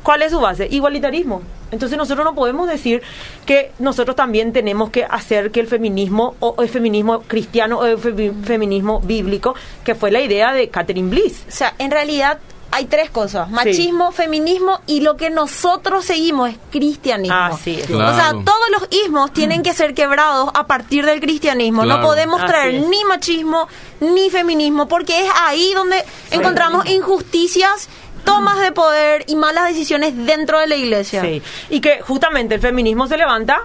¿cuál 0.03 0.23
es 0.23 0.33
su 0.33 0.41
base? 0.41 0.67
Igualitarismo. 0.71 1.43
Entonces 1.71 1.97
nosotros 1.97 2.25
no 2.25 2.35
podemos 2.35 2.69
decir 2.69 3.01
que 3.47 3.71
nosotros 3.79 4.17
también 4.17 4.53
tenemos 4.53 4.91
que 4.91 5.05
hacer 5.05 5.53
que 5.53 5.61
el 5.61 5.69
feminismo, 5.69 6.35
o 6.41 6.57
el 6.63 6.69
feminismo 6.69 7.23
cristiano, 7.23 7.79
o 7.79 7.87
el 7.87 7.97
femi- 7.99 8.45
feminismo 8.45 9.01
bíblico, 9.01 9.55
que 9.85 9.95
fue 9.95 10.11
la 10.11 10.21
idea 10.21 10.53
de 10.53 10.69
Catherine 10.69 11.09
Bliss. 11.11 11.45
O 11.49 11.53
sea, 11.53 11.75
en 11.79 11.93
realidad 11.93 12.41
hay 12.73 12.87
tres 12.87 13.11
cosas: 13.11 13.51
machismo, 13.51 14.11
feminismo 14.13 14.81
y 14.87 15.01
lo 15.01 15.17
que 15.17 15.31
nosotros 15.31 16.05
seguimos 16.05 16.51
es 16.51 16.57
cristianismo. 16.71 17.37
Así 17.37 17.81
es. 17.81 17.87
Claro. 17.87 18.13
O 18.13 18.15
sea, 18.17 18.31
todos 18.31 18.71
los 18.73 18.89
ismos 19.05 19.33
tienen 19.33 19.63
que 19.63 19.73
ser 19.73 19.95
quebrados 19.95 20.51
a 20.55 20.67
partir 20.67 21.05
del 21.07 21.21
cristianismo. 21.21 21.83
Claro. 21.83 22.01
No 22.01 22.07
podemos 22.07 22.45
traer 22.47 22.83
ni 22.83 23.05
machismo 23.05 23.69
ni 24.01 24.31
feminismo 24.31 24.89
porque 24.89 25.27
es 25.27 25.33
ahí 25.43 25.73
donde 25.75 26.05
encontramos 26.31 26.87
injusticias, 26.87 27.89
tomas 28.25 28.61
de 28.61 28.73
poder 28.73 29.25
y 29.27 29.37
malas 29.37 29.69
decisiones 29.69 30.15
dentro 30.27 30.59
de 30.59 30.67
la 30.67 30.77
iglesia. 30.77 31.23
Sí. 31.23 31.43
Y 31.69 31.81
que 31.81 32.01
justamente 32.01 32.55
el 32.57 32.61
feminismo 32.61 33.07
se 33.07 33.17
levanta 33.17 33.63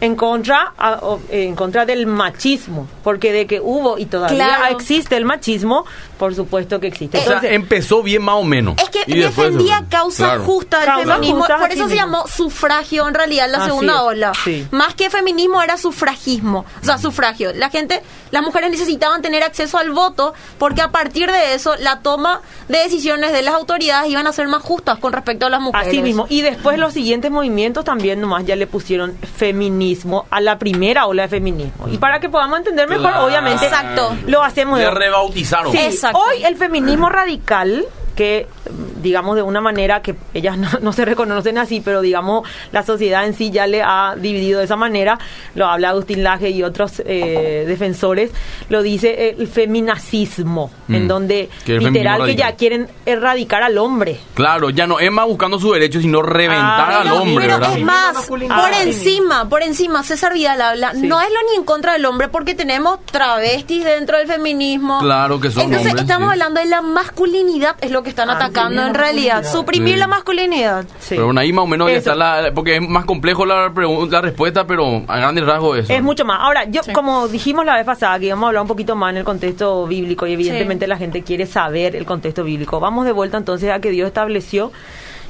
en 0.00 0.14
contra 0.14 0.72
a- 0.76 0.98
o- 1.02 1.20
en 1.30 1.54
contra 1.54 1.86
del 1.86 2.06
machismo, 2.06 2.86
porque 3.02 3.32
de 3.32 3.46
que 3.46 3.60
hubo 3.60 3.98
y 3.98 4.06
todavía 4.06 4.36
Claro. 4.58 4.76
existe 4.76 5.16
el 5.16 5.24
machismo, 5.24 5.84
por 6.18 6.34
supuesto 6.34 6.80
que 6.80 6.86
existe. 6.88 7.16
O 7.18 7.20
sea, 7.22 7.32
Entonces, 7.34 7.52
empezó 7.54 8.02
bien 8.02 8.22
más 8.22 8.34
o 8.36 8.44
menos. 8.44 8.74
Es 8.82 8.90
que 8.90 9.00
Y 9.06 9.18
después 9.18 9.52
defendía 9.52 9.78
fue. 9.78 9.86
causas 9.88 10.28
Claro. 10.28 10.44
justas 10.44 10.84
del 10.98 11.06
feminismo, 11.06 11.46
por 11.46 11.70
eso 11.72 11.88
se 11.88 11.94
llamó 11.96 12.26
sufragio 12.26 13.08
en 13.08 13.14
realidad 13.14 13.48
la 13.50 13.58
Así 13.58 13.66
segunda 13.68 13.94
es, 13.94 14.00
ola. 14.00 14.32
sí. 14.44 14.66
Más 14.70 14.94
que 14.94 15.08
feminismo 15.08 15.62
era 15.62 15.76
sufragismo, 15.78 16.64
o 16.82 16.84
sea, 16.84 16.98
sufragio. 16.98 17.52
La 17.54 17.70
gente, 17.70 18.02
las 18.32 18.42
mujeres 18.42 18.70
necesitaban 18.70 19.22
tener 19.22 19.42
acceso 19.42 19.78
al 19.78 19.92
voto 19.92 20.34
porque 20.58 20.82
a 20.82 20.90
partir 20.90 21.30
de 21.30 21.54
eso 21.54 21.74
la 21.76 22.00
toma 22.00 22.40
de 22.68 22.78
decisiones 22.78 23.32
de 23.32 23.42
las 23.42 23.54
autoridades 23.54 24.10
iban 24.10 24.26
a 24.26 24.32
ser 24.32 24.46
más 24.48 24.62
justas 24.62 24.98
con 24.98 25.12
respecto 25.12 25.46
a 25.46 25.50
las 25.50 25.60
mujeres. 25.60 25.88
Así 25.88 26.02
mismo. 26.02 26.26
Y 26.28 26.42
después 26.42 26.78
los 26.78 26.92
siguientes 26.92 27.30
movimientos 27.30 27.84
también 27.84 28.20
nomás 28.20 28.44
ya 28.44 28.56
le 28.56 28.66
pusieron 28.66 29.16
feminismo 29.36 29.85
a 30.30 30.40
la 30.40 30.58
primera 30.58 31.06
ola 31.06 31.22
de 31.22 31.28
feminismo. 31.28 31.88
Y 31.88 31.98
para 31.98 32.18
que 32.20 32.28
podamos 32.28 32.58
entender 32.58 32.88
mejor, 32.88 33.10
Claro. 33.10 33.26
obviamente, 33.26 33.64
Exacto. 33.66 34.16
lo 34.26 34.42
hacemos 34.42 34.78
Le 34.78 34.90
rebautizaron. 34.90 35.72
Sí, 35.72 35.78
Exacto. 35.78 36.18
hoy 36.18 36.44
el 36.44 36.56
feminismo 36.56 37.08
radical, 37.08 37.84
que 38.16 38.46
mm, 38.70 39.02
digamos 39.02 39.36
de 39.36 39.42
una 39.42 39.60
manera 39.60 40.02
que 40.02 40.16
ellas 40.34 40.56
no, 40.58 40.68
no 40.80 40.92
se 40.92 41.04
reconocen 41.04 41.58
así, 41.58 41.80
pero 41.80 42.00
digamos 42.00 42.48
la 42.72 42.82
sociedad 42.82 43.24
en 43.26 43.34
sí 43.34 43.50
ya 43.50 43.66
le 43.68 43.82
ha 43.82 44.14
dividido 44.18 44.58
de 44.58 44.64
esa 44.64 44.76
manera, 44.76 45.18
lo 45.54 45.66
habla 45.66 45.90
Agustín 45.90 46.24
Laje 46.24 46.50
y 46.50 46.62
otros 46.64 47.00
eh, 47.06 47.64
defensores, 47.68 48.30
lo 48.68 48.82
dice 48.82 49.30
el 49.38 49.46
feminacismo, 49.46 50.70
Mm. 50.88 50.94
en 50.94 51.08
donde 51.08 51.48
Que 51.64 51.76
el 51.76 51.84
literal 51.84 52.24
que 52.24 52.36
ya 52.36 52.52
quieren 52.54 52.88
erradicar 53.06 53.62
al 53.62 53.76
hombre. 53.78 54.18
Claro, 54.34 54.70
ya 54.70 54.86
no 54.86 55.00
es 55.00 55.10
más 55.10 55.26
buscando 55.26 55.58
sus 55.58 55.72
derechos, 55.72 56.02
sino 56.02 56.22
reventar 56.22 56.90
Ah, 56.92 56.96
al 56.98 57.02
Pero- 57.04 57.22
hombre, 57.22 57.44
pero 57.46 57.58
¿verdad? 57.58 57.76
es 57.78 57.84
más, 57.84 58.26
por 58.26 58.40
Ah, 58.50 58.70
encima, 58.82 59.48
por 59.48 59.62
encima, 59.62 60.02
César 60.04 60.32
Vidal 60.32 60.60
habla, 60.60 60.92
Sí. 60.92 61.06
no 61.06 61.20
es 61.20 61.28
lo 61.28 61.50
ni 61.50 61.56
en 61.58 61.64
contra 61.64 61.92
del 61.94 62.04
hombre 62.04 62.28
porque 62.28 62.54
tenemos 62.54 63.04
travestis 63.06 63.84
dentro 63.84 64.16
del 64.18 64.26
feminismo. 64.28 64.98
Claro 65.00 65.40
que 65.40 65.50
son 65.50 65.64
Entonces 65.64 65.88
hombres, 65.88 66.02
estamos 66.02 66.28
sí. 66.28 66.32
hablando 66.32 66.60
de 66.60 66.66
la 66.66 66.82
masculinidad, 66.82 67.76
es 67.80 67.90
lo 67.90 68.02
que 68.02 68.05
están 68.10 68.30
Ah, 68.30 68.34
atacando 68.36 68.82
en 68.86 68.94
realidad, 68.94 69.44
suprimir 69.44 69.94
Sí. 69.94 70.00
la 70.00 70.06
masculinidad. 70.06 70.84
Sí. 70.98 71.10
Pero 71.10 71.26
bueno, 71.26 71.40
ahí 71.40 71.52
más 71.52 71.64
o 71.64 71.66
menos 71.66 71.90
ya 71.90 71.96
está 71.96 72.14
la... 72.14 72.50
Porque 72.54 72.76
es 72.76 72.82
más 72.82 73.04
complejo 73.04 73.44
la, 73.46 73.72
la 74.10 74.20
respuesta, 74.20 74.66
pero 74.66 75.02
a 75.08 75.16
grandes 75.18 75.44
rasgos 75.46 75.78
eso. 75.78 75.92
Es 75.92 76.02
mucho 76.02 76.24
más. 76.24 76.38
Ahora, 76.40 76.64
yo, 76.64 76.80
como 76.92 77.28
dijimos 77.28 77.64
la 77.64 77.74
vez 77.74 77.84
pasada, 77.84 78.18
que 78.18 78.26
íbamos 78.26 78.44
a 78.44 78.48
hablar 78.48 78.62
un 78.62 78.68
poquito 78.68 78.96
más 78.96 79.10
en 79.10 79.18
el 79.18 79.24
contexto 79.24 79.86
bíblico 79.86 80.26
y 80.26 80.32
evidentemente 80.32 80.86
la 80.86 80.96
gente 80.96 81.22
quiere 81.22 81.46
saber 81.46 81.96
el 81.96 82.04
contexto 82.06 82.44
bíblico. 82.44 82.80
Vamos 82.80 83.04
de 83.06 83.12
vuelta 83.12 83.36
entonces 83.36 83.70
a 83.70 83.80
que 83.80 83.90
Dios 83.90 84.06
estableció 84.08 84.72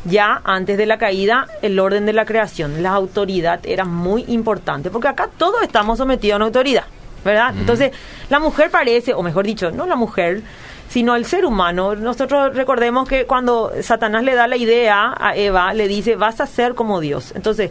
ya 0.05 0.41
antes 0.45 0.79
de 0.79 0.87
la 0.87 0.99
caída 0.99 1.47
el 1.63 1.79
orden 1.81 2.07
de 2.07 2.13
la 2.13 2.25
creación. 2.25 2.83
La 2.83 2.91
autoridad 2.91 3.61
era 3.65 3.85
muy 3.85 4.25
importante, 4.29 4.91
porque 4.91 5.09
acá 5.09 5.29
todos 5.37 5.63
estamos 5.63 5.99
sometidos 5.99 6.35
a 6.35 6.37
una 6.37 6.45
autoridad, 6.47 6.85
¿verdad? 7.25 7.53
Entonces, 7.59 7.91
la 8.31 8.39
mujer 8.39 8.71
parece, 8.71 9.15
o 9.15 9.23
mejor 9.23 9.45
dicho, 9.47 9.73
no 9.73 9.85
la 9.87 9.97
mujer, 9.97 10.43
sino 10.89 11.17
el 11.17 11.25
ser 11.27 11.45
humano. 11.45 11.95
Nosotros 11.97 12.55
recordemos 12.55 13.09
que 13.09 13.27
cuando 13.27 13.73
Satanás 13.83 14.23
le 14.25 14.35
da 14.35 14.47
la 14.47 14.57
idea 14.57 15.15
a 15.19 15.37
Eva, 15.37 15.73
le 15.75 15.89
dice, 15.89 16.17
vas 16.17 16.41
a 16.41 16.47
ser 16.47 16.75
como 16.75 17.01
Dios. 17.01 17.33
Entonces, 17.35 17.71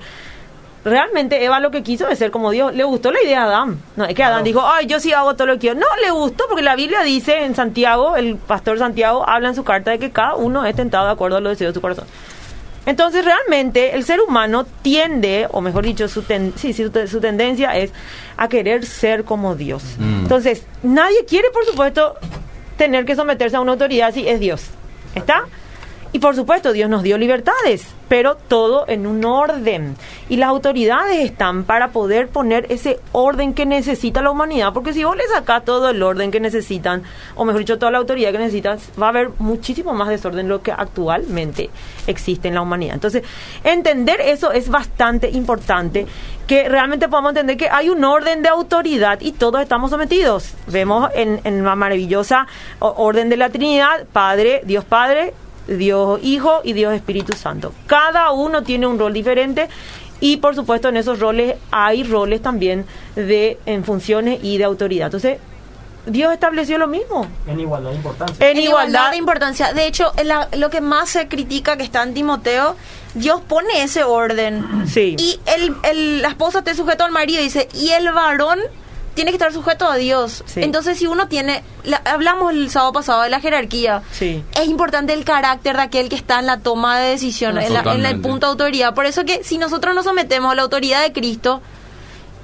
realmente 0.83 1.43
Eva 1.43 1.59
lo 1.59 1.71
que 1.71 1.81
quiso 1.81 2.07
es 2.09 2.19
ser 2.19 2.29
como 2.31 2.51
Dios. 2.51 2.75
Le 2.75 2.83
gustó 2.83 3.11
la 3.11 3.21
idea 3.23 3.41
a 3.43 3.45
Adán. 3.45 3.79
No, 3.95 4.05
es 4.05 4.13
que 4.13 4.23
Adán 4.23 4.43
dijo, 4.43 4.61
ay, 4.63 4.85
yo 4.85 4.99
sí 4.99 5.13
hago 5.13 5.33
todo 5.35 5.47
lo 5.47 5.53
que 5.53 5.59
quiero. 5.59 5.79
No, 5.79 5.87
le 6.03 6.11
gustó 6.11 6.45
porque 6.47 6.61
la 6.61 6.75
Biblia 6.75 7.01
dice 7.01 7.43
en 7.45 7.55
Santiago, 7.55 8.15
el 8.15 8.35
pastor 8.35 8.77
Santiago 8.77 9.27
habla 9.27 9.49
en 9.49 9.55
su 9.55 9.63
carta 9.63 9.91
de 9.91 9.99
que 9.99 10.11
cada 10.11 10.35
uno 10.35 10.63
es 10.65 10.75
tentado 10.75 11.07
de 11.07 11.13
acuerdo 11.13 11.37
a 11.37 11.39
los 11.41 11.51
deseos 11.53 11.73
de 11.73 11.77
su 11.77 11.81
corazón. 11.81 12.05
Entonces, 12.85 13.25
realmente, 13.25 13.95
el 13.95 14.03
ser 14.03 14.21
humano 14.21 14.63
tiende, 14.83 15.47
o 15.49 15.59
mejor 15.59 15.83
dicho, 15.85 16.07
su, 16.07 16.21
ten- 16.21 16.53
sí, 16.55 16.71
sí, 16.71 16.83
su, 16.83 17.07
su 17.07 17.19
tendencia 17.19 17.75
es 17.75 17.91
a 18.37 18.47
querer 18.47 18.85
ser 18.85 19.23
como 19.23 19.55
Dios. 19.55 19.81
Mm. 19.97 20.19
Entonces, 20.21 20.67
nadie 20.83 21.25
quiere, 21.25 21.49
por 21.49 21.65
supuesto, 21.65 22.13
tener 22.77 23.05
que 23.05 23.15
someterse 23.15 23.55
a 23.55 23.61
una 23.61 23.73
autoridad 23.73 24.13
si 24.13 24.27
es 24.27 24.39
Dios. 24.39 24.65
¿Está? 25.15 25.45
Y 26.13 26.19
por 26.19 26.35
supuesto, 26.35 26.71
Dios 26.71 26.89
nos 26.89 27.03
dio 27.03 27.17
libertades, 27.17 27.85
pero 28.07 28.35
todo 28.35 28.85
en 28.87 29.05
un 29.05 29.25
orden. 29.25 29.97
Y 30.29 30.37
las 30.37 30.49
autoridades 30.49 31.19
están 31.19 31.65
para 31.65 31.89
poder 31.89 32.29
poner 32.29 32.67
ese 32.69 32.99
orden 33.11 33.53
que 33.53 33.65
necesita 33.65 34.21
la 34.21 34.31
humanidad, 34.31 34.71
porque 34.73 34.93
si 34.93 35.03
vos 35.03 35.17
le 35.17 35.27
sacás 35.27 35.65
todo 35.65 35.89
el 35.89 36.01
orden 36.01 36.31
que 36.31 36.39
necesitan, 36.39 37.03
o 37.35 37.43
mejor 37.43 37.59
dicho, 37.59 37.77
toda 37.77 37.91
la 37.91 37.97
autoridad 37.97 38.31
que 38.31 38.37
necesitan, 38.37 38.77
va 39.01 39.07
a 39.07 39.09
haber 39.09 39.31
muchísimo 39.39 39.93
más 39.93 40.07
desorden 40.07 40.45
de 40.45 40.49
lo 40.49 40.61
que 40.61 40.71
actualmente 40.71 41.69
existe 42.07 42.47
en 42.47 42.55
la 42.55 42.61
humanidad. 42.61 42.93
Entonces, 42.93 43.23
entender 43.63 44.21
eso 44.21 44.51
es 44.51 44.69
bastante 44.69 45.29
importante, 45.29 46.07
que 46.47 46.69
realmente 46.69 47.09
podamos 47.09 47.31
entender 47.31 47.57
que 47.57 47.69
hay 47.69 47.89
un 47.89 48.03
orden 48.03 48.41
de 48.41 48.49
autoridad 48.49 49.19
y 49.19 49.31
todos 49.31 49.61
estamos 49.61 49.91
sometidos. 49.91 50.53
Vemos 50.67 51.09
en, 51.15 51.41
en 51.43 51.63
la 51.63 51.75
maravillosa 51.75 52.47
orden 52.79 53.29
de 53.29 53.37
la 53.37 53.49
Trinidad, 53.49 54.05
Padre, 54.13 54.61
Dios 54.63 54.85
Padre, 54.85 55.33
Dios 55.67 56.19
Hijo 56.23 56.61
y 56.63 56.73
Dios 56.73 56.93
Espíritu 56.93 57.33
Santo. 57.35 57.73
Cada 57.87 58.31
uno 58.31 58.63
tiene 58.63 58.87
un 58.87 58.99
rol 58.99 59.13
diferente 59.13 59.67
y 60.19 60.37
por 60.37 60.55
supuesto 60.55 60.89
en 60.89 60.97
esos 60.97 61.19
roles 61.19 61.55
hay 61.71 62.03
roles 62.03 62.41
también 62.41 62.85
de 63.15 63.59
en 63.65 63.83
funciones 63.83 64.39
y 64.43 64.57
de 64.57 64.63
autoridad. 64.63 65.07
Entonces, 65.07 65.39
Dios 66.07 66.31
estableció 66.31 66.77
lo 66.77 66.87
mismo. 66.87 67.25
En 67.47 67.59
igualdad 67.59 67.89
de 67.89 67.95
importancia. 67.95 68.51
En, 68.51 68.57
igualdad, 68.59 69.09
de 69.11 69.17
importancia. 69.17 69.73
De 69.73 69.87
hecho, 69.87 70.11
la- 70.23 70.49
lo 70.55 70.69
que 70.69 70.79
más 70.79 71.09
se 71.09 71.27
critica 71.27 71.77
que 71.77 71.83
está 71.83 72.03
en 72.03 72.13
Timoteo, 72.13 72.75
Dios 73.15 73.41
pone 73.41 73.81
ese 73.81 74.03
orden. 74.03 74.83
Sí. 74.87 75.15
Y 75.17 75.39
el, 75.47 75.75
el- 75.83 76.21
la 76.21 76.27
esposa 76.29 76.59
está 76.59 76.75
sujeto 76.75 77.03
al 77.05 77.11
marido, 77.11 77.41
dice, 77.41 77.67
y 77.73 77.89
el 77.89 78.11
varón 78.11 78.59
tiene 79.15 79.31
que 79.31 79.37
estar 79.37 79.51
sujeto 79.51 79.87
a 79.89 79.95
Dios. 79.95 80.43
Sí. 80.45 80.61
Entonces, 80.61 80.99
si 80.99 81.07
uno 81.07 81.27
tiene, 81.27 81.63
la- 81.83 82.01
hablamos 82.05 82.53
el 82.53 82.69
sábado 82.69 82.93
pasado 82.93 83.21
de 83.23 83.29
la 83.29 83.39
jerarquía, 83.39 84.03
Sí. 84.11 84.43
es 84.53 84.67
importante 84.67 85.13
el 85.13 85.23
carácter 85.25 85.75
de 85.77 85.81
aquel 85.81 86.09
que 86.09 86.15
está 86.15 86.39
en 86.39 86.45
la 86.45 86.59
toma 86.59 86.99
de 86.99 87.09
decisión, 87.11 87.57
en, 87.57 87.73
la- 87.73 87.81
en 87.93 88.05
el 88.05 88.19
punto 88.21 88.45
de 88.45 88.51
autoridad. 88.51 88.93
Por 88.93 89.05
eso 89.07 89.25
que 89.25 89.43
si 89.43 89.57
nosotros 89.57 89.95
nos 89.95 90.03
sometemos 90.05 90.51
a 90.51 90.55
la 90.55 90.61
autoridad 90.61 91.01
de 91.01 91.11
Cristo, 91.13 91.61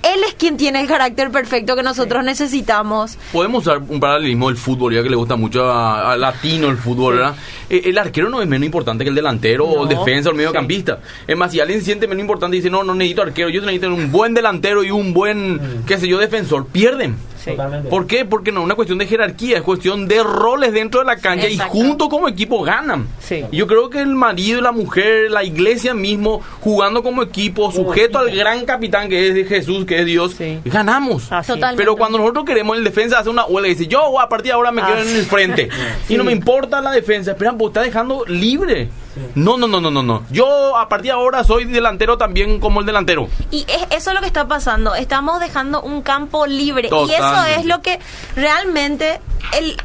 Él 0.04 0.22
es 0.28 0.34
quien 0.34 0.58
tiene 0.58 0.82
el 0.82 0.88
carácter 0.88 1.32
perfecto 1.32 1.76
que 1.76 1.84
nosotros 1.84 2.24
necesitamos. 2.24 3.18
Podemos 3.32 3.68
usar 3.68 3.80
un 3.88 4.00
paralelismo 4.00 4.48
del 4.48 4.58
fútbol, 4.58 4.94
ya 4.96 5.04
que 5.04 5.10
le 5.10 5.16
gusta 5.16 5.36
mucho 5.36 5.70
a, 5.72 6.12
a 6.12 6.18
latino 6.18 6.70
el 6.70 6.78
fútbol, 6.78 7.18
¿verdad? 7.18 7.36
Eh, 7.70 7.84
el 7.86 7.98
arquero 7.98 8.30
no 8.30 8.42
es 8.42 8.48
menos 8.48 8.66
importante 8.66 9.04
que 9.04 9.10
el 9.10 9.16
delantero 9.16 9.66
o 9.66 9.84
el 9.84 9.90
defensa 9.90 10.30
o 10.30 10.32
el 10.32 10.38
sí. 10.38 10.38
mediocampista. 10.38 11.00
Es 11.28 11.38
más, 11.38 11.52
si 11.52 11.60
alguien 11.60 11.80
se 11.80 11.86
siente 11.86 12.08
menos 12.08 12.22
importante 12.22 12.58
y 12.58 12.60
dice, 12.60 12.70
no, 12.70 12.84
no 12.84 12.96
necesito 12.96 13.22
arquero, 13.22 13.50
yo 13.50 13.62
necesito 13.62 13.94
un 13.94 14.12
buen 14.12 14.34
delantero 14.34 14.84
y 14.84 14.92
un 14.92 15.14
buen, 15.14 15.84
qué 15.86 15.98
sé 15.98 16.08
yo, 16.08 16.18
defensor, 16.18 16.68
pierden. 16.68 17.16
Sí. 17.44 17.52
¿Por 17.90 18.08
qué? 18.08 18.26
Porque 18.26 18.52
no 18.52 18.60
es 18.62 18.66
una 18.66 18.76
cuestión 18.76 18.98
de 19.00 19.08
jerarquía, 19.08 19.58
es 19.58 19.64
cuestión 19.64 20.08
de 20.08 20.22
roles 20.24 20.74
dentro 20.74 21.00
de 21.00 21.06
la 21.08 21.18
cancha 21.18 21.48
y 21.48 21.58
juntos 21.58 22.08
como 22.10 22.28
equipo 22.28 22.62
ganan. 22.64 23.08
Sí. 23.20 23.44
Y 23.52 23.58
Yo 23.58 23.68
creo 23.68 23.90
que 23.90 24.00
el 24.02 24.16
marido 24.16 24.60
y 24.60 24.62
la 24.62 24.72
mujer, 24.72 25.32
la 25.32 25.44
iglesia 25.44 25.94
mismo, 25.94 26.42
jugando 26.62 27.02
como 27.04 27.24
equipo, 27.24 27.72
sujeto 27.72 28.20
al 28.20 28.36
gran 28.36 28.66
capitán 28.66 29.10
que 29.10 29.30
es 29.42 29.48
Jesús, 29.48 29.86
que 29.86 30.00
es 30.00 30.06
Dios, 30.06 30.34
Sí. 30.38 30.60
ganamos. 30.66 31.30
Pero 31.78 31.96
cuando 31.96 32.18
nosotros 32.18 32.46
queremos 32.46 32.78
el 32.78 32.84
defensa 32.84 33.20
hacer 33.20 33.32
una 33.32 33.46
huelga 33.46 33.70
y 33.70 33.74
dice, 33.76 33.88
yo 33.88 34.20
a 34.20 34.30
partir 34.30 34.48
de 34.48 34.54
ahora 34.54 34.72
me 34.72 34.82
quedo 34.84 34.98
en 35.00 35.16
el 35.16 35.26
frente. 35.26 35.70
Sí. 36.08 36.14
Y 36.14 36.18
no 36.18 36.24
me 36.26 36.32
importa 36.34 36.82
la 36.82 36.92
defensa. 36.92 37.32
Esperan, 37.32 37.58
pues 37.58 37.70
está 37.70 37.82
dejando 37.82 38.26
libre. 38.28 38.90
Sí. 39.14 39.22
No, 39.36 39.58
no, 39.58 39.68
no, 39.68 39.82
no, 39.82 39.92
no, 39.92 40.04
no. 40.04 40.24
Yo 40.32 40.78
a 40.78 40.88
partir 40.88 41.08
de 41.08 41.12
ahora 41.18 41.44
soy 41.44 41.66
delantero 41.66 42.18
también 42.18 42.60
como 42.60 42.80
el 42.82 42.86
delantero. 42.86 43.28
Y 43.50 43.60
es, 43.68 43.82
eso 43.98 44.10
es 44.12 44.16
lo 44.16 44.22
que 44.22 44.28
está 44.28 44.48
pasando. 44.48 44.94
Estamos 44.96 45.40
dejando 45.40 45.82
un 45.82 46.02
campo 46.02 46.46
libre. 46.48 46.90
Y 46.90 47.12
eso 47.12 47.24
Totalmente. 47.32 47.60
es 47.62 47.66
lo 47.66 47.82
que 47.82 48.00
realmente 48.36 49.22
el. 49.58 49.78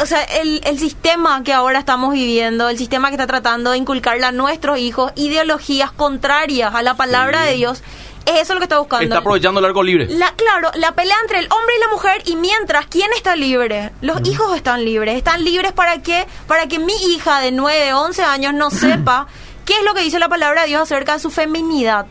O 0.00 0.06
sea, 0.06 0.22
el, 0.22 0.62
el 0.64 0.78
sistema 0.78 1.42
que 1.42 1.52
ahora 1.52 1.78
estamos 1.78 2.14
viviendo, 2.14 2.68
el 2.70 2.78
sistema 2.78 3.08
que 3.08 3.14
está 3.14 3.26
tratando 3.26 3.72
de 3.72 3.78
inculcarle 3.78 4.24
a 4.24 4.32
nuestros 4.32 4.78
hijos 4.78 5.12
ideologías 5.14 5.92
contrarias 5.92 6.74
a 6.74 6.82
la 6.82 6.94
palabra 6.94 7.42
de 7.42 7.54
Dios, 7.54 7.82
es 8.26 8.42
eso 8.42 8.54
lo 8.54 8.60
que 8.60 8.64
está 8.64 8.78
buscando. 8.78 9.04
Está 9.04 9.18
aprovechando 9.18 9.60
el 9.60 9.66
arco 9.66 9.82
libre. 9.82 10.06
La, 10.08 10.32
claro, 10.34 10.70
la 10.74 10.92
pelea 10.92 11.16
entre 11.22 11.40
el 11.40 11.48
hombre 11.50 11.74
y 11.76 11.80
la 11.80 11.88
mujer 11.88 12.22
y 12.26 12.36
mientras, 12.36 12.86
¿quién 12.86 13.10
está 13.16 13.36
libre? 13.36 13.92
Los 14.00 14.26
hijos 14.26 14.54
están 14.56 14.84
libres. 14.84 15.16
Están 15.16 15.44
libres 15.44 15.72
para 15.72 16.02
que, 16.02 16.26
para 16.46 16.66
que 16.66 16.78
mi 16.78 16.94
hija 17.08 17.40
de 17.40 17.52
9, 17.52 17.94
11 17.94 18.22
años 18.22 18.54
no 18.54 18.70
sepa 18.70 19.26
qué 19.64 19.74
es 19.74 19.84
lo 19.84 19.94
que 19.94 20.02
dice 20.02 20.18
la 20.18 20.28
palabra 20.28 20.62
de 20.62 20.68
Dios 20.68 20.82
acerca 20.82 21.14
de 21.14 21.20
su 21.20 21.30
feminidad. 21.30 22.06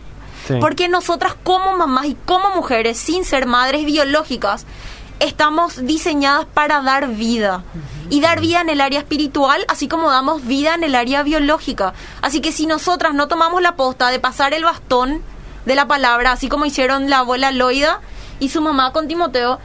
Sí. 0.49 0.55
Porque 0.59 0.89
nosotras 0.89 1.35
como 1.43 1.77
mamás 1.77 2.07
y 2.07 2.17
como 2.25 2.49
mujeres, 2.55 2.97
sin 2.97 3.23
ser 3.23 3.45
madres 3.45 3.85
biológicas, 3.85 4.65
estamos 5.19 5.85
diseñadas 5.85 6.45
para 6.45 6.81
dar 6.81 7.07
vida. 7.09 7.63
Y 8.09 8.21
dar 8.21 8.39
vida 8.39 8.61
en 8.61 8.69
el 8.69 8.81
área 8.81 8.99
espiritual, 8.99 9.63
así 9.67 9.87
como 9.87 10.09
damos 10.09 10.45
vida 10.47 10.73
en 10.73 10.83
el 10.83 10.95
área 10.95 11.21
biológica. 11.21 11.93
Así 12.23 12.41
que 12.41 12.51
si 12.51 12.65
nosotras 12.65 13.13
no 13.13 13.27
tomamos 13.27 13.61
la 13.61 13.75
posta 13.75 14.09
de 14.09 14.19
pasar 14.19 14.53
el 14.55 14.63
bastón 14.63 15.21
de 15.65 15.75
la 15.75 15.87
palabra, 15.87 16.31
así 16.31 16.49
como 16.49 16.65
hicieron 16.65 17.09
la 17.09 17.19
abuela 17.19 17.51
Loida 17.51 18.01
y 18.39 18.49
su 18.49 18.61
mamá 18.61 18.91
con 18.93 19.07
Timoteo, 19.07 19.59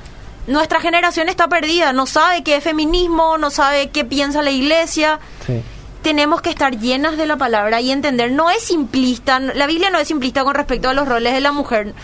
nuestra 0.47 0.81
generación 0.81 1.31
está 1.31 1.49
perdida. 1.49 1.94
No 1.94 2.05
sabe 2.05 2.42
qué 2.42 2.57
es 2.57 2.64
feminismo, 2.64 3.38
no 3.38 3.49
sabe 3.49 3.88
qué 3.88 4.05
piensa 4.05 4.42
la 4.42 4.51
iglesia. 4.51 5.20
Sí. 5.47 5.62
Tenemos 6.05 6.43
que 6.43 6.51
estar 6.51 6.79
llenas 6.79 7.17
de 7.17 7.27
la 7.27 7.37
palabra 7.37 7.81
y 7.81 7.90
entender, 7.90 8.31
no 8.31 8.51
es 8.51 8.62
simplista, 8.62 9.40
la 9.40 9.67
Biblia 9.67 9.88
no 9.90 9.99
es 9.99 10.07
simplista 10.07 10.45
con 10.45 10.55
respecto 10.55 10.88
a 10.90 10.95
los 10.95 11.09
roles 11.09 11.33
de 11.33 11.40
la 11.40 11.51
mujer. 11.51 11.95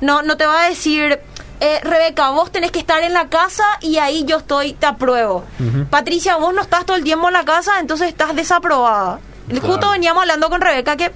No, 0.00 0.22
no 0.22 0.36
te 0.36 0.46
va 0.46 0.62
a 0.62 0.68
decir, 0.68 1.18
eh, 1.60 1.80
Rebeca, 1.82 2.30
vos 2.30 2.52
tenés 2.52 2.70
que 2.70 2.78
estar 2.78 3.02
en 3.02 3.12
la 3.12 3.28
casa 3.28 3.64
y 3.80 3.98
ahí 3.98 4.24
yo 4.24 4.38
estoy, 4.38 4.74
te 4.74 4.86
apruebo. 4.86 5.44
Patricia, 5.90 6.36
vos 6.36 6.54
no 6.54 6.62
estás 6.62 6.86
todo 6.86 6.96
el 6.96 7.02
tiempo 7.02 7.26
en 7.26 7.34
la 7.34 7.44
casa, 7.44 7.80
entonces 7.80 8.08
estás 8.08 8.34
desaprobada. 8.36 9.18
Justo 9.60 9.90
veníamos 9.90 10.22
hablando 10.22 10.48
con 10.50 10.60
Rebeca 10.60 10.96
que 10.96 11.10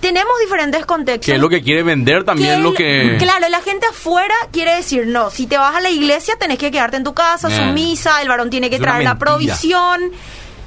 tenemos 0.00 0.32
diferentes 0.40 0.86
contextos. 0.86 1.26
Que 1.26 1.34
es 1.34 1.40
lo 1.40 1.50
que 1.50 1.62
quiere 1.62 1.82
vender 1.82 2.24
también 2.24 2.62
lo 2.62 2.72
que... 2.72 3.16
Claro, 3.18 3.46
la 3.50 3.60
gente 3.60 3.86
afuera 3.86 4.34
quiere 4.52 4.74
decir, 4.76 5.06
no, 5.06 5.30
si 5.30 5.46
te 5.46 5.58
vas 5.58 5.74
a 5.76 5.80
la 5.82 5.90
iglesia 5.90 6.36
tenés 6.38 6.56
que 6.58 6.70
quedarte 6.70 6.96
en 6.96 7.04
tu 7.04 7.12
casa, 7.12 7.48
Eh. 7.48 7.56
sumisa, 7.56 8.22
el 8.22 8.28
varón 8.28 8.48
tiene 8.48 8.70
que 8.70 8.76
Es 8.76 8.82
traer 8.82 9.04
la 9.04 9.18
provisión. 9.18 10.00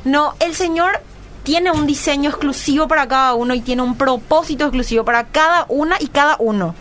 No, 0.05 0.35
el 0.39 0.55
Señor 0.55 1.01
tiene 1.47 1.71
un 1.71 1.87
diseño 1.87 2.29
exclusivo 2.29 2.89
para 2.89 3.07
cada 3.07 3.33
uno 3.33 3.53
y 3.53 3.61
tiene 3.61 3.81
un 3.81 3.97
propósito 3.97 4.65
exclusivo 4.65 5.05
para 5.05 5.27
cada 5.27 5.65
una 5.69 5.95
y 5.97 6.07
cada 6.07 6.35
uno. 6.39 6.75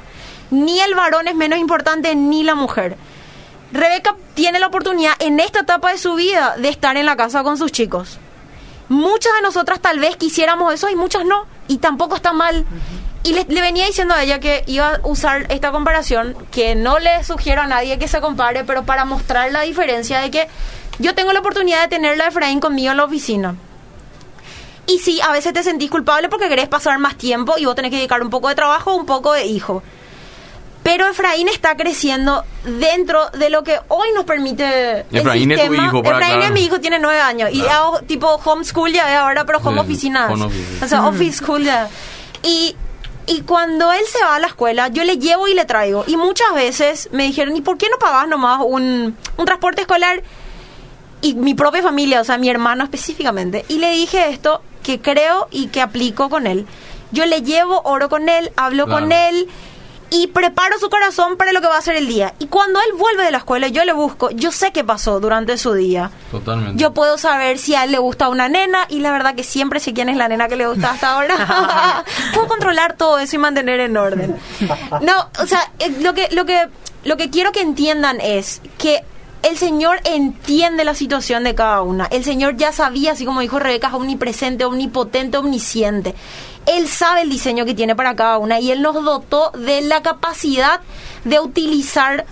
Ni 0.51 0.81
el 0.81 0.97
varón 0.97 1.29
es 1.29 1.37
menos 1.37 1.61
importante 1.61 2.17
ni 2.17 2.43
la 2.43 2.57
mujer. 2.57 2.97
Rebeca 3.71 4.17
tiene 4.35 4.59
la 4.59 4.67
oportunidad 4.67 5.13
en 5.21 5.39
esta 5.39 5.61
etapa 5.61 5.93
de 5.93 5.99
su 5.99 6.17
vida 6.17 6.57
de 6.59 6.69
estar 6.69 6.97
en 6.97 7.07
la 7.07 7.15
casa 7.15 7.45
con 7.45 7.57
sus 7.57 7.71
chicos. 7.71 8.19
Muchas 8.89 9.35
de 9.37 9.43
nosotras 9.43 9.79
tal 9.79 10.01
vez 10.01 10.17
quisiéramos 10.17 10.75
eso 10.75 10.91
y 10.91 10.97
muchas 10.97 11.25
no. 11.25 11.47
Y 11.69 11.79
tampoco 11.79 12.17
está 12.17 12.33
mal. 12.33 12.67
Y 13.23 13.35
le, 13.35 13.45
venía 13.45 13.87
diciendo 13.87 14.15
a 14.15 14.25
ella 14.25 14.41
que 14.41 14.65
iba 14.67 14.97
a 14.97 15.01
usar 15.05 15.47
esta 15.53 15.71
comparación, 15.71 16.37
que 16.51 16.75
no 16.75 16.99
le 16.99 17.23
sugiero 17.23 17.63
a 17.63 17.69
nadie 17.69 18.01
que 18.01 18.09
se 18.09 18.21
compare, 18.21 18.65
pero 18.65 18.85
para 18.85 19.05
mostrar 19.05 19.53
la 19.53 19.61
diferencia 19.61 20.19
de 20.19 20.33
que 20.33 20.49
yo 20.99 21.15
tengo 21.15 21.33
la 21.33 21.39
oportunidad 21.39 21.83
de 21.83 21.89
tener 21.89 22.21
a 22.21 22.27
Efraín 22.27 22.59
conmigo 22.59 22.91
en 22.91 22.97
la 22.97 23.05
oficina. 23.05 23.55
Y 24.87 24.99
sí, 25.01 25.21
a 25.21 25.33
veces 25.33 25.53
te 25.53 25.63
sentís 25.63 25.91
culpable 25.91 26.29
porque 26.29 26.49
querés 26.49 26.69
pasar 26.69 26.99
más 26.99 27.17
tiempo 27.17 27.55
y 27.59 27.65
vos 27.65 27.75
tenés 27.75 27.91
que 27.91 27.97
dedicar 27.97 28.23
un 28.23 28.31
poco 28.31 28.49
de 28.49 28.55
trabajo 28.55 28.95
un 28.95 29.05
poco 29.07 29.33
de 29.33 29.45
hijo. 29.47 29.83
Pero 30.83 31.09
Efraín 31.09 31.49
está 31.49 31.77
creciendo 31.77 32.45
dentro 32.65 33.29
de 33.31 33.51
lo 33.51 33.65
que 33.65 33.81
hoy 33.89 34.07
nos 34.15 34.25
permite 34.25 35.01
el 35.01 35.07
Efraín 35.19 35.51
es 35.51 35.59
tu 35.59 35.65
sistema. 35.67 35.87
hijo, 35.89 36.03
para 36.03 36.17
Efraín 36.19 36.33
aclarar. 36.35 36.53
es 36.57 36.61
mi 36.61 36.65
hijo, 36.67 36.81
tiene 36.81 37.01
nueve 37.01 37.21
años. 37.21 37.51
Y 37.53 37.61
Claro. 37.61 37.75
hago 37.75 38.01
tipo 38.03 38.29
homeschool 38.45 38.93
ya 38.93 39.09
de 39.09 39.15
ahora, 39.17 39.45
pero 39.45 39.59
home 39.59 39.83
Sí, 39.85 40.11
office. 40.11 40.85
O 40.85 40.89
sea, 40.89 41.07
office 41.09 41.39
school 41.39 41.65
ya. 41.65 41.89
Y, 42.45 42.77
y 43.27 43.41
cuando 43.41 43.91
él 43.93 44.05
se 44.09 44.23
va 44.23 44.37
a 44.37 44.39
la 44.39 44.47
escuela, 44.47 44.87
yo 44.87 45.03
le 45.03 45.19
llevo 45.19 45.49
y 45.49 45.55
le 45.55 45.65
traigo. 45.65 46.05
Y 46.07 46.17
muchas 46.17 46.55
veces 46.55 47.09
me 47.11 47.25
dijeron, 47.25 47.57
¿y 47.57 47.63
por 47.63 47.77
qué 47.79 47.89
no 47.91 47.99
pagas 47.99 48.29
nomás 48.29 48.61
un, 48.65 49.17
un 49.37 49.45
transporte 49.45 49.81
escolar? 49.81 50.23
Y 51.23 51.35
mi 51.35 51.55
propia 51.55 51.83
familia, 51.83 52.21
o 52.21 52.25
sea, 52.25 52.39
mi 52.39 52.49
hermano 52.49 52.85
específicamente. 52.85 53.65
Y 53.69 53.79
le 53.79 53.91
dije 53.91 54.29
esto 54.31 54.61
que 54.83 55.01
creo 55.01 55.49
y 55.51 55.69
que 55.69 55.81
aplico 55.81 56.29
con 56.31 56.47
él. 56.47 56.67
Yo 57.13 57.27
le 57.27 57.43
llevo, 57.43 57.81
oro 57.85 58.09
con 58.09 58.29
él, 58.29 58.51
hablo 58.57 58.85
Claro. 58.87 59.01
con 59.03 59.13
él 59.13 59.49
y 60.11 60.29
preparo 60.29 60.79
su 60.79 60.89
corazón 60.89 61.37
para 61.37 61.53
lo 61.53 61.61
que 61.61 61.67
va 61.67 61.77
a 61.79 61.81
ser 61.83 61.97
el 61.97 62.07
día. 62.07 62.35
Y 62.39 62.47
cuando 62.47 62.79
él 62.81 62.93
vuelve 62.97 63.25
de 63.25 63.31
la 63.33 63.39
escuela, 63.39 63.67
yo 63.69 63.85
le 63.85 63.93
busco, 63.93 64.31
yo 64.31 64.53
sé 64.53 64.71
qué 64.73 64.85
pasó 64.85 65.19
durante 65.19 65.59
su 65.59 65.73
día. 65.73 66.11
Totalmente. 66.31 66.81
Yo 66.81 66.93
puedo 66.95 67.19
saber 67.19 67.59
si 67.59 67.75
a 67.75 67.83
él 67.85 67.91
le 67.93 67.99
gusta 67.99 68.29
una 68.29 68.49
nena 68.49 68.87
y 68.89 69.01
la 69.01 69.11
verdad 69.11 69.35
que 69.35 69.43
siempre 69.43 69.81
sé 69.81 69.93
quién 69.95 70.09
es 70.09 70.17
la 70.17 70.29
nena 70.29 70.47
que 70.49 70.55
le 70.57 70.69
gusta 70.69 70.93
hasta 70.93 71.15
ahora. 71.15 72.05
puedo 72.35 72.47
controlar 72.47 72.97
todo 72.97 73.19
eso 73.19 73.35
y 73.35 73.39
mantener 73.41 73.81
en 73.81 73.97
orden. 73.97 74.37
No, 75.01 75.29
o 75.41 75.47
sea, 75.47 75.73
eh, 75.81 75.91
lo 76.01 76.15
que 76.15 76.29
lo 76.31 76.45
que 76.45 76.69
lo 77.05 77.17
que 77.17 77.31
quiero 77.31 77.51
que 77.51 77.61
entiendan 77.61 78.21
es 78.21 78.61
que 78.79 79.03
el 79.47 79.57
Señor 79.57 80.01
entiende 80.03 80.85
la 80.85 80.97
situación 80.97 81.45
de 81.45 81.55
cada 81.55 81.83
una. 81.83 82.07
El 82.07 82.25
Señor 82.25 82.57
ya 82.57 82.73
sabía, 82.73 83.13
así 83.13 83.25
como 83.25 83.41
dijo 83.41 83.61
Rebeca, 83.61 83.87
es 83.87 83.95
omnipresente, 83.95 84.65
omnipotente, 84.65 85.39
omnisciente. 85.39 86.17
Él 86.67 86.89
sabe 86.89 87.23
el 87.23 87.31
diseño 87.31 87.65
que 87.65 87.75
tiene 87.75 87.95
para 87.95 88.17
cada 88.17 88.39
una 88.39 88.59
y 88.59 88.73
Él 88.73 88.83
nos 88.83 89.05
dotó 89.05 89.53
de 89.53 89.83
la 89.83 90.03
capacidad 90.03 90.81
de 91.25 91.39
utilizar 91.39 92.27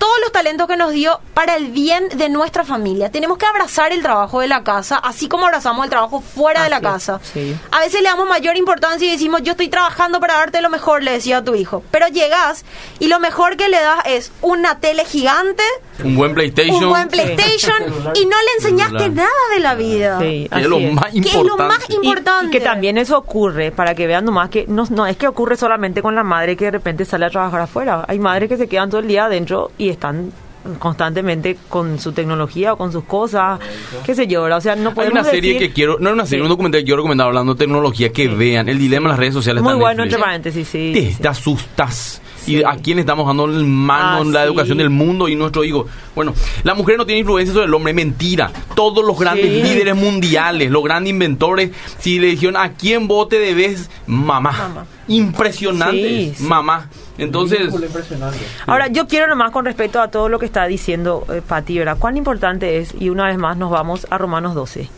todos 0.00 0.16
los 0.22 0.32
talentos 0.32 0.66
que 0.66 0.76
nos 0.76 0.90
dio 0.92 1.20
para 1.34 1.54
el 1.56 1.66
bien 1.68 2.08
de 2.14 2.28
nuestra 2.30 2.64
familia. 2.64 3.10
Tenemos 3.12 3.38
que 3.38 3.46
abrazar 3.46 3.92
el 3.92 4.02
trabajo 4.02 4.40
de 4.40 4.48
la 4.48 4.64
casa, 4.64 4.96
así 4.96 5.28
como 5.28 5.44
abrazamos 5.44 5.84
el 5.84 5.90
trabajo 5.90 6.20
fuera 6.22 6.64
de 6.64 6.70
la 6.70 6.76
Así 6.78 6.86
es, 6.86 6.92
casa. 6.92 7.20
sí. 7.22 7.56
A 7.70 7.80
veces 7.80 8.00
le 8.02 8.08
damos 8.08 8.26
mayor 8.28 8.56
importancia 8.56 9.06
y 9.06 9.12
decimos, 9.12 9.42
yo 9.42 9.52
estoy 9.52 9.68
trabajando 9.68 10.18
para 10.18 10.34
darte 10.34 10.60
lo 10.62 10.70
mejor, 10.70 11.02
le 11.02 11.12
decía 11.12 11.36
a 11.38 11.44
tu 11.44 11.54
hijo. 11.54 11.84
Pero 11.90 12.08
llegas 12.08 12.64
y 12.98 13.08
lo 13.08 13.20
mejor 13.20 13.56
que 13.58 13.68
le 13.68 13.78
das 13.80 14.00
es 14.06 14.32
una 14.40 14.80
tele 14.80 15.04
gigante, 15.04 15.62
Un 16.02 16.16
buen 16.16 16.32
PlayStation. 16.34 16.82
un 16.84 16.88
buen 16.90 17.08
PlayStation 17.08 17.76
y 18.14 18.24
no 18.24 18.36
le 18.38 18.52
enseñaste 18.58 19.10
nada 19.10 19.28
de 19.54 19.60
la 19.60 19.74
vida. 19.74 20.18
Sí, 20.18 20.24
Que 20.24 20.44
es 20.46 20.52
así 20.52 20.68
lo 20.68 20.78
es. 20.78 20.92
más 20.94 21.04
Que 21.12 21.18
es 21.20 21.34
lo 21.34 21.40
importante. 21.42 21.74
más 21.76 21.90
Y- 21.90 21.94
importante. 21.94 22.46
Y, 22.46 22.50
que 22.50 22.60
también 22.60 22.96
eso 22.98 23.18
ocurre, 23.18 23.70
para 23.70 23.94
que 23.94 24.06
vean 24.06 24.24
nomás 24.24 24.48
que 24.48 24.64
no, 24.66 24.86
no 24.88 25.06
es 25.06 25.18
que 25.18 25.28
ocurre 25.28 25.56
solamente 25.58 26.00
con 26.00 26.14
la 26.14 26.24
madre 26.24 26.56
que 26.56 26.64
de 26.66 26.70
repente 26.70 27.04
sale 27.04 27.26
a 27.26 27.30
trabajar 27.30 27.60
afuera. 27.60 28.04
Hay 28.08 28.18
madres 28.18 28.48
que 28.48 28.56
se 28.56 28.66
quedan 28.66 28.88
todo 28.88 29.00
el 29.00 29.08
día 29.08 29.26
adentro 29.26 29.70
y 29.76 29.89
están 29.90 30.32
constantemente 30.78 31.56
con 31.70 31.98
su 31.98 32.12
tecnología 32.12 32.74
o 32.74 32.76
con 32.76 32.92
sus 32.92 33.04
cosas, 33.04 33.58
qué 34.04 34.14
sé 34.14 34.26
yo, 34.26 34.42
¿verdad? 34.42 34.58
O 34.58 34.60
sea, 34.60 34.76
no 34.76 34.90
Hay 34.90 34.94
podemos 34.94 35.20
una 35.20 35.24
serie 35.24 35.54
decir- 35.54 35.68
que 35.68 35.72
quiero, 35.72 35.96
no 35.98 36.10
es 36.10 36.14
una 36.14 36.26
serie, 36.26 36.40
Sí. 36.40 36.42
un 36.42 36.48
documental 36.50 36.80
que 36.80 36.84
quiero 36.84 36.98
recomendar 36.98 37.28
hablando 37.28 37.54
de 37.54 37.58
tecnología, 37.58 38.10
que 38.12 38.28
vean 38.28 38.68
el 38.68 38.78
dilema 38.78 39.06
en 39.06 39.10
las 39.10 39.18
redes 39.18 39.32
sociales. 39.34 39.62
Muy 39.62 39.74
bueno, 39.74 40.02
entre 40.02 40.18
paréntesis, 40.18 40.68
sí. 40.68 40.90
te, 40.92 41.12
sí. 41.12 41.22
te 41.22 41.28
asustas. 41.28 42.20
Sí. 42.44 42.56
¿Y 42.56 42.62
a 42.64 42.76
quién 42.82 42.98
estamos 42.98 43.26
dando 43.26 43.44
el 43.44 43.64
mano 43.64 44.18
Ah, 44.18 44.20
en 44.22 44.32
la 44.32 44.40
sí. 44.40 44.46
educación 44.46 44.78
del 44.78 44.90
mundo 44.90 45.28
y 45.28 45.36
nuestro 45.36 45.62
hijo? 45.64 45.86
Bueno, 46.14 46.32
la 46.64 46.74
mujer 46.74 46.96
no 46.96 47.04
tiene 47.06 47.20
influencia 47.20 47.52
sobre 47.52 47.66
el 47.66 47.74
hombre, 47.74 47.92
mentira. 47.92 48.50
Todos 48.74 49.04
los 49.04 49.18
grandes 49.18 49.46
Sí. 49.46 49.62
líderes 49.62 49.94
mundiales, 49.96 50.70
los 50.70 50.82
grandes 50.82 51.10
inventores, 51.10 51.70
si 51.98 52.18
le 52.18 52.28
dijeron 52.28 52.56
a 52.56 52.72
quién 52.72 53.06
vos 53.08 53.28
te 53.28 53.38
debes, 53.38 53.90
mamá. 54.06 54.52
Mamá. 54.52 54.86
Impresionante, 55.08 55.96
Sí, 56.08 56.34
sí. 56.36 56.42
mamá. 56.44 56.88
Entonces, 57.18 57.72
impresionante. 57.74 58.38
Ahora, 58.66 58.88
yo 58.88 59.06
quiero 59.06 59.26
nomás 59.28 59.50
con 59.50 59.64
respecto 59.64 60.00
a 60.00 60.08
todo 60.08 60.28
lo 60.28 60.38
que 60.38 60.46
está 60.46 60.64
diciendo 60.66 61.26
eh, 61.30 61.42
Pati, 61.46 61.76
¿verdad? 61.78 61.96
Cuán 61.98 62.16
importante 62.16 62.78
es, 62.78 62.94
y 62.98 63.10
una 63.10 63.26
vez 63.26 63.36
más 63.36 63.56
nos 63.58 63.70
vamos 63.70 64.06
a 64.10 64.16
Romanos 64.18 64.54
12, 64.54 64.88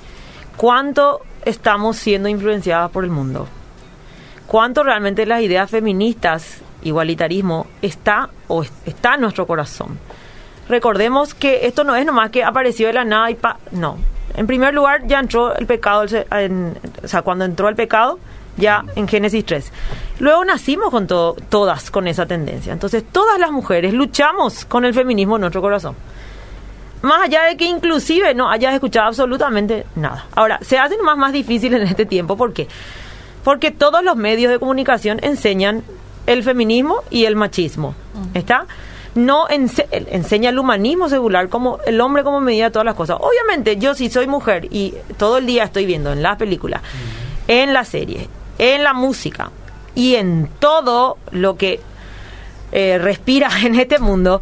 cuánto 0.57 1.21
estamos 1.45 1.97
siendo 1.97 2.29
influenciadas 2.29 2.91
por 2.93 3.03
el 3.05 3.11
mundo, 3.11 3.49
cuánto 4.47 4.83
realmente 4.85 5.27
las 5.27 5.43
ideas 5.43 5.71
feministas, 5.71 6.59
igualitarismo, 6.83 7.67
está 7.83 8.31
o 8.49 8.63
es- 8.63 8.73
está 8.87 9.15
en 9.15 9.23
nuestro 9.23 9.47
corazón. 9.47 9.99
Recordemos 10.69 11.35
que 11.35 11.67
esto 11.67 11.85
no 11.85 11.97
es 11.97 12.07
nomás 12.07 12.31
que 12.31 12.45
apareció 12.45 12.87
de 12.87 12.93
la 12.95 13.05
nada 13.05 13.29
no. 13.73 13.97
En 14.37 14.47
primer 14.47 14.73
lugar, 14.73 15.07
ya 15.07 15.19
entró 15.21 15.55
el 15.55 15.67
pecado, 15.67 16.05
o 16.05 16.09
sea, 16.09 17.23
cuando 17.23 17.45
entró 17.45 17.69
el 17.69 17.75
pecado, 17.75 18.19
ya 18.57 18.85
en 18.97 19.07
Génesis 19.09 19.45
3. 19.45 19.73
Luego 20.21 20.45
nacimos 20.45 20.91
con 20.91 21.07
todo, 21.07 21.35
todas 21.49 21.91
con 21.91 22.07
esa 22.09 22.25
tendencia. 22.27 22.73
Entonces, 22.73 23.05
todas 23.11 23.39
las 23.39 23.51
mujeres 23.51 23.93
luchamos 23.93 24.65
con 24.65 24.85
el 24.85 24.95
feminismo 24.95 25.37
en 25.37 25.41
nuestro 25.43 25.61
corazón. 25.61 25.97
Más 27.03 27.23
allá 27.23 27.43
de 27.45 27.57
que 27.57 27.65
inclusive 27.65 28.33
no 28.35 28.49
hayas 28.49 28.73
escuchado 28.73 29.09
absolutamente 29.09 29.85
nada. 29.97 30.25
Ahora, 30.35 30.59
se 30.63 30.79
hace 30.79 30.97
más, 31.03 31.19
más 31.19 31.33
difícil 31.33 31.75
en 31.75 31.83
este 31.83 32.07
tiempo. 32.07 32.37
¿Por 32.37 32.53
qué? 32.53 32.69
Porque 33.43 33.71
todos 33.73 34.05
los 34.05 34.17
medios 34.17 34.53
de 34.53 34.59
comunicación 34.61 35.19
enseñan 35.23 35.83
el 36.27 36.43
feminismo 36.43 37.03
y 37.11 37.25
el 37.25 37.37
machismo. 37.37 37.95
¿Está? 38.35 38.67
No 39.15 39.47
ense- 39.49 39.87
enseña 39.91 40.51
el 40.51 40.59
humanismo 40.59 41.09
secular 41.09 41.49
como 41.49 41.79
el 41.87 42.01
hombre 42.01 42.25
como 42.25 42.41
medida 42.41 42.65
de 42.67 42.71
todas 42.71 42.87
las 42.87 42.95
cosas. 42.95 43.19
Obviamente, 43.21 43.77
yo 43.77 43.95
si 43.95 44.09
soy 44.09 44.27
mujer 44.27 44.69
y 44.71 44.95
todo 45.19 45.39
el 45.39 45.47
día 45.47 45.65
estoy 45.65 45.85
viendo 45.87 46.13
en 46.13 46.23
las 46.23 46.37
películas, 46.39 46.81
en 47.49 47.73
la 47.75 47.85
serie, 47.85 48.29
en 48.59 48.83
la 48.85 48.95
música 48.95 49.51
y 49.95 50.15
en 50.15 50.49
todo 50.59 51.19
lo 51.33 51.57
que 51.57 51.81
eh, 52.73 52.99
respira 52.99 53.51
en 53.65 53.75
este 53.79 53.99
mundo, 53.99 54.41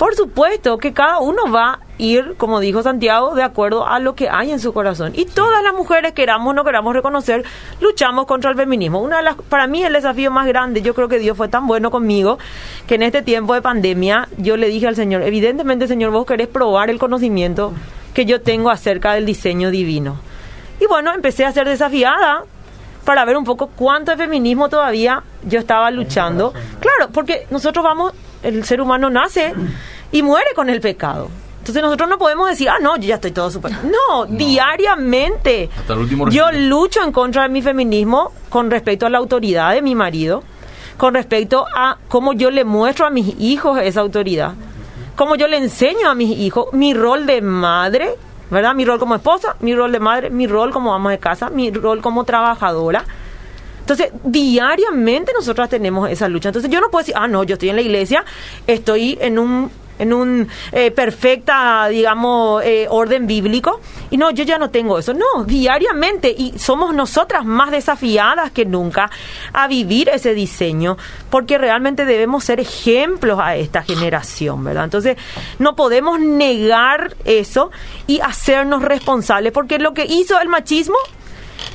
por 0.00 0.14
supuesto 0.14 0.78
que 0.78 0.94
cada 0.94 1.18
uno 1.18 1.52
va 1.52 1.72
a 1.72 1.78
ir, 1.98 2.34
como 2.38 2.58
dijo 2.58 2.82
Santiago, 2.82 3.34
de 3.34 3.42
acuerdo 3.42 3.86
a 3.86 3.98
lo 3.98 4.14
que 4.14 4.30
hay 4.30 4.50
en 4.50 4.58
su 4.58 4.72
corazón. 4.72 5.12
Y 5.14 5.26
todas 5.26 5.62
las 5.62 5.74
mujeres, 5.74 6.14
queramos 6.14 6.48
o 6.48 6.52
no 6.54 6.64
queramos 6.64 6.94
reconocer, 6.94 7.44
luchamos 7.82 8.24
contra 8.24 8.50
el 8.50 8.56
feminismo. 8.56 9.02
Una 9.02 9.18
de 9.18 9.24
las, 9.24 9.34
para 9.36 9.66
mí 9.66 9.84
el 9.84 9.92
desafío 9.92 10.30
más 10.30 10.46
grande, 10.46 10.80
yo 10.80 10.94
creo 10.94 11.08
que 11.08 11.18
Dios 11.18 11.36
fue 11.36 11.48
tan 11.48 11.66
bueno 11.66 11.90
conmigo, 11.90 12.38
que 12.86 12.94
en 12.94 13.02
este 13.02 13.20
tiempo 13.20 13.52
de 13.52 13.60
pandemia 13.60 14.26
yo 14.38 14.56
le 14.56 14.68
dije 14.68 14.86
al 14.86 14.96
Señor, 14.96 15.20
evidentemente 15.20 15.86
Señor, 15.86 16.12
vos 16.12 16.24
querés 16.24 16.48
probar 16.48 16.88
el 16.88 16.98
conocimiento 16.98 17.74
que 18.14 18.24
yo 18.24 18.40
tengo 18.40 18.70
acerca 18.70 19.12
del 19.12 19.26
diseño 19.26 19.70
divino. 19.70 20.16
Y 20.80 20.86
bueno, 20.86 21.12
empecé 21.12 21.44
a 21.44 21.52
ser 21.52 21.68
desafiada 21.68 22.44
para 23.04 23.26
ver 23.26 23.36
un 23.36 23.44
poco 23.44 23.66
cuánto 23.76 24.12
de 24.12 24.16
feminismo 24.16 24.70
todavía 24.70 25.22
yo 25.44 25.58
estaba 25.58 25.90
luchando. 25.90 26.54
Claro, 26.80 27.12
porque 27.12 27.46
nosotros 27.50 27.84
vamos, 27.84 28.14
el 28.42 28.64
ser 28.64 28.80
humano 28.80 29.10
nace 29.10 29.52
y 30.12 30.22
muere 30.22 30.50
con 30.54 30.68
el 30.70 30.80
pecado. 30.80 31.28
Entonces 31.58 31.82
nosotros 31.82 32.08
no 32.08 32.18
podemos 32.18 32.48
decir, 32.48 32.68
ah, 32.70 32.78
no, 32.80 32.96
yo 32.96 33.08
ya 33.08 33.16
estoy 33.16 33.32
todo 33.32 33.50
súper... 33.50 33.72
No, 33.84 34.24
diariamente 34.26 35.68
Hasta 35.76 35.92
el 35.92 35.98
último 36.00 36.28
yo 36.30 36.50
lucho 36.52 37.02
en 37.02 37.12
contra 37.12 37.42
de 37.42 37.50
mi 37.50 37.60
feminismo 37.60 38.32
con 38.48 38.70
respecto 38.70 39.06
a 39.06 39.10
la 39.10 39.18
autoridad 39.18 39.72
de 39.74 39.82
mi 39.82 39.94
marido, 39.94 40.42
con 40.96 41.14
respecto 41.14 41.66
a 41.74 41.98
cómo 42.08 42.32
yo 42.32 42.50
le 42.50 42.64
muestro 42.64 43.06
a 43.06 43.10
mis 43.10 43.38
hijos 43.38 43.78
esa 43.78 44.00
autoridad, 44.00 44.54
cómo 45.16 45.36
yo 45.36 45.48
le 45.48 45.58
enseño 45.58 46.08
a 46.08 46.14
mis 46.14 46.38
hijos 46.38 46.72
mi 46.72 46.94
rol 46.94 47.26
de 47.26 47.42
madre 47.42 48.16
¿verdad? 48.50 48.74
Mi 48.74 48.84
rol 48.84 48.98
como 48.98 49.14
esposa, 49.14 49.56
mi 49.60 49.74
rol 49.74 49.92
de 49.92 50.00
madre, 50.00 50.30
mi 50.30 50.46
rol 50.46 50.72
como 50.72 50.92
ama 50.92 51.12
de 51.12 51.18
casa, 51.18 51.50
mi 51.50 51.70
rol 51.70 52.02
como 52.02 52.24
trabajadora. 52.24 53.04
Entonces, 53.90 54.12
diariamente 54.22 55.32
nosotras 55.32 55.68
tenemos 55.68 56.08
esa 56.08 56.28
lucha. 56.28 56.50
Entonces, 56.50 56.70
yo 56.70 56.80
no 56.80 56.90
puedo 56.90 57.02
decir, 57.02 57.16
ah, 57.16 57.26
no, 57.26 57.42
yo 57.42 57.54
estoy 57.54 57.70
en 57.70 57.76
la 57.76 57.82
iglesia, 57.82 58.24
estoy 58.68 59.18
en 59.20 59.36
un 59.36 59.70
en 59.98 60.14
un 60.14 60.48
eh, 60.72 60.90
perfecta, 60.92 61.86
digamos, 61.88 62.64
eh, 62.64 62.86
orden 62.88 63.26
bíblico. 63.26 63.80
Y 64.08 64.16
no, 64.16 64.30
yo 64.30 64.44
ya 64.44 64.58
no 64.58 64.70
tengo 64.70 64.98
eso. 64.98 65.12
No, 65.12 65.44
diariamente. 65.44 66.30
Y 66.30 66.58
somos 66.58 66.94
nosotras 66.94 67.44
más 67.44 67.70
desafiadas 67.70 68.50
que 68.50 68.64
nunca 68.64 69.10
a 69.52 69.68
vivir 69.68 70.08
ese 70.08 70.32
diseño, 70.32 70.96
porque 71.28 71.58
realmente 71.58 72.06
debemos 72.06 72.44
ser 72.44 72.60
ejemplos 72.60 73.40
a 73.42 73.56
esta 73.56 73.82
generación, 73.82 74.64
¿verdad? 74.64 74.84
Entonces, 74.84 75.18
no 75.58 75.76
podemos 75.76 76.18
negar 76.18 77.14
eso 77.26 77.70
y 78.06 78.20
hacernos 78.20 78.82
responsables, 78.82 79.52
porque 79.52 79.78
lo 79.78 79.92
que 79.92 80.06
hizo 80.06 80.40
el 80.40 80.48
machismo 80.48 80.96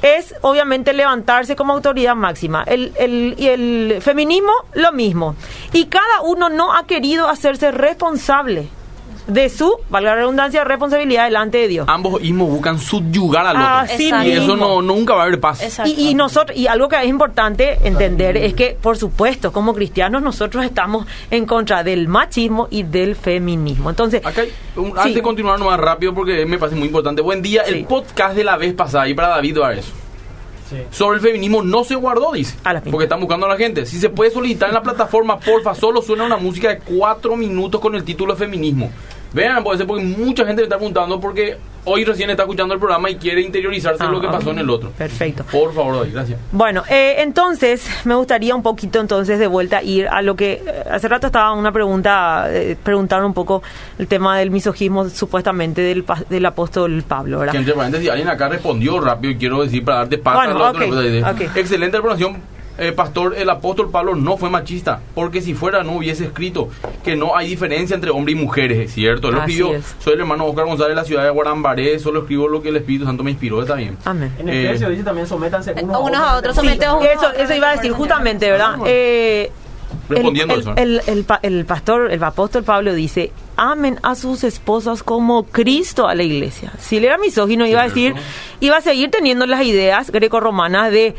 es 0.02 0.36
obviamente 0.42 0.94
levantarse 0.94 1.56
como 1.56 1.74
autoridad 1.74 2.16
máxima. 2.16 2.64
El, 2.64 2.94
el, 2.98 3.36
y 3.38 3.48
el 3.48 3.98
feminismo, 4.02 4.54
lo 4.74 4.92
mismo. 4.92 5.36
Y 5.74 5.86
cada 5.86 6.22
uno 6.24 6.50
no 6.50 6.76
ha 6.76 6.86
querido 6.86 7.28
hacerse 7.28 7.72
responsable 7.72 8.70
de 9.28 9.50
su, 9.50 9.78
valga 9.90 10.12
la 10.12 10.16
redundancia, 10.18 10.64
responsabilidad 10.64 11.26
delante 11.26 11.58
de 11.58 11.68
Dios. 11.68 11.86
Ambos 11.90 12.22
mismos 12.22 12.50
buscan 12.50 12.80
subyugar 12.80 13.46
al 13.48 13.56
otro. 13.56 13.68
Así 13.68 14.12
y 14.26 14.32
eso 14.32 14.56
no, 14.56 14.82
nunca 14.82 15.14
va 15.16 15.22
a 15.22 15.26
haber 15.26 15.40
paz. 15.40 15.80
Y, 15.86 16.10
y 16.10 16.14
nosotros 16.16 16.58
y 16.58 16.68
algo 16.68 16.88
que 16.90 16.96
es 16.98 17.08
importante 17.08 17.80
entender 17.88 18.38
es 18.38 18.54
que 18.54 18.78
por 18.80 18.98
supuesto 18.98 19.52
como 19.52 19.74
cristianos 19.74 20.22
nosotros 20.22 20.64
estamos 20.64 21.08
en 21.32 21.46
contra 21.46 21.84
del 21.84 22.08
machismo 22.08 22.68
y 22.70 22.84
del 22.84 23.16
feminismo 23.16 23.90
entonces 23.90 24.26
Acá 24.26 24.42
hay 24.42 24.52
un- 24.76 24.92
Sí. 24.92 24.94
antes 24.98 25.16
de 25.16 25.22
continuar 25.22 25.60
más 25.60 25.80
rápido 25.80 26.14
porque 26.14 26.46
me 26.46 26.58
parece 26.58 26.78
muy 26.78 26.88
importante. 26.88 27.22
Buen 27.22 27.42
día, 27.42 27.64
Sí. 27.66 27.74
el 27.74 27.86
podcast 27.86 28.36
de 28.36 28.44
la 28.44 28.58
vez 28.58 28.74
pasada 28.74 29.08
y 29.08 29.14
para 29.14 29.30
David 29.30 29.56
Suárez. 29.56 29.86
Sí. 30.70 30.78
Sobre 30.90 31.18
el 31.18 31.22
feminismo 31.24 31.62
no 31.62 31.84
se 31.84 31.94
guardó, 31.96 32.32
dice. 32.32 32.56
A 32.64 32.74
la 32.74 32.80
pinta. 32.82 32.92
Porque 32.92 33.04
están 33.06 33.20
buscando 33.20 33.46
a 33.46 33.50
la 33.50 33.56
gente. 33.58 33.86
Si 33.86 34.00
se 34.00 34.10
puede 34.10 34.32
solicitar 34.32 34.70
en 34.70 34.74
la 34.76 34.82
plataforma, 34.82 35.40
porfa, 35.40 35.76
solo 35.76 36.02
suena 36.02 36.24
una 36.26 36.38
música 36.38 36.70
de 36.70 36.80
cuatro 36.80 37.36
minutos 37.36 37.80
con 37.80 37.94
el 37.96 38.04
título 38.04 38.34
de 38.34 38.40
feminismo. 38.40 38.90
Vean, 39.36 39.64
puede 39.66 39.80
ser 39.80 39.86
porque 39.88 40.04
mucha 40.04 40.46
gente 40.46 40.62
me 40.62 40.64
está 40.64 40.78
preguntando 40.78 41.20
porque 41.20 41.58
hoy 41.84 42.06
recién 42.06 42.30
está 42.30 42.44
escuchando 42.44 42.74
el 42.74 42.80
programa 42.80 43.10
y 43.10 43.18
quiere 43.18 43.42
interiorizarse 43.42 44.02
Ah, 44.02 44.08
lo 44.10 44.22
que 44.22 44.28
pasó 44.28 44.48
ok. 44.50 44.54
en 44.54 44.60
el 44.60 44.70
otro. 44.70 44.92
perfecto 44.92 45.44
Por 45.52 45.74
favor, 45.74 45.98
David, 45.98 46.14
gracias. 46.14 46.40
Bueno, 46.54 46.84
eh, 46.90 47.16
entonces 47.18 47.86
me 48.06 48.16
gustaría 48.16 48.56
un 48.56 48.64
poquito 48.64 49.02
entonces 49.02 49.38
de 49.38 49.48
vuelta 49.48 49.84
ir 49.84 50.08
a 50.08 50.22
lo 50.22 50.38
que 50.38 50.64
eh, 50.66 50.84
hace 50.90 51.10
rato 51.10 51.28
estaba 51.28 51.52
una 51.52 51.74
pregunta, 51.74 52.46
eh, 52.50 52.78
preguntaron 52.82 53.26
un 53.26 53.34
poco 53.34 53.62
el 54.00 54.08
tema 54.08 54.38
del 54.40 54.52
misogismo 54.52 55.10
supuestamente 55.10 55.82
del, 55.82 56.06
del 56.30 56.46
apóstol 56.46 57.04
Pablo, 57.06 57.40
¿verdad? 57.40 57.52
Que 57.52 57.58
entre 57.60 57.74
paréntesis, 57.74 58.10
alguien 58.10 58.30
acá 58.30 58.48
respondió 58.48 59.02
rápido 59.02 59.34
y 59.34 59.38
quiero 59.38 59.62
decir 59.64 59.84
para 59.84 59.98
darte 59.98 60.18
paz. 60.18 60.36
Bueno, 60.36 60.64
a 60.66 60.72
pues. 60.72 61.56
Excelente 61.58 61.98
información. 61.98 62.56
Eh, 62.78 62.92
pastor, 62.92 63.36
el 63.38 63.50
apóstol 63.50 63.90
Pablo 63.92 64.16
no 64.16 64.38
fue 64.38 64.50
machista, 64.50 65.00
porque 65.14 65.42
si 65.42 65.54
fuera 65.54 65.84
no 65.84 65.94
hubiese 65.94 66.26
escrito 66.26 66.70
que 67.04 67.16
no 67.16 67.36
hay 67.36 67.48
diferencia 67.50 67.94
entre 67.96 68.10
hombres 68.12 68.36
y 68.36 68.40
mujeres, 68.42 68.78
es 68.80 68.94
cierto. 68.94 69.30
Él 69.30 69.38
escribió, 69.38 69.74
es. 69.76 69.96
soy 70.00 70.14
el 70.14 70.20
hermano 70.22 70.46
Oscar 70.46 70.66
González 70.66 70.90
de 70.90 70.96
la 70.96 71.06
ciudad 71.06 71.24
de 71.24 71.30
Guarambaré, 71.30 71.98
solo 72.00 72.22
escribo 72.22 72.48
lo 72.48 72.62
que 72.62 72.70
el 72.70 72.76
Espíritu 72.78 73.06
Santo 73.06 73.24
me 73.24 73.32
inspiró, 73.32 73.62
está 73.62 73.76
bien. 73.76 73.98
Amén. 74.06 74.34
En 74.40 74.50
Eh, 74.50 74.66
Efesios 74.70 74.92
dice 74.92 75.04
también 75.04 75.28
sométanse 75.28 75.74
unos, 75.82 76.02
Unos 76.02 76.20
a 76.20 76.36
otros, 76.38 76.56
Sí, 76.56 76.62
unos 76.68 77.06
eso, 77.06 77.32
eso 77.38 77.54
iba 77.56 77.70
a 77.70 77.76
decir 77.76 77.92
justamente, 77.94 78.50
¿verdad? 78.52 78.76
Eh, 78.86 79.52
Respondiendo 80.10 80.54
el, 80.54 80.60
eso. 80.60 80.74
el, 80.76 81.02
el, 81.08 81.24
pa- 81.24 81.40
el 81.42 81.66
pastor, 81.66 82.12
el 82.12 82.24
apóstol 82.24 82.64
Pablo 82.64 82.94
dice, 82.94 83.32
amen 83.56 83.98
a 84.04 84.16
sus 84.16 84.44
esposas 84.44 85.02
como 85.04 85.44
Cristo 85.46 86.08
a 86.08 86.14
la 86.16 86.24
iglesia. 86.24 86.72
Si 86.80 86.98
él 86.98 87.06
era 87.06 87.18
misógino, 87.18 87.66
iba 87.66 87.82
a 87.82 87.86
decir, 87.86 88.14
iba 88.60 88.78
a 88.78 88.82
seguir 88.82 89.10
teniendo 89.10 89.46
las 89.48 89.64
ideas 89.64 90.12
grecorromanas 90.12 90.92
de 90.92 91.16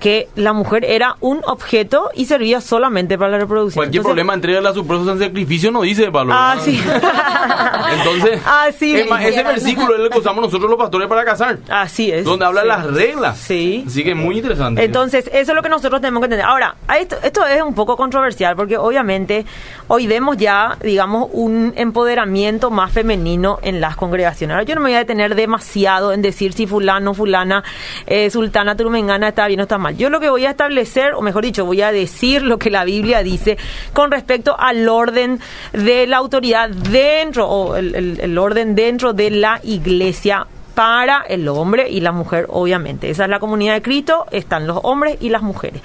que 0.00 0.28
la 0.36 0.52
mujer 0.52 0.84
era 0.84 1.16
un 1.20 1.40
objeto 1.46 2.10
y 2.14 2.26
servía 2.26 2.60
solamente 2.60 3.16
para 3.16 3.30
la 3.32 3.38
reproducción. 3.38 3.80
Cualquier 3.84 4.00
Entonces, 4.00 4.06
problema, 4.14 4.34
entrega 4.34 4.68
a 4.68 4.74
su 4.74 4.86
proceso 4.86 5.12
en 5.12 5.18
sacrificio, 5.18 5.70
no 5.70 5.82
dice 5.82 6.10
Pablo. 6.10 6.32
Ah, 6.36 6.56
sí. 6.60 6.78
Entonces, 7.92 8.40
Así 8.46 8.94
es 8.96 9.08
más, 9.08 9.22
es. 9.22 9.28
ese 9.30 9.42
versículo 9.42 9.94
es 9.96 10.00
el 10.02 10.10
que 10.10 10.18
usamos 10.18 10.42
nosotros 10.44 10.68
los 10.70 10.78
pastores 10.78 11.08
para 11.08 11.24
casar, 11.24 11.58
Así 11.68 12.10
es. 12.10 12.24
donde 12.24 12.44
habla 12.44 12.62
Sí. 12.62 12.68
las 12.68 12.86
reglas. 12.94 13.38
Sí. 13.38 13.84
Así 13.86 14.04
que 14.04 14.10
es 14.10 14.16
muy 14.16 14.36
interesante. 14.36 14.82
Entonces, 14.84 15.26
eso 15.32 15.52
es 15.52 15.54
lo 15.56 15.62
que 15.62 15.68
nosotros 15.68 16.00
tenemos 16.00 16.20
que 16.20 16.24
entender. 16.26 16.46
Ahora, 16.46 16.74
esto, 16.98 17.16
esto 17.22 17.46
es 17.46 17.62
un 17.62 17.74
poco 17.74 17.96
controversial 17.96 18.56
porque 18.56 18.76
obviamente 18.78 19.44
hoy 19.88 20.06
vemos 20.06 20.36
ya, 20.36 20.76
digamos, 20.82 21.28
un 21.32 21.72
empoderamiento 21.76 22.70
más 22.70 22.90
femenino 22.92 23.58
en 23.62 23.80
las 23.80 23.96
congregaciones. 23.96 24.54
Ahora, 24.54 24.64
yo 24.64 24.74
no 24.74 24.80
me 24.80 24.88
voy 24.90 24.94
a 24.96 24.98
detener 25.00 25.34
demasiado 25.34 26.12
en 26.12 26.22
decir 26.22 26.52
si 26.54 26.66
fulano, 26.66 27.12
fulana, 27.14 27.62
eh, 28.06 28.30
sultana, 28.30 28.76
turmengana 28.76 29.28
está 29.28 29.46
bien 29.46 29.60
o 29.60 29.64
está 29.64 29.78
mal. 29.78 29.83
Yo 29.90 30.10
lo 30.10 30.20
que 30.20 30.30
voy 30.30 30.46
a 30.46 30.50
establecer, 30.50 31.14
o 31.14 31.20
mejor 31.22 31.44
dicho, 31.44 31.64
voy 31.64 31.82
a 31.82 31.92
decir 31.92 32.42
lo 32.42 32.58
que 32.58 32.70
la 32.70 32.84
Biblia 32.84 33.22
dice 33.22 33.56
con 33.92 34.10
respecto 34.10 34.56
al 34.58 34.88
orden 34.88 35.40
de 35.72 36.06
la 36.06 36.18
autoridad 36.18 36.68
dentro, 36.70 37.48
o 37.48 37.76
el- 37.76 38.38
orden 38.38 38.74
dentro 38.74 39.12
de 39.12 39.30
la 39.30 39.60
iglesia 39.62 40.46
para 40.74 41.24
el 41.28 41.46
hombre 41.48 41.88
y 41.88 42.00
la 42.00 42.10
mujer, 42.10 42.46
obviamente. 42.50 43.08
Esa 43.08 43.24
es 43.24 43.30
la 43.30 43.38
comunidad 43.38 43.74
de 43.74 43.82
Cristo, 43.82 44.26
están 44.32 44.66
los 44.66 44.80
hombres 44.82 45.18
y 45.20 45.28
las 45.28 45.40
mujeres. 45.42 45.80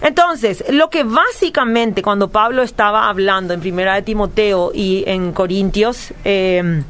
Entonces, 0.00 0.64
lo 0.70 0.88
que 0.88 1.04
básicamente 1.04 2.02
cuando 2.02 2.28
Pablo 2.28 2.62
estaba 2.62 3.08
hablando 3.08 3.52
en 3.52 3.60
Primera 3.60 3.94
de 3.94 4.02
Timoteo 4.02 4.72
y 4.74 5.04
en 5.06 5.32
Corintios, 5.32 6.12
eh, 6.24 6.82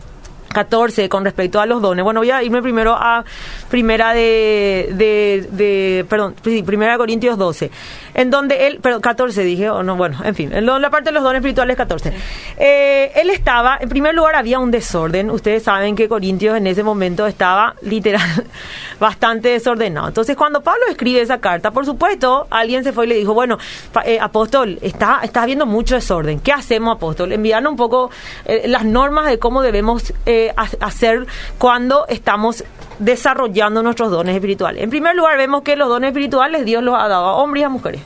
14 0.52 1.08
con 1.08 1.24
respecto 1.24 1.60
a 1.60 1.66
los 1.66 1.80
dones. 1.82 2.04
Bueno, 2.04 2.20
voy 2.20 2.30
a 2.30 2.42
irme 2.42 2.62
primero 2.62 2.92
a 2.94 3.24
primera 3.70 4.12
de, 4.14 4.88
de, 4.92 5.48
de- 5.50 6.04
perdón, 6.08 6.34
primera 6.64 6.92
de 6.92 6.98
Corintios 6.98 7.38
12, 7.38 7.70
en 8.14 8.30
donde 8.30 8.66
él, 8.66 8.78
perdón, 8.80 9.00
14 9.00 9.42
dije, 9.44 9.70
o 9.70 9.82
no, 9.82 9.96
bueno, 9.96 10.18
en 10.24 10.34
fin, 10.34 10.52
en 10.52 10.66
la 10.66 10.90
parte 10.90 11.10
de 11.10 11.14
los 11.14 11.22
dones 11.22 11.38
espirituales 11.40 11.76
14. 11.76 12.12
Eh, 12.58 13.12
él 13.16 13.30
estaba, 13.30 13.78
en 13.80 13.88
primer 13.88 14.14
lugar 14.14 14.34
había 14.36 14.58
un 14.58 14.70
desorden, 14.70 15.30
ustedes 15.30 15.62
saben 15.62 15.96
que 15.96 16.08
Corintios 16.08 16.56
en 16.56 16.66
ese 16.66 16.82
momento 16.82 17.26
estaba 17.26 17.74
literal 17.82 18.20
bastante 19.00 19.50
desordenado. 19.50 20.08
Entonces, 20.08 20.36
cuando 20.36 20.62
Pablo 20.62 20.82
escribe 20.90 21.20
esa 21.20 21.38
carta, 21.38 21.70
por 21.70 21.84
supuesto, 21.86 22.46
alguien 22.50 22.84
se 22.84 22.92
fue 22.92 23.06
y 23.06 23.08
le 23.08 23.14
dijo, 23.16 23.34
bueno, 23.34 23.58
eh, 24.04 24.18
apóstol, 24.20 24.78
está, 24.82 25.20
está 25.22 25.42
habiendo 25.42 25.66
mucho 25.66 25.94
desorden, 25.94 26.40
¿qué 26.40 26.52
hacemos, 26.52 26.96
apóstol? 26.96 27.32
Enviarnos 27.32 27.70
un 27.72 27.76
poco 27.76 28.10
eh, 28.44 28.64
las 28.66 28.84
normas 28.84 29.26
de 29.26 29.38
cómo 29.38 29.62
debemos 29.62 30.12
eh, 30.26 30.41
ha- 30.50 30.86
hacer 30.86 31.26
cuando 31.58 32.06
estamos 32.08 32.64
desarrollando 32.98 33.82
nuestros 33.82 34.10
dones 34.10 34.34
espirituales. 34.34 34.82
En 34.82 34.90
primer 34.90 35.14
lugar, 35.16 35.36
vemos 35.36 35.62
que 35.62 35.76
los 35.76 35.88
dones 35.88 36.08
espirituales 36.08 36.64
Dios 36.64 36.82
los 36.82 36.94
ha 36.94 37.08
dado 37.08 37.24
a 37.26 37.34
hombres 37.36 37.62
y 37.62 37.64
a 37.64 37.68
mujeres. 37.68 38.00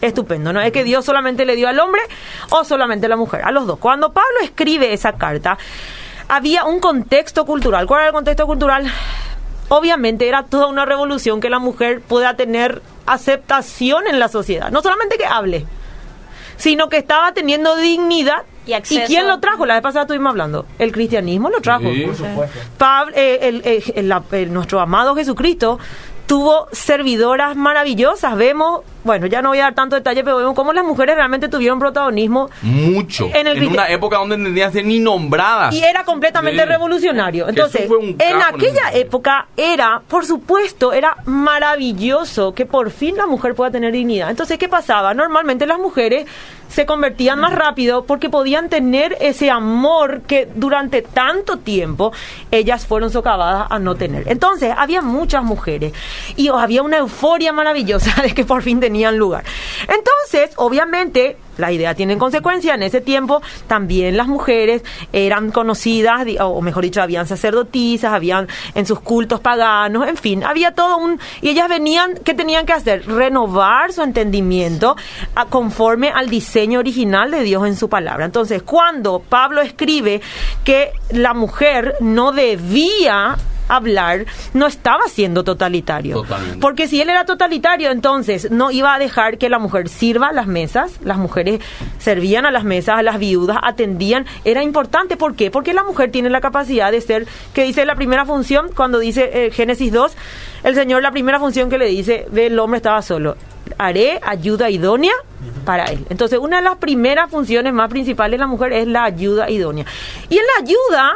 Estupendo, 0.00 0.52
¿no? 0.52 0.60
Es 0.60 0.72
que 0.72 0.84
Dios 0.84 1.04
solamente 1.04 1.44
le 1.46 1.56
dio 1.56 1.68
al 1.68 1.78
hombre 1.80 2.02
o 2.50 2.64
solamente 2.64 3.06
a 3.06 3.08
la 3.08 3.16
mujer, 3.16 3.42
a 3.44 3.50
los 3.50 3.66
dos. 3.66 3.78
Cuando 3.78 4.12
Pablo 4.12 4.38
escribe 4.42 4.92
esa 4.92 5.12
carta, 5.12 5.56
había 6.28 6.64
un 6.64 6.80
contexto 6.80 7.46
cultural. 7.46 7.86
¿Cuál 7.86 8.00
era 8.00 8.08
el 8.08 8.14
contexto 8.14 8.46
cultural? 8.46 8.90
Obviamente 9.68 10.28
era 10.28 10.44
toda 10.44 10.66
una 10.66 10.84
revolución 10.84 11.40
que 11.40 11.48
la 11.50 11.58
mujer 11.58 12.00
pueda 12.02 12.34
tener 12.36 12.82
aceptación 13.06 14.06
en 14.06 14.20
la 14.20 14.28
sociedad. 14.28 14.70
No 14.70 14.82
solamente 14.82 15.16
que 15.16 15.24
hable, 15.26 15.64
sino 16.56 16.88
que 16.88 16.98
estaba 16.98 17.32
teniendo 17.32 17.76
dignidad. 17.76 18.42
Y 18.66 18.72
acceso. 18.72 19.06
quién 19.06 19.28
lo 19.28 19.38
trajo? 19.38 19.64
La 19.64 19.74
vez 19.74 19.82
pasada 19.84 20.02
estuvimos 20.02 20.30
hablando. 20.30 20.66
El 20.80 20.90
cristianismo 20.90 21.50
lo 21.50 21.60
trajo. 21.60 21.84
Sí. 21.92 22.02
Por 22.04 22.16
supuesto. 22.16 22.58
Pablo, 22.76 23.14
eh, 23.16 23.38
el- 23.42 23.62
eh, 23.64 23.82
el- 23.94 24.08
la- 24.08 24.24
el- 24.32 24.52
nuestro 24.52 24.80
amado 24.80 25.14
Jesucristo 25.14 25.78
tuvo 26.26 26.66
servidoras 26.72 27.54
maravillosas. 27.56 28.36
Vemos, 28.36 28.80
bueno, 29.06 29.26
ya 29.26 29.40
no 29.40 29.48
voy 29.50 29.58
a 29.60 29.62
dar 29.64 29.74
tanto 29.74 29.96
detalle, 29.96 30.22
pero 30.24 30.36
vemos 30.36 30.54
cómo 30.54 30.72
las 30.72 30.84
mujeres 30.84 31.14
realmente 31.16 31.48
tuvieron 31.48 31.78
protagonismo 31.78 32.50
Mucho. 32.62 33.26
En 33.32 33.46
En, 33.46 33.46
el 33.46 33.66
una 33.68 33.86
criti- 33.86 33.94
época 33.94 34.18
donde 34.18 34.36
no 34.36 34.72
ser 34.72 34.84
ni 34.84 34.98
nombradas. 34.98 35.74
y 35.74 35.82
era 35.82 36.04
completamente 36.04 36.62
Sí. 36.62 36.68
revolucionario. 36.68 37.48
Entonces, 37.48 37.88
en 37.90 38.16
en 38.20 38.42
aquella 38.42 38.92
época 38.92 39.46
era, 39.56 40.02
por 40.08 40.26
supuesto, 40.26 40.92
era 40.92 41.16
maravilloso 41.24 42.52
que 42.54 42.66
por 42.66 42.90
fin 42.90 43.16
la 43.16 43.26
mujer 43.26 43.54
pueda 43.54 43.70
tener 43.70 43.92
dignidad. 43.92 44.30
Entonces, 44.30 44.58
¿qué 44.58 44.68
pasaba? 44.68 45.14
Normalmente 45.14 45.66
las 45.66 45.78
mujeres 45.78 46.26
se 46.68 46.84
convertían 46.84 47.38
más 47.38 47.52
rápido 47.54 48.04
porque 48.06 48.28
podían 48.28 48.68
tener 48.68 49.16
ese 49.20 49.50
amor 49.52 50.22
que 50.22 50.48
durante 50.56 51.00
tanto 51.00 51.58
tiempo 51.58 52.12
ellas 52.50 52.86
fueron 52.86 53.10
socavadas 53.10 53.68
a 53.70 53.78
no 53.78 53.94
tener. 53.94 54.24
Entonces, 54.26 54.74
había 54.76 55.00
muchas 55.00 55.44
mujeres 55.44 55.92
y 56.36 56.48
había 56.48 56.82
una 56.82 56.98
euforia 56.98 57.52
maravillosa 57.52 58.10
de 58.22 58.34
que 58.34 58.44
por 58.44 58.62
fin 58.62 58.80
tenían 58.80 58.95
lugar. 59.16 59.44
entonces, 59.80 60.54
obviamente, 60.56 61.36
la 61.56 61.72
idea 61.72 61.94
tiene 61.94 62.18
consecuencia. 62.18 62.74
En 62.74 62.82
ese 62.82 63.00
tiempo 63.00 63.42
también 63.66 64.16
las 64.16 64.28
mujeres 64.28 64.82
eran 65.12 65.50
conocidas, 65.50 66.26
o 66.40 66.60
mejor 66.60 66.84
dicho, 66.84 67.02
habían 67.02 67.26
sacerdotisas, 67.26 68.12
habían 68.12 68.48
en 68.74 68.86
sus 68.86 69.00
cultos 69.00 69.40
paganos, 69.40 70.08
en 70.08 70.16
fin, 70.16 70.44
había 70.44 70.72
todo 70.72 70.98
un... 70.98 71.18
Y 71.40 71.48
ellas 71.50 71.68
venían, 71.68 72.14
¿qué 72.24 72.34
tenían 72.34 72.66
que 72.66 72.72
hacer? 72.72 73.06
Renovar 73.06 73.92
su 73.92 74.02
entendimiento 74.02 74.96
conforme 75.48 76.10
al 76.10 76.28
diseño 76.28 76.78
original 76.80 77.30
de 77.30 77.42
Dios 77.42 77.66
en 77.66 77.76
su 77.76 77.88
palabra. 77.88 78.24
Entonces, 78.24 78.62
cuando 78.62 79.20
Pablo 79.20 79.60
escribe 79.60 80.20
que 80.64 80.92
la 81.10 81.34
mujer 81.34 81.96
no 82.00 82.32
debía 82.32 83.36
hablar, 83.68 84.26
no 84.54 84.66
estaba 84.66 85.04
siendo 85.08 85.44
totalitario. 85.44 86.22
Totalmente. 86.22 86.58
Porque 86.60 86.88
si 86.88 87.00
él 87.00 87.10
era 87.10 87.24
totalitario, 87.24 87.90
entonces 87.90 88.50
no 88.50 88.70
iba 88.70 88.94
a 88.94 88.98
dejar 88.98 89.38
que 89.38 89.48
la 89.48 89.58
mujer 89.58 89.88
sirva 89.88 90.28
a 90.28 90.32
las 90.32 90.46
mesas. 90.46 90.98
Las 91.04 91.18
mujeres 91.18 91.60
servían 91.98 92.46
a 92.46 92.50
las 92.50 92.64
mesas, 92.64 92.98
a 92.98 93.02
las 93.02 93.18
viudas, 93.18 93.58
atendían. 93.62 94.26
Era 94.44 94.62
importante. 94.62 95.16
¿Por 95.16 95.34
qué? 95.34 95.50
Porque 95.50 95.72
la 95.72 95.84
mujer 95.84 96.10
tiene 96.10 96.30
la 96.30 96.40
capacidad 96.40 96.90
de 96.92 97.00
ser, 97.00 97.26
que 97.54 97.64
dice 97.64 97.84
la 97.84 97.94
primera 97.94 98.24
función, 98.24 98.70
cuando 98.74 98.98
dice 98.98 99.30
eh, 99.32 99.50
Génesis 99.50 99.92
2, 99.92 100.16
el 100.64 100.74
Señor 100.74 101.02
la 101.02 101.10
primera 101.10 101.38
función 101.38 101.70
que 101.70 101.78
le 101.78 101.86
dice, 101.86 102.26
ve, 102.30 102.46
el 102.46 102.58
hombre 102.58 102.78
estaba 102.78 103.02
solo. 103.02 103.36
Haré 103.78 104.20
ayuda 104.22 104.70
idónea 104.70 105.12
para 105.64 105.84
él. 105.84 106.06
Entonces, 106.08 106.38
una 106.38 106.56
de 106.58 106.62
las 106.62 106.76
primeras 106.76 107.30
funciones 107.30 107.72
más 107.72 107.90
principales 107.90 108.32
de 108.32 108.38
la 108.38 108.46
mujer 108.46 108.72
es 108.72 108.86
la 108.86 109.04
ayuda 109.04 109.50
idónea. 109.50 109.84
Y 110.28 110.38
en 110.38 110.44
la 110.44 110.64
ayuda, 110.64 111.14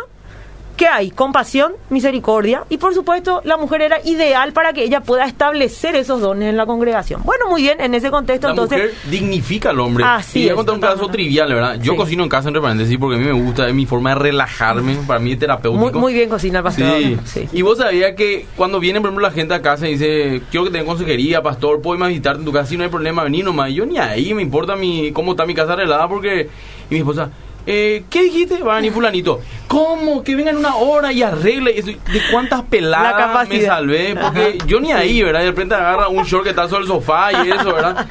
¿Qué 0.81 0.87
hay? 0.89 1.11
Compasión, 1.11 1.73
misericordia 1.91 2.65
y 2.71 2.79
por 2.79 2.95
supuesto 2.95 3.43
la 3.45 3.59
mujer 3.59 3.83
era 3.83 3.99
ideal 4.03 4.55
para 4.55 4.73
que 4.73 4.83
ella 4.83 5.03
pueda 5.03 5.27
establecer 5.27 5.95
esos 5.95 6.23
dones 6.23 6.49
en 6.49 6.57
la 6.57 6.65
congregación. 6.65 7.21
Bueno, 7.23 7.51
muy 7.51 7.61
bien, 7.61 7.83
en 7.83 7.95
ese 7.95 8.11
contexto 8.11 8.47
La 8.47 8.53
entonces... 8.53 8.79
mujer 8.79 8.95
dignifica 9.11 9.69
al 9.69 9.81
hombre. 9.81 10.05
Así 10.07 10.39
y 10.41 10.43
voy 10.45 10.53
a 10.53 10.55
contar 10.55 10.75
un 10.77 10.81
caso 10.81 11.09
trivial, 11.09 11.53
¿verdad? 11.53 11.79
Yo 11.83 11.93
Sí. 11.93 11.99
cocino 11.99 12.23
en 12.23 12.31
casa, 12.31 12.49
entre 12.49 12.63
paréntesis, 12.63 12.97
porque 12.97 13.17
a 13.17 13.19
mí 13.19 13.27
me 13.27 13.33
gusta, 13.33 13.69
es 13.69 13.75
mi 13.75 13.85
forma 13.85 14.15
de 14.15 14.21
relajarme, 14.21 14.97
para 15.07 15.21
mí 15.21 15.33
es 15.33 15.39
terapéutico. 15.39 15.91
Muy, 15.91 16.01
muy 16.01 16.15
bien 16.15 16.31
cocina 16.31 16.63
pastor. 16.63 16.87
Sí. 16.99 17.19
Sí. 17.27 17.49
Y 17.53 17.61
vos 17.61 17.77
sabías 17.77 18.15
que 18.17 18.47
cuando 18.57 18.81
viene, 18.81 19.03
por 19.03 19.09
ejemplo, 19.11 19.29
la 19.29 19.35
gente 19.35 19.53
a 19.53 19.61
casa 19.61 19.87
y 19.87 19.99
dice, 19.99 20.41
quiero 20.51 20.65
que 20.65 20.71
tenga 20.71 20.87
consejería, 20.87 21.43
pastor, 21.43 21.83
puedo 21.83 21.97
irme 21.97 22.07
a 22.07 22.09
visitarte 22.09 22.39
en 22.39 22.47
tu 22.47 22.53
casa, 22.53 22.65
si 22.71 22.79
no 22.79 22.85
hay 22.85 22.89
problema, 22.89 23.23
vení 23.23 23.43
nomás. 23.43 23.69
Y 23.69 23.75
yo 23.75 23.85
ni 23.85 23.99
ahí 23.99 24.33
me 24.33 24.41
importa 24.41 24.77
mi 24.77 25.13
cómo 25.13 25.33
está 25.33 25.45
mi 25.45 25.53
casa 25.55 25.75
arreglada, 25.75 26.09
porque... 26.09 26.49
Y 26.89 26.95
mi 26.95 27.01
esposa... 27.01 27.29
Eh, 27.67 28.05
¿Qué 28.11 28.23
dijiste? 28.25 28.63
Va 28.63 28.75
a 28.75 28.77
venir 28.77 28.93
fulanito. 28.93 29.41
¿Cómo? 29.69 30.25
Que 30.25 30.35
venga 30.35 30.51
en 30.51 30.57
una 30.57 30.75
hora 30.77 31.13
y 31.13 31.23
arregle. 31.23 31.75
¿De 31.83 31.97
cuántas 32.33 32.61
La 32.61 32.67
peladas 32.67 33.49
me 33.49 33.61
salvé? 33.63 34.17
Porque 34.21 34.59
yo 34.67 34.81
ni 34.81 34.91
ahí, 34.91 35.23
¿verdad? 35.23 35.41
De 35.41 35.47
repente 35.47 35.75
agarra 35.77 36.09
un 36.09 36.25
short 36.25 36.43
que 36.45 36.51
está 36.51 36.69
sobre 36.69 36.83
el 36.83 36.89
sofá 36.89 37.33
y 37.45 37.51
eso, 37.51 37.73
¿verdad? 37.73 38.07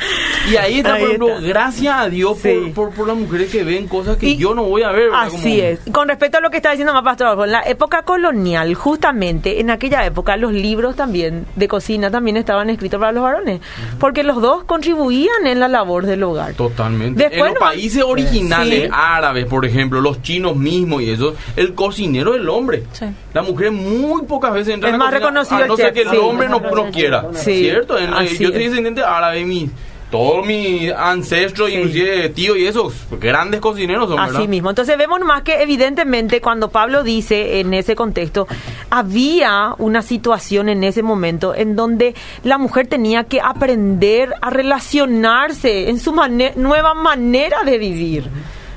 Y 0.49 0.55
ahí 0.55 0.77
está, 0.77 0.93
Ahí 0.93 0.99
por 1.01 1.09
ejemplo, 1.09 1.27
está. 1.35 1.41
gracias 1.47 1.95
a 1.97 2.07
Dios 2.09 2.37
Sí. 2.41 2.71
por, 2.73 2.87
por, 2.89 2.95
por 2.95 3.07
las 3.07 3.17
mujeres 3.17 3.51
que 3.51 3.63
ven 3.63 3.87
cosas 3.89 4.15
que 4.17 4.27
Y 4.27 4.37
yo 4.37 4.55
no 4.55 4.63
voy 4.63 4.83
a 4.83 4.91
ver. 4.91 5.09
¿verdad? 5.09 5.23
Así 5.23 5.35
Como- 5.37 5.63
es. 5.63 5.79
Con 5.91 6.07
respecto 6.07 6.37
a 6.37 6.41
lo 6.41 6.49
que 6.49 6.57
está 6.57 6.69
diciendo 6.71 6.93
más 6.93 7.03
Pastor 7.03 7.43
en 7.45 7.51
la 7.51 7.61
época 7.63 8.03
colonial, 8.03 8.73
justamente 8.75 9.59
en 9.59 9.69
aquella 9.69 10.05
época, 10.05 10.37
los 10.37 10.53
libros 10.53 10.95
también 10.95 11.45
de 11.57 11.67
cocina 11.67 12.09
también 12.09 12.37
estaban 12.37 12.69
escritos 12.69 12.99
para 12.99 13.11
los 13.11 13.23
varones, 13.23 13.59
porque 13.99 14.23
los 14.23 14.41
dos 14.41 14.63
contribuían 14.63 15.45
en 15.45 15.59
la 15.59 15.67
labor 15.67 16.05
del 16.05 16.23
hogar. 16.23 16.53
Totalmente. 16.53 17.21
Después 17.21 17.49
en 17.49 17.55
los 17.55 17.59
países 17.63 18.03
originales, 18.03 18.83
Sí. 18.83 18.89
árabes, 18.93 19.38
por 19.45 19.65
ejemplo, 19.65 20.01
los 20.01 20.21
chinos 20.21 20.55
mismos 20.55 21.01
y 21.01 21.11
eso, 21.11 21.35
el 21.55 21.73
cocinero 21.73 22.33
es 22.35 22.41
el 22.41 22.49
hombre. 22.49 22.83
Sí. 22.93 23.05
La 23.33 23.41
mujer 23.41 23.71
muy 23.71 24.23
pocas 24.23 24.53
veces 24.53 24.73
entra 24.73 24.89
Es 24.89 24.93
en 24.93 24.99
la 24.99 25.05
más 25.05 25.13
cocina, 25.13 25.29
reconocido 25.29 25.63
a 25.63 25.67
no 25.67 25.77
ser 25.77 25.93
que 25.93 26.01
el 26.01 26.09
sí. 26.09 26.17
hombre 26.17 26.49
no, 26.49 26.59
no 26.59 26.91
quiera. 26.91 27.25
Sí. 27.33 27.59
¿Cierto? 27.61 27.97
En- 27.97 28.11
yo 28.11 28.49
soy 28.49 28.63
es. 28.63 28.69
descendiente 28.69 29.03
árabe, 29.03 29.43
mi, 29.45 29.69
todos 30.11 30.43
mis 30.45 30.91
ancestros, 30.91 31.69
Sí. 31.69 31.75
inclusive 31.75 32.29
tíos 32.29 32.57
y 32.57 32.65
esos, 32.65 32.93
grandes 33.21 33.59
cocineros 33.59 34.09
son, 34.09 34.19
Así 34.19 34.31
¿verdad? 34.33 34.47
mismo. 34.47 34.69
Entonces 34.71 34.97
vemos 34.97 35.19
más 35.21 35.43
que 35.43 35.61
evidentemente 35.61 36.41
cuando 36.41 36.69
Pablo 36.69 37.03
dice 37.03 37.59
en 37.59 37.75
ese 37.75 37.95
contexto, 37.95 38.47
había 38.89 39.75
una 39.77 40.01
situación 40.01 40.67
en 40.69 40.83
ese 40.83 41.03
momento 41.03 41.53
en 41.53 41.75
donde 41.75 42.15
la 42.43 42.57
mujer 42.57 42.87
tenía 42.87 43.25
que 43.25 43.39
aprender 43.39 44.33
a 44.41 44.49
relacionarse 44.49 45.89
en 45.89 45.99
su 45.99 46.11
mane- 46.11 46.53
nueva 46.55 46.95
manera 46.95 47.57
de 47.63 47.77
vivir. 47.77 48.29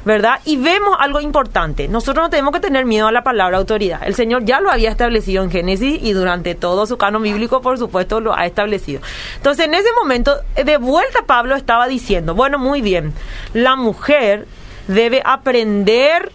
¿Verdad? 0.04 0.40
Y 0.44 0.56
vemos 0.56 0.96
algo 0.98 1.20
importante. 1.20 1.86
Nosotros 1.86 2.24
no 2.24 2.30
tenemos 2.30 2.52
que 2.52 2.60
tener 2.60 2.84
miedo 2.84 3.06
a 3.06 3.12
la 3.12 3.22
palabra 3.22 3.58
autoridad. 3.58 4.00
El 4.04 4.14
Señor 4.14 4.44
ya 4.44 4.60
lo 4.60 4.70
había 4.70 4.90
establecido 4.90 5.44
en 5.44 5.50
Génesis 5.50 6.00
y 6.02 6.12
durante 6.12 6.54
todo 6.54 6.86
su 6.86 6.96
canon 6.96 7.22
bíblico, 7.22 7.62
por 7.62 7.78
supuesto, 7.78 8.20
lo 8.20 8.34
ha 8.34 8.46
establecido. 8.46 9.00
Entonces, 9.36 9.66
en 9.66 9.74
ese 9.74 9.88
momento, 10.00 10.34
de 10.56 10.76
vuelta 10.76 11.20
Pablo 11.26 11.54
estaba 11.54 11.86
diciendo, 11.86 12.34
bueno, 12.34 12.58
muy 12.58 12.80
bien, 12.80 13.12
la 13.54 13.76
mujer 13.76 14.46
debe 14.88 15.22
aprender 15.24 16.32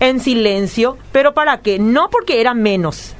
en 0.00 0.20
silencio, 0.20 0.96
pero 1.12 1.34
¿para 1.34 1.58
qué? 1.58 1.78
No 1.78 2.10
porque 2.10 2.40
era 2.40 2.54
menos. 2.54 3.14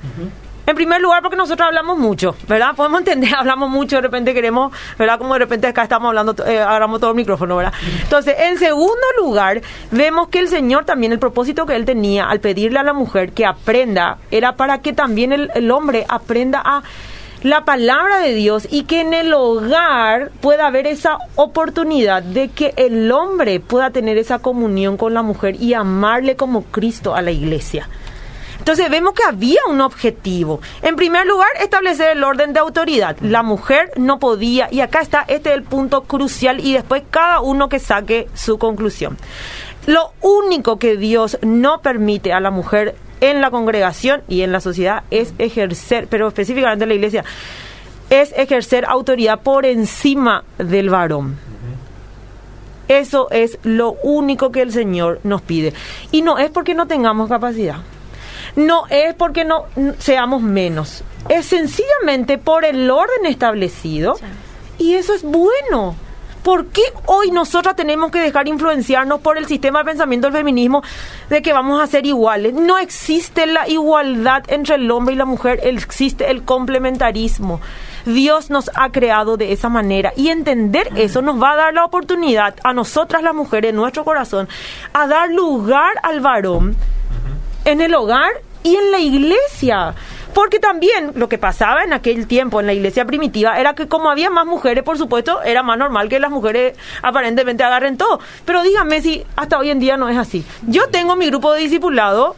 En 0.66 0.74
primer 0.74 1.00
lugar, 1.00 1.22
porque 1.22 1.36
nosotros 1.36 1.64
hablamos 1.68 1.96
mucho, 1.96 2.34
¿verdad? 2.48 2.74
Podemos 2.74 2.98
entender, 2.98 3.34
hablamos 3.38 3.70
mucho, 3.70 3.96
de 3.96 4.02
repente 4.02 4.34
queremos, 4.34 4.72
¿verdad? 4.98 5.16
Como 5.16 5.34
de 5.34 5.38
repente 5.38 5.68
acá 5.68 5.84
estamos 5.84 6.08
hablando, 6.08 6.34
eh, 6.44 6.58
agarramos 6.58 6.98
todo 7.00 7.10
el 7.10 7.16
micrófono, 7.16 7.56
¿verdad? 7.56 7.72
Entonces, 8.02 8.34
en 8.36 8.58
segundo 8.58 9.06
lugar, 9.16 9.62
vemos 9.92 10.28
que 10.28 10.40
el 10.40 10.48
Señor 10.48 10.84
también, 10.84 11.12
el 11.12 11.20
propósito 11.20 11.66
que 11.66 11.76
Él 11.76 11.84
tenía 11.84 12.28
al 12.28 12.40
pedirle 12.40 12.80
a 12.80 12.82
la 12.82 12.92
mujer 12.92 13.32
que 13.32 13.46
aprenda, 13.46 14.18
era 14.32 14.56
para 14.56 14.78
que 14.82 14.92
también 14.92 15.32
el, 15.32 15.50
el 15.54 15.70
hombre 15.70 16.04
aprenda 16.08 16.60
a 16.64 16.82
la 17.42 17.64
palabra 17.64 18.18
de 18.18 18.34
Dios 18.34 18.66
y 18.68 18.84
que 18.84 19.02
en 19.02 19.14
el 19.14 19.32
hogar 19.34 20.32
pueda 20.40 20.66
haber 20.66 20.88
esa 20.88 21.18
oportunidad 21.36 22.24
de 22.24 22.48
que 22.48 22.74
el 22.76 23.12
hombre 23.12 23.60
pueda 23.60 23.90
tener 23.90 24.18
esa 24.18 24.40
comunión 24.40 24.96
con 24.96 25.14
la 25.14 25.22
mujer 25.22 25.54
y 25.62 25.74
amarle 25.74 26.34
como 26.34 26.62
Cristo 26.62 27.14
a 27.14 27.22
la 27.22 27.30
iglesia. 27.30 27.88
Entonces 28.66 28.90
vemos 28.90 29.12
que 29.12 29.22
había 29.22 29.60
un 29.70 29.80
objetivo. 29.80 30.60
En 30.82 30.96
primer 30.96 31.24
lugar, 31.24 31.46
establecer 31.62 32.16
el 32.16 32.24
orden 32.24 32.52
de 32.52 32.58
autoridad. 32.58 33.16
La 33.20 33.44
mujer 33.44 33.92
no 33.94 34.18
podía, 34.18 34.66
y 34.72 34.80
acá 34.80 35.02
está, 35.02 35.24
este 35.28 35.50
es 35.50 35.54
el 35.54 35.62
punto 35.62 36.02
crucial, 36.02 36.58
y 36.58 36.72
después 36.72 37.04
cada 37.08 37.40
uno 37.42 37.68
que 37.68 37.78
saque 37.78 38.26
su 38.34 38.58
conclusión. 38.58 39.18
Lo 39.86 40.10
único 40.20 40.80
que 40.80 40.96
Dios 40.96 41.38
no 41.42 41.80
permite 41.80 42.32
a 42.32 42.40
la 42.40 42.50
mujer 42.50 42.96
en 43.20 43.40
la 43.40 43.52
congregación 43.52 44.22
y 44.26 44.42
en 44.42 44.50
la 44.50 44.58
sociedad 44.58 45.04
es 45.12 45.32
ejercer, 45.38 46.08
pero 46.08 46.26
específicamente 46.26 46.86
en 46.86 46.88
la 46.88 46.94
iglesia, 46.96 47.24
es 48.10 48.32
ejercer 48.36 48.84
autoridad 48.84 49.42
por 49.42 49.64
encima 49.64 50.42
del 50.58 50.90
varón. 50.90 51.38
Eso 52.88 53.28
es 53.30 53.60
lo 53.62 53.92
único 54.02 54.50
que 54.50 54.62
el 54.62 54.72
Señor 54.72 55.20
nos 55.22 55.40
pide. 55.42 55.72
Y 56.10 56.22
no 56.22 56.36
es 56.36 56.50
porque 56.50 56.74
no 56.74 56.88
tengamos 56.88 57.28
capacidad. 57.28 57.76
No 58.56 58.86
es 58.88 59.14
porque 59.14 59.44
no 59.44 59.66
seamos 59.98 60.42
menos. 60.42 61.04
Es 61.28 61.46
sencillamente 61.46 62.38
por 62.38 62.64
el 62.64 62.90
orden 62.90 63.26
establecido. 63.26 64.18
Y 64.78 64.94
eso 64.94 65.14
es 65.14 65.22
bueno. 65.22 65.94
¿Por 66.42 66.66
qué 66.66 66.82
hoy 67.06 67.32
nosotras 67.32 67.74
tenemos 67.74 68.12
que 68.12 68.20
dejar 68.20 68.46
influenciarnos 68.46 69.20
por 69.20 69.36
el 69.36 69.46
sistema 69.46 69.80
de 69.80 69.86
pensamiento 69.86 70.28
del 70.28 70.36
feminismo 70.36 70.80
de 71.28 71.42
que 71.42 71.52
vamos 71.52 71.82
a 71.82 71.88
ser 71.88 72.06
iguales? 72.06 72.54
No 72.54 72.78
existe 72.78 73.46
la 73.46 73.68
igualdad 73.68 74.44
entre 74.46 74.76
el 74.76 74.88
hombre 74.92 75.16
y 75.16 75.18
la 75.18 75.24
mujer, 75.24 75.58
existe 75.64 76.30
el 76.30 76.44
complementarismo. 76.44 77.60
Dios 78.04 78.48
nos 78.48 78.70
ha 78.76 78.92
creado 78.92 79.36
de 79.36 79.52
esa 79.52 79.68
manera 79.68 80.12
y 80.16 80.28
entender 80.28 80.88
eso 80.94 81.20
nos 81.20 81.42
va 81.42 81.54
a 81.54 81.56
dar 81.56 81.74
la 81.74 81.84
oportunidad 81.84 82.54
a 82.62 82.72
nosotras 82.72 83.24
las 83.24 83.34
mujeres, 83.34 83.70
en 83.70 83.76
nuestro 83.76 84.04
corazón, 84.04 84.48
a 84.92 85.08
dar 85.08 85.32
lugar 85.32 85.94
al 86.04 86.20
varón 86.20 86.76
en 87.66 87.82
el 87.82 87.94
hogar 87.94 88.30
y 88.62 88.76
en 88.76 88.90
la 88.90 88.98
iglesia. 88.98 89.94
Porque 90.32 90.58
también 90.58 91.12
lo 91.14 91.28
que 91.28 91.38
pasaba 91.38 91.82
en 91.82 91.92
aquel 91.92 92.26
tiempo 92.26 92.60
en 92.60 92.66
la 92.66 92.74
iglesia 92.74 93.04
primitiva 93.06 93.58
era 93.58 93.74
que 93.74 93.88
como 93.88 94.10
había 94.10 94.28
más 94.30 94.46
mujeres, 94.46 94.84
por 94.84 94.98
supuesto, 94.98 95.42
era 95.42 95.62
más 95.62 95.78
normal 95.78 96.08
que 96.08 96.20
las 96.20 96.30
mujeres 96.30 96.76
aparentemente 97.02 97.64
agarren 97.64 97.96
todo. 97.96 98.20
Pero 98.44 98.62
dígame 98.62 99.00
si 99.00 99.24
hasta 99.34 99.58
hoy 99.58 99.70
en 99.70 99.80
día 99.80 99.96
no 99.96 100.08
es 100.08 100.16
así. 100.16 100.44
Yo 100.66 100.88
tengo 100.88 101.16
mi 101.16 101.26
grupo 101.26 101.52
de 101.52 101.60
discipulado 101.60 102.36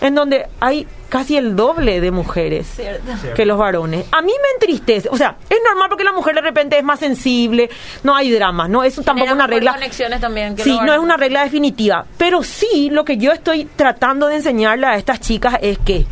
en 0.00 0.14
donde 0.14 0.46
hay 0.60 0.86
casi 1.08 1.36
el 1.36 1.54
doble 1.56 2.00
de 2.00 2.10
mujeres 2.10 2.66
Cierto. 2.74 3.12
que 3.34 3.46
los 3.46 3.56
varones. 3.58 4.04
A 4.12 4.20
mí 4.22 4.32
me 4.42 4.48
entristece. 4.54 5.08
O 5.08 5.16
sea, 5.16 5.36
es 5.48 5.58
normal 5.66 5.88
porque 5.88 6.04
la 6.04 6.12
mujer 6.12 6.34
de 6.34 6.40
repente 6.42 6.76
es 6.78 6.84
más 6.84 6.98
sensible, 6.98 7.70
no 8.02 8.14
hay 8.14 8.30
drama, 8.30 8.68
no 8.68 8.82
es 8.82 8.94
tampoco 8.96 9.14
Genera 9.14 9.32
una 9.34 9.46
mejor 9.46 9.54
regla. 9.54 9.72
conexiones 9.74 10.20
también 10.20 10.56
que 10.56 10.64
Sí, 10.64 10.76
no 10.84 10.92
es 10.92 10.98
una 10.98 11.16
regla 11.16 11.44
definitiva, 11.44 12.04
pero 12.18 12.42
sí 12.42 12.90
lo 12.90 13.04
que 13.04 13.16
yo 13.16 13.32
estoy 13.32 13.64
tratando 13.76 14.26
de 14.26 14.36
enseñarle 14.36 14.86
a 14.86 14.96
estas 14.96 15.20
chicas 15.20 15.56
es 15.62 15.78
que 15.78 16.04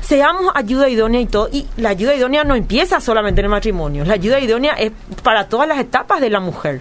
seamos 0.00 0.50
ayuda 0.54 0.88
idónea 0.88 1.20
y 1.20 1.26
todo. 1.26 1.48
Y 1.52 1.66
la 1.76 1.90
ayuda 1.90 2.14
idónea 2.14 2.42
no 2.44 2.54
empieza 2.56 3.00
solamente 3.00 3.40
en 3.40 3.44
el 3.46 3.50
matrimonio. 3.50 4.04
La 4.04 4.14
ayuda 4.14 4.40
idónea 4.40 4.74
es 4.74 4.90
para 5.22 5.48
todas 5.48 5.68
las 5.68 5.78
etapas 5.78 6.20
de 6.20 6.28
la 6.28 6.40
mujer. 6.40 6.80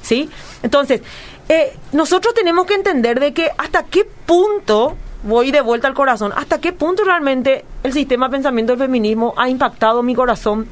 ¿Sí? 0.00 0.30
Entonces, 0.62 1.02
eh, 1.48 1.76
nosotros 1.92 2.32
tenemos 2.32 2.66
que 2.66 2.74
entender 2.74 3.18
de 3.18 3.32
que 3.34 3.50
hasta 3.58 3.82
qué 3.82 4.04
punto, 4.24 4.96
voy 5.22 5.50
de 5.50 5.60
vuelta 5.60 5.88
al 5.88 5.94
corazón, 5.94 6.32
hasta 6.34 6.60
qué 6.60 6.72
punto 6.72 7.04
realmente 7.04 7.64
el 7.82 7.92
sistema 7.92 8.28
pensamiento 8.28 8.72
del 8.72 8.80
feminismo 8.80 9.34
ha 9.36 9.48
impactado 9.48 10.02
mi 10.02 10.14
corazón 10.14 10.66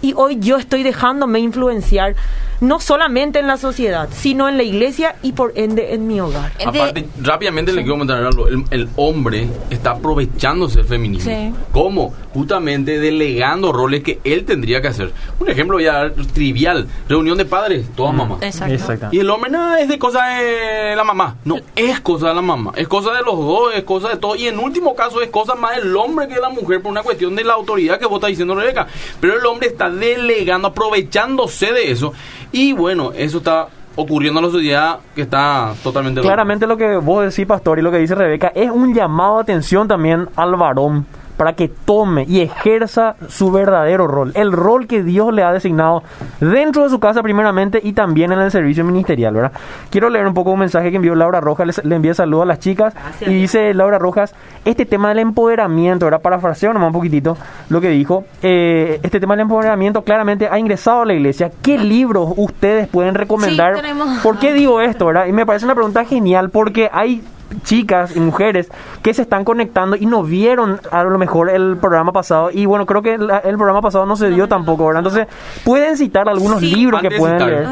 y 0.00 0.14
hoy 0.16 0.38
yo 0.40 0.56
estoy 0.56 0.82
dejándome 0.82 1.40
influenciar 1.40 2.14
no 2.60 2.80
solamente 2.80 3.38
en 3.38 3.46
la 3.46 3.56
sociedad, 3.56 4.08
sino 4.12 4.48
en 4.48 4.56
la 4.56 4.62
iglesia 4.62 5.16
y 5.22 5.32
por 5.32 5.52
ende 5.56 5.94
en 5.94 6.06
mi 6.06 6.20
hogar. 6.20 6.52
De- 6.58 6.64
Aparte, 6.64 7.08
rápidamente 7.22 7.72
le 7.72 7.82
quiero 7.82 7.94
comentar 7.94 8.22
algo. 8.24 8.48
El, 8.48 8.64
el 8.70 8.88
hombre 8.96 9.48
está 9.70 9.90
aprovechándose 9.92 10.78
del 10.78 10.86
feminismo. 10.86 11.30
Sí. 11.30 11.52
¿Cómo? 11.72 12.14
Justamente 12.34 12.98
delegando 12.98 13.72
roles 13.72 14.02
que 14.02 14.20
él 14.24 14.44
tendría 14.44 14.80
que 14.82 14.88
hacer. 14.88 15.12
Un 15.40 15.48
ejemplo 15.48 15.76
voy 15.76 15.86
a 15.86 15.92
dar 15.92 16.12
trivial. 16.32 16.86
Reunión 17.08 17.38
de 17.38 17.44
padres, 17.44 17.86
todas 17.96 18.14
mamás. 18.14 18.42
Exacto. 18.42 18.74
Exacto. 18.74 19.08
Y 19.12 19.18
el 19.20 19.30
hombre, 19.30 19.50
no, 19.50 19.76
es 19.76 19.88
de 19.88 19.98
cosa 19.98 20.24
de 20.26 20.94
la 20.96 21.04
mamá. 21.04 21.36
No, 21.44 21.56
es 21.76 22.00
cosa 22.00 22.28
de 22.28 22.34
la 22.34 22.42
mamá. 22.42 22.72
Es 22.76 22.88
cosa 22.88 23.12
de 23.12 23.22
los 23.22 23.36
dos, 23.38 23.74
es 23.74 23.84
cosa 23.84 24.08
de 24.08 24.16
todo. 24.16 24.36
Y 24.36 24.46
en 24.46 24.58
último 24.58 24.94
caso 24.94 25.22
es 25.22 25.30
cosa 25.30 25.54
más 25.54 25.76
del 25.76 25.96
hombre 25.96 26.28
que 26.28 26.34
de 26.34 26.40
la 26.40 26.48
mujer 26.50 26.82
por 26.82 26.90
una 26.90 27.02
cuestión 27.02 27.34
de 27.36 27.44
la 27.44 27.54
autoridad 27.54 27.98
que 27.98 28.06
vos 28.06 28.16
estás 28.16 28.30
diciendo, 28.30 28.54
Rebeca. 28.54 28.86
Pero 29.20 29.38
el 29.38 29.46
hombre 29.46 29.68
está 29.68 29.88
delegando, 29.90 30.68
aprovechándose 30.68 31.72
de 31.72 31.90
eso. 31.90 32.12
Y 32.52 32.72
bueno, 32.72 33.12
eso 33.14 33.38
está 33.38 33.68
ocurriendo 33.96 34.40
en 34.40 34.46
la 34.46 34.52
sociedad 34.52 34.98
que 35.14 35.22
está 35.22 35.74
totalmente... 35.82 36.20
Claramente 36.20 36.66
lo 36.66 36.76
que 36.76 36.96
vos 36.96 37.24
decís, 37.24 37.46
Pastor, 37.46 37.78
y 37.78 37.82
lo 37.82 37.90
que 37.90 37.98
dice 37.98 38.14
Rebeca, 38.14 38.52
es 38.54 38.70
un 38.70 38.94
llamado 38.94 39.36
de 39.36 39.42
atención 39.42 39.88
también 39.88 40.28
al 40.36 40.54
varón 40.56 41.06
para 41.38 41.54
que 41.54 41.68
tome 41.68 42.26
y 42.28 42.42
ejerza 42.42 43.14
su 43.28 43.50
verdadero 43.50 44.06
rol, 44.06 44.32
el 44.34 44.52
rol 44.52 44.86
que 44.86 45.02
Dios 45.02 45.32
le 45.32 45.42
ha 45.42 45.52
designado 45.52 46.02
dentro 46.40 46.82
de 46.82 46.90
su 46.90 47.00
casa 47.00 47.22
primeramente 47.22 47.80
y 47.82 47.94
también 47.94 48.32
en 48.32 48.40
el 48.40 48.50
servicio 48.50 48.84
ministerial, 48.84 49.32
¿verdad? 49.32 49.52
Quiero 49.88 50.10
leer 50.10 50.26
un 50.26 50.34
poco 50.34 50.50
un 50.50 50.58
mensaje 50.58 50.90
que 50.90 50.96
envió 50.96 51.14
Laura 51.14 51.40
Rojas, 51.40 51.66
les- 51.66 51.84
le 51.84 51.94
envía 51.96 52.12
saludos 52.12 52.42
a 52.42 52.46
las 52.46 52.58
chicas 52.58 52.92
Gracias. 52.92 53.30
y 53.30 53.34
dice 53.34 53.72
Laura 53.72 53.98
Rojas, 53.98 54.34
este 54.66 54.84
tema 54.84 55.08
del 55.10 55.20
empoderamiento, 55.20 56.04
¿verdad? 56.06 56.20
Parafraseo 56.20 56.72
nomás 56.72 56.88
un 56.88 56.92
poquitito 56.94 57.36
lo 57.70 57.80
que 57.80 57.88
dijo, 57.88 58.24
eh, 58.42 59.00
este 59.02 59.20
tema 59.20 59.34
del 59.34 59.42
empoderamiento 59.42 60.02
claramente 60.02 60.48
ha 60.50 60.58
ingresado 60.58 61.02
a 61.02 61.06
la 61.06 61.14
iglesia, 61.14 61.50
¿qué 61.62 61.78
libros 61.78 62.32
ustedes 62.36 62.88
pueden 62.88 63.14
recomendar? 63.14 63.76
Sí, 63.76 63.82
¿Por 64.22 64.38
qué 64.38 64.52
digo 64.52 64.80
esto, 64.80 65.06
verdad? 65.06 65.26
Y 65.26 65.32
me 65.32 65.46
parece 65.46 65.64
una 65.64 65.74
pregunta 65.76 66.04
genial 66.04 66.50
porque 66.50 66.90
hay 66.92 67.22
chicas 67.64 68.14
y 68.16 68.20
mujeres 68.20 68.68
que 69.02 69.14
se 69.14 69.22
están 69.22 69.44
conectando 69.44 69.96
y 69.96 70.06
no 70.06 70.22
vieron 70.22 70.80
a 70.90 71.02
lo 71.04 71.18
mejor 71.18 71.50
el 71.50 71.76
programa 71.78 72.12
pasado. 72.12 72.50
Y 72.52 72.66
bueno 72.66 72.86
creo 72.86 73.02
que 73.02 73.18
la- 73.18 73.38
el 73.38 73.56
programa 73.56 73.80
pasado 73.80 74.06
no 74.06 74.16
se 74.16 74.30
dio 74.30 74.48
tampoco 74.48 74.86
verdad 74.86 75.00
entonces 75.00 75.26
pueden 75.64 75.96
citar 75.96 76.28
algunos 76.28 76.60
Sí, 76.60 76.74
libros 76.74 77.00
que 77.00 77.10
pueden 77.10 77.38
citar, 77.38 77.48
leer. 77.50 77.68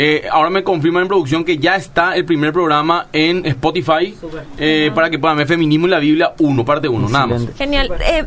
Eh, 0.00 0.28
ahora 0.30 0.48
me 0.48 0.62
confirman 0.62 1.02
en 1.02 1.08
producción 1.08 1.44
que 1.44 1.58
ya 1.58 1.74
está 1.74 2.14
el 2.14 2.24
primer 2.24 2.52
programa 2.52 3.06
en 3.12 3.44
Spotify 3.46 4.16
eh, 4.56 4.92
para 4.94 5.10
que 5.10 5.18
puedan 5.18 5.36
ver 5.38 5.46
Feminismo 5.48 5.88
y 5.88 5.90
la 5.90 5.98
Biblia 5.98 6.34
1, 6.38 6.64
parte 6.64 6.88
1, 6.88 7.08
nada 7.08 7.26
más. 7.26 7.42
Genial. 7.56 7.90
Eh, 8.06 8.24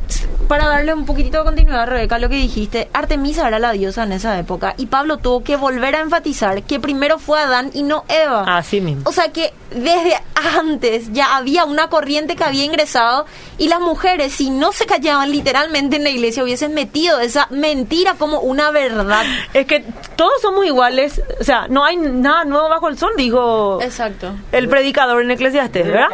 para 0.49 0.67
darle 0.67 0.93
un 0.93 1.05
poquitito 1.05 1.37
de 1.37 1.43
continuidad, 1.45 1.87
Rebeca, 1.87 2.19
lo 2.19 2.27
que 2.27 2.35
dijiste, 2.35 2.89
Artemisa 2.91 3.47
era 3.47 3.57
la 3.57 3.71
diosa 3.71 4.03
en 4.03 4.11
esa 4.11 4.37
época 4.37 4.73
y 4.77 4.87
Pablo 4.87 5.17
tuvo 5.17 5.43
que 5.45 5.55
volver 5.55 5.95
a 5.95 6.01
enfatizar 6.01 6.61
que 6.63 6.81
primero 6.81 7.19
fue 7.19 7.39
Adán 7.39 7.69
y 7.73 7.83
no 7.83 8.03
Eva. 8.09 8.43
Así 8.57 8.81
mismo. 8.81 9.03
O 9.05 9.13
sea 9.13 9.31
que 9.31 9.53
desde 9.71 10.15
antes 10.59 11.11
ya 11.13 11.35
había 11.35 11.65
una 11.65 11.89
corriente 11.89 12.35
que 12.35 12.43
había 12.43 12.63
ingresado 12.65 13.25
y 13.57 13.67
las 13.67 13.79
mujeres, 13.79 14.33
si 14.33 14.49
no 14.49 14.71
se 14.71 14.85
callaban 14.85 15.31
literalmente 15.31 15.97
en 15.97 16.03
la 16.03 16.09
iglesia, 16.09 16.43
hubiesen 16.43 16.73
metido 16.73 17.19
esa 17.19 17.47
mentira 17.51 18.15
como 18.17 18.39
una 18.39 18.71
verdad. 18.71 19.23
Es 19.53 19.65
que 19.67 19.83
todos 20.15 20.41
somos 20.41 20.65
iguales, 20.65 21.21
o 21.39 21.43
sea, 21.43 21.67
no 21.67 21.83
hay 21.83 21.97
nada 21.97 22.43
nuevo 22.45 22.69
bajo 22.69 22.87
el 22.87 22.97
sol, 22.97 23.11
dijo 23.17 23.79
Exacto. 23.81 24.33
el 24.51 24.67
predicador 24.67 25.21
en 25.21 25.31
Eclesiastes, 25.31 25.85
¿verdad? 25.87 26.09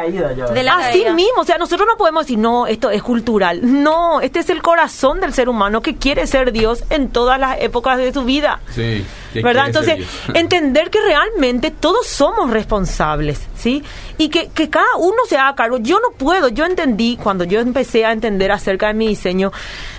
De 0.53 0.64
la 0.64 0.76
Así 0.78 0.99
caída. 1.03 1.14
mismo, 1.14 1.41
o 1.41 1.45
sea, 1.45 1.58
nosotros 1.58 1.88
no 1.89 1.97
podemos 1.97 2.26
decir, 2.26 2.38
no, 2.39 2.68
esto 2.68 2.89
es 2.89 3.01
cultural. 3.03 3.60
No, 3.64 4.22
este 4.22 4.39
es 4.39 4.49
el 4.49 4.62
corazón 4.62 5.20
del 5.22 5.34
ser 5.34 5.49
humano 5.49 5.82
que 5.82 5.95
quiere 5.95 6.28
ser 6.28 6.51
Dios 6.51 6.84
en 6.89 7.10
todas 7.10 7.39
las 7.39 7.62
épocas 7.62 7.97
de 7.97 8.14
su 8.14 8.24
vida. 8.24 8.60
Sí, 8.74 9.05
¿Verdad? 9.34 9.68
Entonces, 9.68 10.06
entender 10.34 10.90
que 10.90 11.00
realmente 11.02 11.72
todos 11.72 12.08
somos 12.08 12.50
responsables, 12.50 13.42
¿sí? 13.56 13.84
Y 14.18 14.30
que, 14.30 14.50
que 14.50 14.70
cada 14.70 14.96
uno 14.98 15.18
se 15.28 15.38
haga 15.38 15.56
cargo. 15.56 15.78
Yo 15.78 16.00
no 16.00 16.12
puedo, 16.18 16.48
yo 16.50 16.66
entendí, 16.66 17.18
cuando 17.22 17.44
yo 17.44 17.60
empecé 17.60 18.06
a 18.06 18.12
entender 18.12 18.52
acerca 18.52 18.88
de 18.88 18.94
mi 18.94 19.08
diseño 19.08 19.52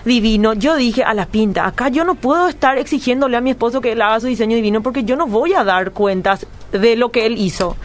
divino, 0.05 0.55
yo 0.55 0.77
dije 0.77 1.05
a 1.05 1.15
la 1.15 1.27
pinta, 1.27 1.67
acá 1.67 1.89
yo 1.89 2.05
no 2.05 2.15
puedo 2.15 2.49
estar 2.49 2.79
exigiéndole 2.79 3.37
a 3.37 3.41
mi 3.41 3.51
esposo 3.51 3.81
que 3.81 3.93
él 3.93 4.03
haga 4.03 4.21
su 4.21 4.27
diseño 4.27 4.57
divino 4.57 4.83
porque 4.83 5.05
yo 5.05 5.17
no 5.17 5.27
voy 5.27 5.55
a 5.55 5.65
dar 5.65 5.93
cuentas 5.93 6.47
de 6.73 6.97
lo 6.97 7.11
que 7.11 7.27
él 7.27 7.39
hizo. 7.39 7.77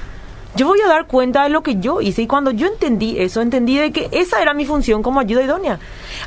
Yo 0.56 0.68
voy 0.68 0.80
a 0.82 0.88
dar 0.88 1.08
cuenta 1.08 1.42
de 1.44 1.50
lo 1.50 1.64
que 1.64 1.78
yo 1.78 2.00
hice 2.00 2.22
y 2.22 2.28
cuando 2.28 2.52
yo 2.52 2.68
entendí 2.68 3.18
eso, 3.20 3.42
entendí 3.42 3.76
de 3.76 3.92
que 3.92 4.08
esa 4.12 4.40
era 4.40 4.54
mi 4.54 4.66
función 4.66 5.02
como 5.02 5.20
ayuda 5.20 5.42
idónea. 5.42 5.80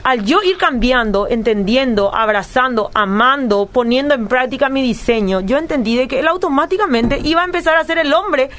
Al 0.03 0.25
yo 0.25 0.43
ir 0.43 0.59
cambiando, 0.59 1.29
entendiendo, 1.29 2.13
abrazando, 2.13 2.91
amando, 2.93 3.67
poniendo 3.67 4.15
en 4.15 4.27
práctica 4.27 4.69
mi 4.69 4.83
diseño, 4.83 5.43
yo 5.43 5.59
entendí 5.59 5.97
de 5.97 6.09
que 6.09 6.19
él 6.19 6.27
automáticamente 6.27 7.21
iba 7.23 7.43
a 7.43 7.45
empezar 7.45 7.77
a 7.77 7.85
ser 7.85 7.99
el 7.99 8.13
hombre 8.13 8.51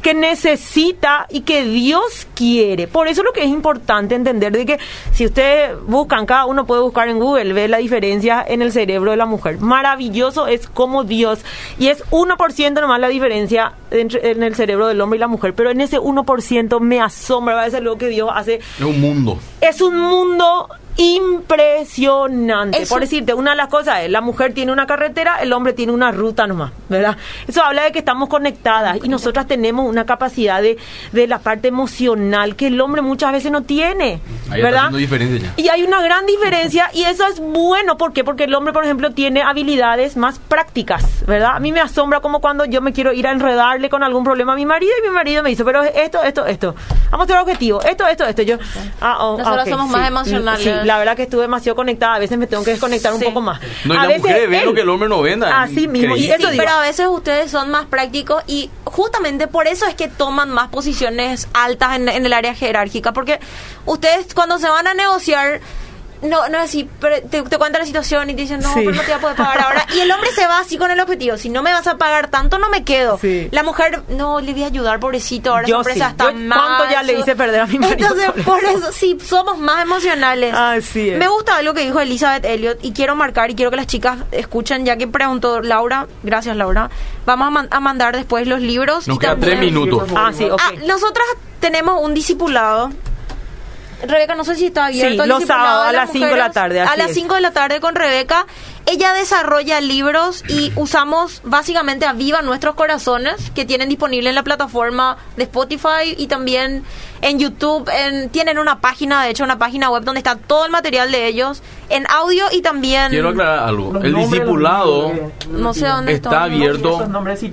que 0.00 0.14
necesita 0.14 1.26
y 1.28 1.40
que 1.40 1.64
Dios 1.64 2.28
quiere. 2.36 2.86
Por 2.86 3.08
eso 3.08 3.24
lo 3.24 3.32
que 3.32 3.42
es 3.42 3.48
importante 3.48 4.14
entender 4.14 4.52
de 4.52 4.64
que 4.64 4.78
si 5.10 5.26
ustedes 5.26 5.72
buscan, 5.88 6.26
cada 6.26 6.46
uno 6.46 6.66
puede 6.66 6.82
buscar 6.82 7.08
en 7.08 7.18
Google, 7.18 7.52
ve 7.52 7.66
la 7.66 7.78
diferencia 7.78 8.44
en 8.46 8.62
el 8.62 8.70
cerebro 8.70 9.10
de 9.10 9.16
la 9.16 9.26
mujer. 9.26 9.58
Maravilloso 9.58 10.46
es 10.46 10.68
como 10.68 11.02
Dios 11.02 11.40
y 11.80 11.88
es 11.88 12.04
1% 12.10 12.80
nomás 12.80 13.00
la 13.00 13.08
diferencia 13.08 13.72
en 13.90 14.42
el 14.44 14.54
cerebro 14.54 14.86
del 14.86 15.00
hombre 15.00 15.15
y 15.16 15.18
la 15.18 15.28
mujer, 15.28 15.54
pero 15.54 15.70
en 15.70 15.80
ese 15.80 15.98
1% 15.98 16.80
me 16.80 17.00
asombra, 17.00 17.60
a 17.60 17.64
veces 17.64 17.82
lo 17.82 17.98
que 17.98 18.08
Dios 18.08 18.30
hace 18.32 18.60
Es 18.78 18.84
un 18.84 19.00
mundo. 19.00 19.38
es 19.60 19.80
un 19.80 19.98
mundo 19.98 20.68
impresionante. 20.96 22.82
Eso- 22.82 22.94
Por 22.94 23.00
decirte, 23.02 23.34
una 23.34 23.50
de 23.52 23.56
las 23.56 23.68
cosas 23.68 24.00
es, 24.02 24.10
la 24.10 24.20
mujer 24.20 24.52
tiene 24.54 24.72
una 24.72 24.86
carretera, 24.86 25.36
el 25.40 25.52
hombre 25.52 25.72
tiene 25.72 25.92
una 25.92 26.10
ruta 26.12 26.46
nomás, 26.46 26.72
¿verdad? 26.88 27.16
Eso 27.46 27.62
habla 27.62 27.84
de 27.84 27.92
que 27.92 27.98
estamos 27.98 28.28
conectadas 28.28 28.98
y 29.02 29.08
nosotras 29.08 29.46
tenemos 29.46 29.86
una 29.88 30.04
capacidad 30.06 30.60
de, 30.62 30.76
de 31.12 31.26
la 31.26 31.38
parte 31.38 31.68
emocional 31.68 32.56
que 32.56 32.68
el 32.68 32.80
hombre 32.80 33.02
muchas 33.02 33.32
veces 33.32 33.50
no 33.52 33.62
tiene, 33.62 34.20
Ahí 34.50 34.60
está 34.60 34.70
¿verdad? 34.70 34.90
diferencia 34.92 35.38
ya. 35.38 35.52
Y 35.62 35.68
hay 35.68 35.82
una 35.82 36.00
gran 36.02 36.26
diferencia 36.26 36.90
y 36.92 37.02
eso 37.04 37.26
es 37.26 37.40
bueno. 37.40 37.96
¿Por 37.96 38.12
qué? 38.12 38.24
Porque 38.24 38.44
el 38.44 38.54
hombre, 38.54 38.72
por 38.72 38.84
ejemplo, 38.84 39.10
tiene 39.12 39.42
habilidades 39.42 40.16
más 40.16 40.38
prácticas, 40.38 41.24
¿verdad? 41.26 41.52
A 41.56 41.60
mí 41.60 41.72
me 41.72 41.80
asombra 41.80 42.20
como 42.20 42.40
cuando 42.40 42.64
yo 42.64 42.80
me 42.80 42.92
quiero 42.92 43.12
ir 43.12 43.26
a 43.26 43.32
enredarle 43.32 43.88
con 43.88 44.02
algún 44.02 44.24
problema 44.24 44.52
a 44.52 44.56
mi 44.56 44.66
marido 44.66 44.92
y 45.02 45.08
mi 45.08 45.14
marido 45.14 45.42
me 45.42 45.50
dice, 45.50 45.64
pero 45.64 45.82
esto, 45.82 46.22
esto, 46.22 46.46
esto. 46.46 46.74
Vamos 47.10 47.28
a 47.28 47.32
hacer 47.32 47.42
objetivo. 47.42 47.82
Esto, 47.82 48.06
esto, 48.06 48.24
esto. 48.24 48.42
Yo, 48.42 48.56
ah, 49.00 49.18
oh, 49.24 49.38
Nosotras 49.38 49.66
ok, 49.66 49.70
somos 49.72 49.86
sí. 49.88 49.92
más 49.92 50.08
emocionales. 50.08 50.62
Sí, 50.64 50.85
la 50.86 50.98
verdad 50.98 51.16
que 51.16 51.24
estuve 51.24 51.42
demasiado 51.42 51.76
conectada. 51.76 52.14
A 52.14 52.18
veces 52.18 52.38
me 52.38 52.46
tengo 52.46 52.64
que 52.64 52.70
desconectar 52.70 53.12
un 53.12 53.20
poco 53.20 53.40
más. 53.40 53.60
No, 53.84 53.94
y 53.94 53.96
a 53.96 54.00
las 54.00 54.08
veces 54.08 54.22
mujeres 54.22 54.50
ven 54.50 54.60
él- 54.60 54.66
lo 54.66 54.74
que 54.74 54.80
el 54.82 54.88
hombre 54.88 55.08
no 55.08 55.20
venda. 55.22 55.62
Así 55.62 55.88
mismo. 55.88 56.16
Y 56.16 56.30
eso 56.30 56.48
pero 56.56 56.70
a 56.70 56.80
veces 56.80 57.06
ustedes 57.08 57.50
son 57.50 57.70
más 57.70 57.86
prácticos 57.86 58.42
y 58.46 58.70
justamente 58.84 59.46
por 59.48 59.66
eso 59.66 59.86
es 59.86 59.94
que 59.94 60.08
toman 60.08 60.50
más 60.50 60.68
posiciones 60.68 61.48
altas 61.52 61.96
en, 61.96 62.08
en 62.08 62.24
el 62.24 62.32
área 62.32 62.54
jerárquica, 62.54 63.12
porque 63.12 63.38
ustedes 63.84 64.32
cuando 64.34 64.58
se 64.58 64.68
van 64.68 64.86
a 64.86 64.94
negociar, 64.94 65.60
no, 66.22 66.48
no 66.48 66.58
es 66.58 66.64
así, 66.64 66.88
pero 67.00 67.16
te, 67.28 67.42
te 67.42 67.58
cuentan 67.58 67.80
la 67.80 67.86
situación 67.86 68.30
y 68.30 68.34
te 68.34 68.42
dicen, 68.42 68.60
no, 68.60 68.68
Sí. 68.74 68.80
pero 68.84 68.92
no 68.92 69.00
te 69.02 69.06
voy 69.08 69.14
a 69.16 69.18
poder 69.20 69.36
pagar 69.36 69.60
ahora. 69.60 69.86
Y 69.94 70.00
el 70.00 70.10
hombre 70.10 70.30
se 70.32 70.46
va 70.46 70.58
así 70.60 70.78
con 70.78 70.90
el 70.90 70.98
objetivo, 71.00 71.36
si 71.36 71.48
no 71.48 71.62
me 71.62 71.72
vas 71.72 71.86
a 71.86 71.96
pagar 71.98 72.28
tanto, 72.28 72.58
no 72.58 72.68
me 72.70 72.84
quedo. 72.84 73.18
Sí. 73.18 73.48
La 73.50 73.62
mujer, 73.62 74.02
no, 74.08 74.40
le 74.40 74.52
voy 74.52 74.62
a 74.64 74.66
ayudar, 74.66 74.98
pobrecito, 75.00 75.50
ahora 75.50 75.66
Yo 75.66 75.76
su 75.82 75.88
empresa 75.88 76.06
sí. 76.06 76.10
está 76.12 76.30
Yo 76.32 76.38
mal. 76.38 76.58
cuánto 76.58 76.90
ya 76.92 77.02
le 77.02 77.12
hice 77.18 77.36
perder 77.36 77.60
a 77.60 77.66
mi 77.66 77.78
marido 77.78 78.08
Entonces, 78.08 78.44
por 78.44 78.60
por 78.60 78.64
eso, 78.64 78.92
sí, 78.92 79.18
somos 79.24 79.58
más 79.58 79.82
emocionales. 79.82 80.54
Así 80.54 81.10
es. 81.10 81.18
Me 81.18 81.28
gusta 81.28 81.56
algo 81.56 81.74
que 81.74 81.82
dijo 81.84 82.00
Elizabeth 82.00 82.44
Elliot 82.44 82.78
y 82.82 82.92
quiero 82.92 83.14
marcar 83.16 83.50
y 83.50 83.54
quiero 83.54 83.70
que 83.70 83.76
las 83.76 83.86
chicas 83.86 84.18
escuchen, 84.32 84.84
ya 84.84 84.96
que 84.96 85.06
preguntó 85.06 85.60
Laura, 85.60 86.06
gracias 86.22 86.56
Laura, 86.56 86.90
vamos 87.26 87.46
a, 87.48 87.50
man- 87.50 87.68
a 87.70 87.80
mandar 87.80 88.16
después 88.16 88.46
los 88.46 88.60
libros. 88.60 89.06
Nos 89.06 89.16
y 89.16 89.20
quedan 89.20 89.40
también- 89.40 89.58
tres 89.60 89.72
minutos. 89.72 90.08
Ah, 90.16 90.30
sí, 90.36 90.44
ok. 90.44 90.60
Ah, 90.64 90.72
nosotras 90.86 91.26
tenemos 91.60 92.00
un 92.02 92.14
discipulado. 92.14 92.90
Rebeca, 94.02 94.34
no 94.34 94.44
sé 94.44 94.56
si 94.56 94.66
está 94.66 94.86
abierto. 94.86 95.22
Sí, 95.22 95.28
los 95.28 95.44
sábados 95.44 95.88
a 95.88 95.92
las 95.92 96.04
las 96.04 96.12
cinco 96.12 96.26
de 96.26 96.36
la 96.36 96.50
tarde, 96.50 96.80
A 96.80 96.84
así 96.84 96.98
las 96.98 97.08
es. 97.10 97.14
5 97.14 97.34
de 97.34 97.40
la 97.40 97.50
tarde 97.52 97.80
con 97.80 97.94
Rebeca. 97.94 98.46
Ella 98.86 99.12
desarrolla 99.14 99.80
libros 99.80 100.44
y 100.48 100.72
usamos 100.76 101.40
básicamente 101.44 102.06
a 102.06 102.12
Viva 102.12 102.40
Nuestros 102.42 102.76
Corazones, 102.76 103.50
que 103.54 103.64
tienen 103.64 103.88
disponible 103.88 104.28
en 104.28 104.34
la 104.36 104.44
plataforma 104.44 105.16
de 105.36 105.42
Spotify 105.42 106.14
y 106.16 106.28
también 106.28 106.84
en 107.20 107.38
YouTube. 107.40 107.90
En- 107.92 108.28
tienen 108.28 108.58
una 108.58 108.80
página, 108.80 109.24
de 109.24 109.30
hecho, 109.30 109.42
una 109.42 109.58
página 109.58 109.90
web 109.90 110.04
donde 110.04 110.20
está 110.20 110.36
todo 110.36 110.66
el 110.66 110.70
material 110.70 111.10
de 111.10 111.26
ellos 111.26 111.62
en 111.88 112.04
audio 112.08 112.44
y 112.52 112.62
también. 112.62 113.08
Quiero 113.10 113.30
aclarar 113.30 113.58
algo. 113.68 113.98
El 114.02 114.12
de 114.14 114.20
discipulado 114.20 115.12
No 115.50 115.74
sé 115.74 115.86
dónde 115.88 116.12
está 116.12 116.28
está. 116.30 116.42
abierto 116.44 116.98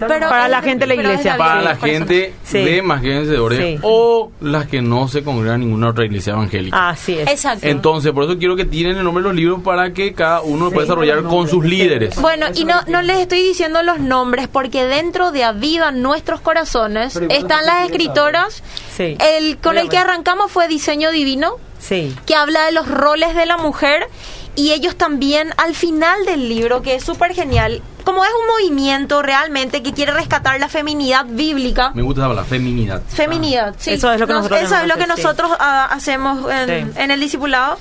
Pero- 0.07 0.29
Para 0.29 0.47
la 0.47 0.61
gente 0.61 0.85
de 0.85 0.87
la 0.87 0.93
iglesia. 1.01 1.35
para 1.37 1.61
la 1.61 1.75
gente 1.77 2.33
Sí. 2.43 2.59
de 2.59 2.81
más 2.83 3.01
que 3.01 3.09
vencedores 3.09 3.57
Sí. 3.59 3.79
o 3.81 4.31
las 4.41 4.67
que 4.67 4.81
no 4.83 5.07
se 5.07 5.23
congregan 5.23 5.61
en 5.61 5.67
ninguna 5.69 5.89
otra 5.89 6.05
iglesia 6.05 6.33
evangélica. 6.33 6.89
Así 6.89 7.17
es. 7.17 7.27
Exacto. 7.29 7.65
Entonces, 7.67 8.11
por 8.11 8.25
eso 8.25 8.37
quiero 8.37 8.55
que 8.55 8.65
tienen 8.65 8.97
el 8.97 9.03
nombre 9.03 9.23
de 9.23 9.29
los 9.29 9.35
libros 9.35 9.61
para 9.63 9.93
que 9.93 10.13
cada 10.13 10.41
uno 10.41 10.69
pueda 10.69 10.81
desarrollar 10.81 11.22
con 11.29 11.47
sus 11.47 11.63
líderes. 11.65 12.15
Bueno, 12.19 12.47
y 12.53 12.65
no, 12.65 12.81
no 12.87 13.01
les 13.01 13.17
estoy 13.19 13.41
diciendo 13.43 13.81
los 13.83 13.99
nombres 13.99 14.47
porque 14.47 14.85
dentro 14.85 15.31
de 15.31 15.43
Aviva 15.43 15.91
Nuestros 15.91 16.41
Corazones 16.41 17.15
están 17.29 17.65
las 17.65 17.85
escritoras. 17.85 18.63
Sí. 18.95 19.17
El 19.19 19.57
con 19.57 19.77
el 19.77 19.89
que 19.89 19.97
arrancamos 19.97 20.51
fue 20.51 20.67
Diseño 20.67 21.11
Divino, 21.11 21.55
Sí. 21.79 22.15
que 22.25 22.35
habla 22.35 22.65
de 22.65 22.71
los 22.71 22.87
roles 22.87 23.35
de 23.35 23.45
la 23.45 23.57
mujer. 23.57 24.07
Y 24.55 24.71
ellos 24.71 24.95
también, 24.95 25.51
al 25.57 25.73
final 25.73 26.25
del 26.25 26.47
libro, 26.47 26.83
que 26.83 26.93
es 26.93 27.03
súper 27.03 27.33
genial, 27.33 27.81
como 28.03 28.23
es 28.23 28.29
un 28.39 28.45
movimiento 28.45 29.23
realmente 29.23 29.81
que 29.81 29.93
quiere 29.93 30.11
rescatar 30.11 30.59
la 30.59 30.69
feminidad 30.69 31.25
bíblica. 31.27 31.89
Me 31.95 32.03
gusta 32.03 32.21
esa 32.21 32.27
palabra, 32.27 32.47
feminidad. 32.47 33.01
Feminidad, 33.07 33.73
sí. 33.79 33.93
Eso 33.93 34.11
es 34.13 34.19
lo 34.19 34.27
que 34.27 34.33
nosotros 34.33 34.59
Eso 34.59 34.65
es 34.75 34.81
tenemos 34.81 34.89
lo 34.89 34.93
que 35.01 35.05
que 35.07 35.11
hacer, 35.13 35.25
nosotros 35.25 35.51
ah, 35.59 35.87
hacemos 35.89 36.51
en, 36.51 36.93
Sí. 36.93 36.99
en 37.01 37.09
el 37.09 37.19
discipulado. 37.19 37.79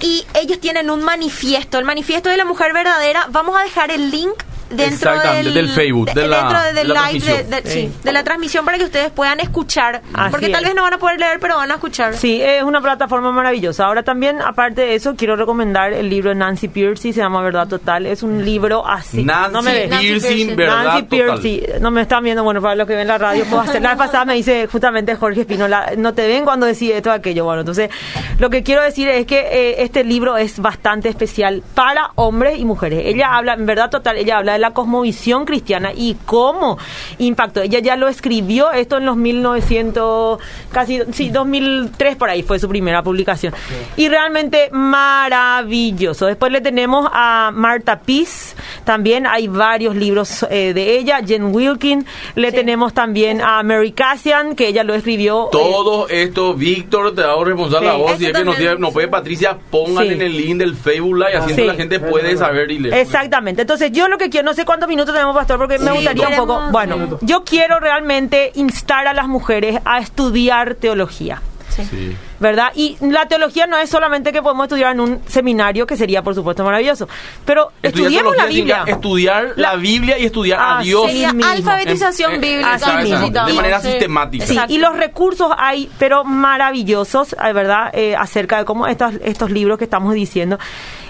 Y 0.00 0.26
ellos 0.34 0.60
tienen 0.60 0.90
un 0.90 1.02
manifiesto, 1.02 1.78
el 1.78 1.84
manifiesto 1.84 2.30
de 2.30 2.36
la 2.36 2.44
mujer 2.44 2.72
verdadera. 2.72 3.26
Vamos 3.30 3.56
a 3.56 3.62
dejar 3.62 3.90
el 3.90 4.10
link 4.10 4.42
dentro 4.70 5.18
del, 5.20 5.54
del 5.54 5.68
Facebook, 5.68 6.12
de 6.12 6.26
la- 6.26 6.38
dentro 6.38 6.60
de- 6.62 6.72
del 6.72 6.88
de 6.88 6.94
la 6.94 7.10
live, 7.10 7.20
de, 7.20 7.26
transmisión. 7.26 7.50
de- 7.50 7.70
Sí. 7.70 7.80
sí, 7.88 7.92
de 8.02 8.12
la 8.12 8.24
transmisión 8.24 8.64
para 8.64 8.78
que 8.78 8.84
ustedes 8.84 9.10
puedan 9.10 9.40
escuchar. 9.40 10.02
Así 10.14 10.30
porque 10.30 10.48
tal 10.48 10.64
vez 10.64 10.74
no 10.74 10.82
van 10.82 10.94
a 10.94 10.98
poder 10.98 11.18
leer, 11.20 11.38
pero 11.40 11.56
van 11.56 11.70
a 11.70 11.74
escuchar. 11.74 12.14
Sí, 12.14 12.40
es 12.42 12.62
una 12.62 12.80
plataforma 12.80 13.30
maravillosa. 13.32 13.86
Ahora 13.86 14.02
también, 14.02 14.40
aparte 14.40 14.82
de 14.82 14.94
eso, 14.94 15.14
quiero 15.16 15.36
recomendar 15.36 15.92
el 15.92 16.08
libro 16.08 16.30
de 16.30 16.36
Nancy 16.36 16.68
Piercy, 16.68 17.12
se 17.12 17.20
llama 17.20 17.42
Verdad 17.42 17.68
Total. 17.68 18.06
Es 18.06 18.22
un 18.22 18.44
libro 18.44 18.86
así. 18.86 19.22
Nancy 19.24 19.52
no 19.52 19.62
me 19.62 19.72
ves. 19.72 19.90
Nancy 19.90 20.06
Piercing, 20.06 20.28
Piercing. 20.36 20.56
verdad 20.56 20.84
Nancy 20.84 21.02
total. 21.02 21.40
Piercy, 21.40 21.62
no 21.80 21.90
me 21.90 22.00
están 22.02 22.24
viendo, 22.24 22.42
bueno, 22.44 22.62
para 22.62 22.74
los 22.74 22.86
que 22.86 22.94
ven 22.94 23.08
la 23.08 23.18
radio, 23.18 23.44
puedo 23.44 23.62
hacer. 23.62 23.82
La 23.82 23.90
vez 23.90 23.98
pasada 23.98 24.24
me 24.24 24.34
dice 24.34 24.66
justamente 24.70 25.14
Jorge 25.16 25.40
Espinola, 25.42 25.92
no 25.96 26.14
te 26.14 26.26
ven 26.26 26.44
cuando 26.44 26.66
decís 26.66 26.92
esto 26.94 27.10
o 27.10 27.12
aquello. 27.12 27.44
Bueno, 27.44 27.60
entonces, 27.60 27.90
lo 28.38 28.50
que 28.50 28.62
quiero 28.62 28.82
decir 28.82 29.08
es 29.08 29.26
que 29.26 29.38
eh, 29.40 29.82
este 29.82 30.04
libro 30.04 30.36
es 30.36 30.58
bastante 30.60 31.08
especial 31.08 31.62
para 31.74 32.10
hombres 32.14 32.58
y 32.58 32.64
mujeres. 32.64 33.02
Ella 33.04 33.34
habla, 33.36 33.54
en 33.54 33.66
verdad 33.66 33.90
total, 33.90 34.16
ella 34.16 34.38
habla 34.38 34.52
de 34.52 34.58
la 34.60 34.72
cosmovisión 34.72 35.44
cristiana 35.44 35.90
y 35.94 36.16
cómo 36.26 36.78
impactó. 37.18 37.62
Ella 37.62 37.78
ya 37.80 37.96
lo 37.96 38.08
escribió, 38.08 38.70
esto 38.72 38.98
en 38.98 39.06
los 39.06 39.16
1900, 39.16 40.38
casi, 40.72 41.00
sí, 41.12 41.30
2003 41.30 42.16
por 42.16 42.28
ahí 42.30 42.42
fue 42.42 42.58
su 42.58 42.68
primera 42.68 43.02
publicación. 43.02 43.54
Y 43.96 44.08
realmente 44.08 44.70
maravilloso. 44.72 46.26
Después 46.26 46.52
le 46.52 46.60
tenemos 46.60 47.08
a 47.12 47.50
Marta 47.54 48.00
Peace, 48.00 48.54
también 48.84 49.26
hay 49.26 49.48
varios 49.48 49.94
libros 49.96 50.44
eh, 50.50 50.72
de 50.74 50.98
ella, 50.98 51.20
Jen 51.26 51.54
Wilkin, 51.54 52.04
le 52.34 52.52
tenemos 52.52 52.92
también 52.94 53.40
a 53.40 53.62
Mary 53.62 53.92
Cassian, 53.92 54.54
que 54.54 54.68
ella 54.68 54.84
lo 54.84 54.94
escribió. 54.94 55.46
eh, 55.46 55.48
Todo 55.52 56.08
esto, 56.08 56.54
Víctor, 56.54 57.14
te 57.14 57.22
hago 57.22 57.44
responsable 57.44 57.88
Sí. 57.88 57.94
a 57.94 57.98
vos. 57.98 58.12
Si 58.18 58.26
es 58.26 58.32
que 58.32 58.44
no, 58.44 58.52
también, 58.52 58.56
tiene- 58.58 58.80
no 58.80 58.90
puede 58.92 59.08
Patricia, 59.08 59.56
pongan 59.70 60.06
Sí. 60.06 60.12
en 60.14 60.22
el 60.22 60.36
link 60.36 60.58
del 60.58 60.74
Facebook 60.76 61.16
Live, 61.16 61.36
así 61.36 61.54
Sí. 61.54 61.64
la 61.64 61.74
gente 61.74 61.98
puede 62.00 62.36
saber 62.36 62.70
y 62.70 62.78
leer. 62.78 62.94
Exactamente. 62.94 63.62
Entonces, 63.62 63.90
yo 63.92 64.08
lo 64.08 64.18
que 64.18 64.28
quiero, 64.30 64.49
no 64.50 64.54
sé 64.54 64.64
cuántos 64.64 64.88
minutos 64.88 65.14
tenemos, 65.14 65.32
Pastor, 65.32 65.58
porque 65.58 65.78
me 65.78 65.92
gustaría 65.92 66.28
un 66.28 66.36
poco. 66.36 66.60
Bueno, 66.72 67.18
yo 67.20 67.44
quiero 67.44 67.78
realmente 67.78 68.50
instar 68.56 69.06
a 69.06 69.14
las 69.14 69.28
mujeres 69.28 69.80
a 69.84 70.00
estudiar 70.00 70.74
teología. 70.74 71.40
Sí. 71.68 72.16
¿Verdad? 72.40 72.72
Y 72.74 72.96
la 73.00 73.28
teología 73.28 73.66
no 73.66 73.76
es 73.76 73.90
solamente 73.90 74.32
que 74.32 74.40
podemos 74.42 74.64
estudiar 74.64 74.92
en 74.94 75.00
un 75.00 75.20
seminario, 75.28 75.86
que 75.86 75.94
sería, 75.98 76.22
por 76.22 76.34
supuesto, 76.34 76.64
maravilloso. 76.64 77.06
Pero 77.44 77.70
Estudiar 77.82 78.08
estudiemos 78.08 78.36
la 78.36 78.46
Biblia. 78.46 78.84
Estudiar 78.86 79.52
la, 79.56 79.72
La- 79.72 79.76
Biblia 79.76 80.18
y 80.18 80.24
estudiar 80.24 80.58
Ah, 80.58 80.78
a 80.78 80.82
Dios. 80.82 81.04
Sería 81.06 81.34
mismo. 81.34 81.52
alfabetización 81.52 82.30
En- 82.30 82.34
en- 82.36 82.40
bíblica. 82.40 82.72
así 82.74 82.86
mismo. 82.86 83.02
necesitamos, 83.16 83.50
De 83.50 83.56
manera 83.56 83.80
sí. 83.80 83.88
sistemática. 83.90 84.46
Sí, 84.46 84.58
y 84.68 84.78
los 84.78 84.96
recursos 84.96 85.52
hay, 85.58 85.90
pero 85.98 86.24
maravillosos, 86.24 87.34
eh, 87.34 87.52
¿verdad? 87.52 87.90
Eh, 87.92 88.16
acerca 88.16 88.56
de 88.58 88.64
cómo 88.64 88.86
estos, 88.86 89.12
estos 89.22 89.50
libros 89.50 89.76
que 89.78 89.84
estamos 89.84 90.14
diciendo. 90.14 90.58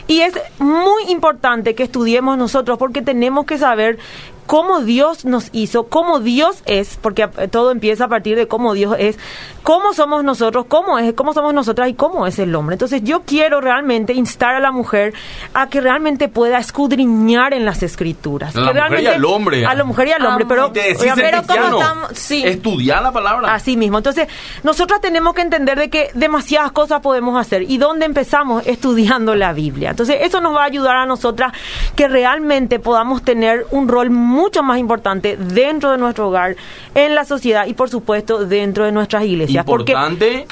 Y 0.09 0.23
es 0.23 0.35
muy 0.59 1.05
importante 1.11 1.77
que 1.77 1.85
estudiemos 1.85 2.37
nosotros 2.37 2.77
porque 2.79 3.03
tenemos 3.03 3.47
que 3.47 3.59
saber 3.59 3.99
cómo 4.47 4.81
Dios 4.81 5.25
nos 5.25 5.49
hizo, 5.53 5.85
cómo 5.87 6.19
Dios 6.19 6.63
es, 6.67 6.99
porque 7.01 7.29
eh, 7.39 7.47
todo 7.47 7.71
empieza 7.71 8.07
a 8.07 8.09
partir 8.09 8.37
de 8.37 8.49
cómo 8.49 8.75
Dios 8.75 8.97
es, 8.99 9.17
cómo 9.63 9.95
somos 9.95 10.25
nosotros, 10.25 10.67
cómo 10.69 10.99
es, 10.99 11.13
cómo 11.21 11.35
somos 11.35 11.53
nosotras 11.53 11.87
y 11.91 11.93
cómo 11.93 12.27
es 12.27 12.39
el 12.39 12.55
hombre. 12.55 12.77
Entonces 12.77 13.05
yo 13.05 13.25
quiero 13.27 13.61
realmente 13.61 14.15
instar 14.15 14.55
a 14.55 14.59
la 14.61 14.73
mujer 14.73 15.13
a 15.53 15.69
que 15.69 15.83
realmente 15.83 16.29
pueda 16.29 16.59
escudriñar 16.59 17.53
en 17.53 17.67
las 17.67 17.83
escrituras. 17.83 18.57
A 18.57 18.61
la 18.61 18.73
que 18.73 18.81
mujer 18.81 19.03
y 19.03 19.07
al 19.07 19.25
hombre. 19.27 19.67
A 19.67 19.75
la 19.75 19.85
mujer 19.85 20.09
y 20.09 20.13
al 20.13 20.25
hombre, 20.25 20.47
pero... 20.49 20.69
Y 20.69 20.71
te 20.71 20.97
pero 21.15 21.43
como 21.43 21.79
estamos- 21.79 22.11
sí. 22.15 22.43
Estudiar 22.43 23.03
la 23.03 23.13
palabra. 23.13 23.53
Así 23.53 23.77
mismo. 23.77 23.99
Entonces, 23.99 24.29
nosotros 24.63 25.03
tenemos 25.03 25.35
que 25.35 25.43
entender 25.43 25.79
de 25.79 25.91
que 25.91 26.09
demasiadas 26.15 26.73
cosas 26.73 27.03
podemos 27.03 27.39
hacer. 27.39 27.71
¿Y 27.71 27.77
dónde 27.77 28.07
empezamos? 28.07 28.67
Estudiando 28.67 29.35
la 29.35 29.53
Biblia. 29.53 29.91
Entonces, 29.91 30.17
eso 30.23 30.41
nos 30.41 30.57
va 30.57 30.63
a 30.63 30.67
ayudar 30.69 30.97
a 30.97 31.05
nosotras 31.05 31.53
que 31.97 32.09
realmente 32.09 32.79
podamos 32.79 33.23
tener 33.23 33.67
un 33.73 33.89
rol 33.89 34.09
mucho 34.09 34.63
más 34.63 34.79
importante 34.79 35.37
dentro 35.37 35.91
de 35.91 35.99
nuestro 35.99 36.29
hogar, 36.29 36.57
en 36.95 37.15
la 37.15 37.27
sociedad 37.27 37.67
y, 37.67 37.75
por 37.75 37.91
supuesto, 37.91 38.47
dentro 38.47 38.87
de 38.87 38.93
nuestras 38.93 39.23
iglesias. 39.25 39.67
Porque 39.67 39.93
Importante 39.93 40.47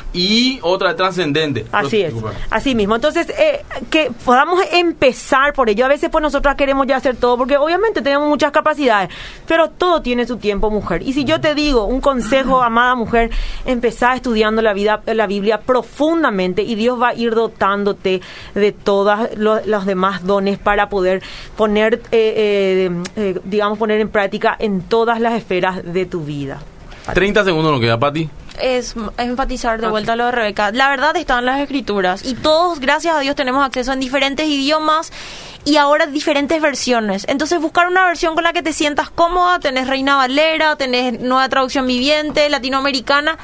y 0.59 0.61
otra 0.63 0.95
trascendente. 0.97 1.67
Así 1.73 2.03
es, 2.03 2.15
así 2.51 2.75
mismo. 2.75 2.95
Entonces, 2.95 3.29
eh, 3.31 3.65
que 3.91 4.11
podamos 4.25 4.61
empezar 4.73 5.53
por 5.53 5.69
ello. 5.71 5.85
A 5.85 5.89
veces, 5.89 6.11
pues 6.11 6.23
nosotras 6.23 6.57
queremos 6.57 6.87
ya 6.87 6.97
hacer 6.97 7.17
todo, 7.17 7.37
porque 7.37 7.57
obviamente 7.57 8.03
tenemos 8.03 8.29
muchas 8.29 8.53
capacidades, 8.53 9.11
pero 9.47 9.71
todo 9.71 10.03
tiene 10.03 10.27
su 10.27 10.37
tiempo, 10.37 10.71
mujer. 10.71 11.03
Y 11.03 11.13
si 11.13 11.25
yo 11.25 11.41
te 11.41 11.55
digo 11.55 11.85
un 11.85 12.01
consejo, 12.01 12.63
amada 12.63 12.95
mujer, 12.95 13.31
empezar 13.65 14.17
estudiando 14.17 14.63
la 14.63 14.73
vida, 14.73 15.03
la 15.07 15.27
Biblia 15.27 15.61
profundamente 15.61 16.63
y 16.63 16.75
Dios 16.75 17.01
va 17.01 17.09
a 17.09 17.15
ir 17.15 17.35
dotándote 17.35 18.21
de 18.55 18.73
todos 18.73 19.19
los 19.37 19.87
demás 19.87 20.25
dones 20.25 20.59
para 20.59 20.89
poder 20.89 21.23
poner, 21.57 22.03
eh, 22.11 22.91
eh, 22.91 23.03
eh, 23.17 23.41
digamos, 23.45 23.79
poner 23.79 24.01
en 24.01 24.09
práctica 24.09 24.57
en 24.59 24.83
todas 24.83 25.21
las 25.21 25.35
esferas 25.35 25.85
de 25.85 26.07
tu 26.07 26.21
vida. 26.21 26.59
30 27.13 27.45
segundos 27.45 27.73
nos 27.73 27.81
queda, 27.81 27.99
Pati. 27.99 28.29
Es 28.61 28.95
enfatizar 29.17 29.81
de 29.81 29.89
vuelta 29.89 30.17
lo 30.17 30.27
de 30.27 30.33
Rebeca. 30.33 30.71
La 30.73 30.89
verdad 30.89 31.17
está 31.17 31.39
en 31.39 31.47
las 31.47 31.61
escrituras 31.61 32.25
y 32.25 32.35
todos, 32.35 32.81
gracias 32.81 33.17
a 33.17 33.21
Dios, 33.21 33.37
tenemos 33.37 33.65
acceso 33.65 33.93
en 33.93 34.01
diferentes 34.01 34.47
idiomas 34.47 35.13
y 35.65 35.77
ahora 35.77 36.07
diferentes 36.07 36.61
versiones. 36.61 37.25
Entonces 37.29 37.61
buscar 37.61 37.89
una 37.89 38.07
versión 38.07 38.35
con 38.35 38.45
la 38.45 38.53
que 38.53 38.63
te 38.63 38.73
sientas 38.73 39.11
cómoda, 39.11 39.59
tenés 39.59 39.87
Reina 39.87 40.17
Valera, 40.17 40.77
tenés 40.77 41.21
Nueva 41.21 41.49
Traducción 41.49 41.87
Viviente, 41.87 42.49
Latinoamericana 42.49 43.39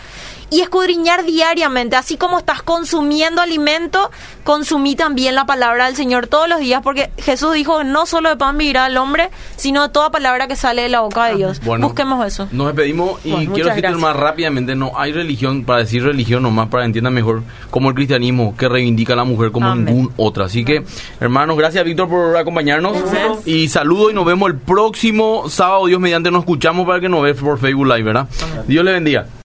y 0.51 0.61
escudriñar 0.61 1.25
diariamente, 1.25 1.97
así 1.97 2.17
como 2.17 2.39
estás 2.39 2.63
consumiendo 2.63 3.41
alimento, 3.41 4.11
consumí 4.45 4.97
también 4.97 5.35
la 5.35 5.47
palabra 5.47 5.87
del 5.87 5.97
Señor 5.97 6.27
todos 6.27 6.49
los 6.49 6.61
días, 6.61 6.83
porque 6.83 7.11
Jesús 7.19 7.55
dijo 7.55 7.85
no 7.85 8.07
solo 8.07 8.29
de 8.29 8.37
pan 8.37 8.59
vivirá 8.59 8.87
el 8.87 8.97
hombre, 8.97 9.31
sino 9.57 9.83
de 9.83 9.89
toda 9.89 10.11
palabra 10.11 10.47
que 10.49 10.57
sale 10.57 10.83
de 10.83 10.89
la 10.89 11.01
boca 11.01 11.27
de 11.27 11.37
Dios. 11.37 11.61
Bueno, 11.65 11.89
Busquemos 11.89 12.27
eso. 12.27 12.49
Nos 12.53 12.69
despedimos 12.69 13.25
y 13.25 13.31
Bueno, 13.31 13.53
quiero 13.53 13.69
decirte 13.69 13.91
más 13.97 14.17
rápidamente, 14.17 14.75
no 14.75 14.93
hay 14.97 15.13
religión, 15.13 15.65
para 15.65 15.81
decir 15.81 16.03
religión 16.05 16.43
nomás, 16.43 16.69
para 16.69 16.83
que 16.83 16.87
entiendan 16.87 17.15
mejor, 17.15 17.43
como 17.71 17.89
el 17.89 17.95
cristianismo 17.95 18.57
que 18.57 18.69
reivindica 18.69 19.13
a 19.13 19.17
la 19.17 19.25
mujer 19.25 19.51
como 19.53 19.69
Amén. 19.69 19.85
ningún 19.87 20.13
otra. 20.17 20.47
Así 20.47 20.65
que, 20.65 20.85
hermanos, 21.21 21.57
gracias 21.57 21.85
Víctor 21.85 22.09
por 22.09 22.37
acompañarnos 22.37 22.93
Gracias. 23.01 23.47
y 23.47 23.69
saludo 23.69 24.11
y 24.11 24.15
nos 24.15 24.25
vemos 24.25 24.51
el 24.51 24.57
próximo 24.57 25.49
sábado, 25.49 25.87
Dios 25.87 26.01
mediante, 26.01 26.31
nos 26.31 26.41
escuchamos 26.41 26.87
para 26.87 27.01
que 27.01 27.09
nos 27.09 27.23
veas 27.23 27.37
por 27.37 27.59
Facebook 27.59 27.87
Live, 27.87 28.03
¿verdad? 28.03 28.29
Dios 28.67 28.85
le 28.85 28.93
bendiga. 28.93 29.27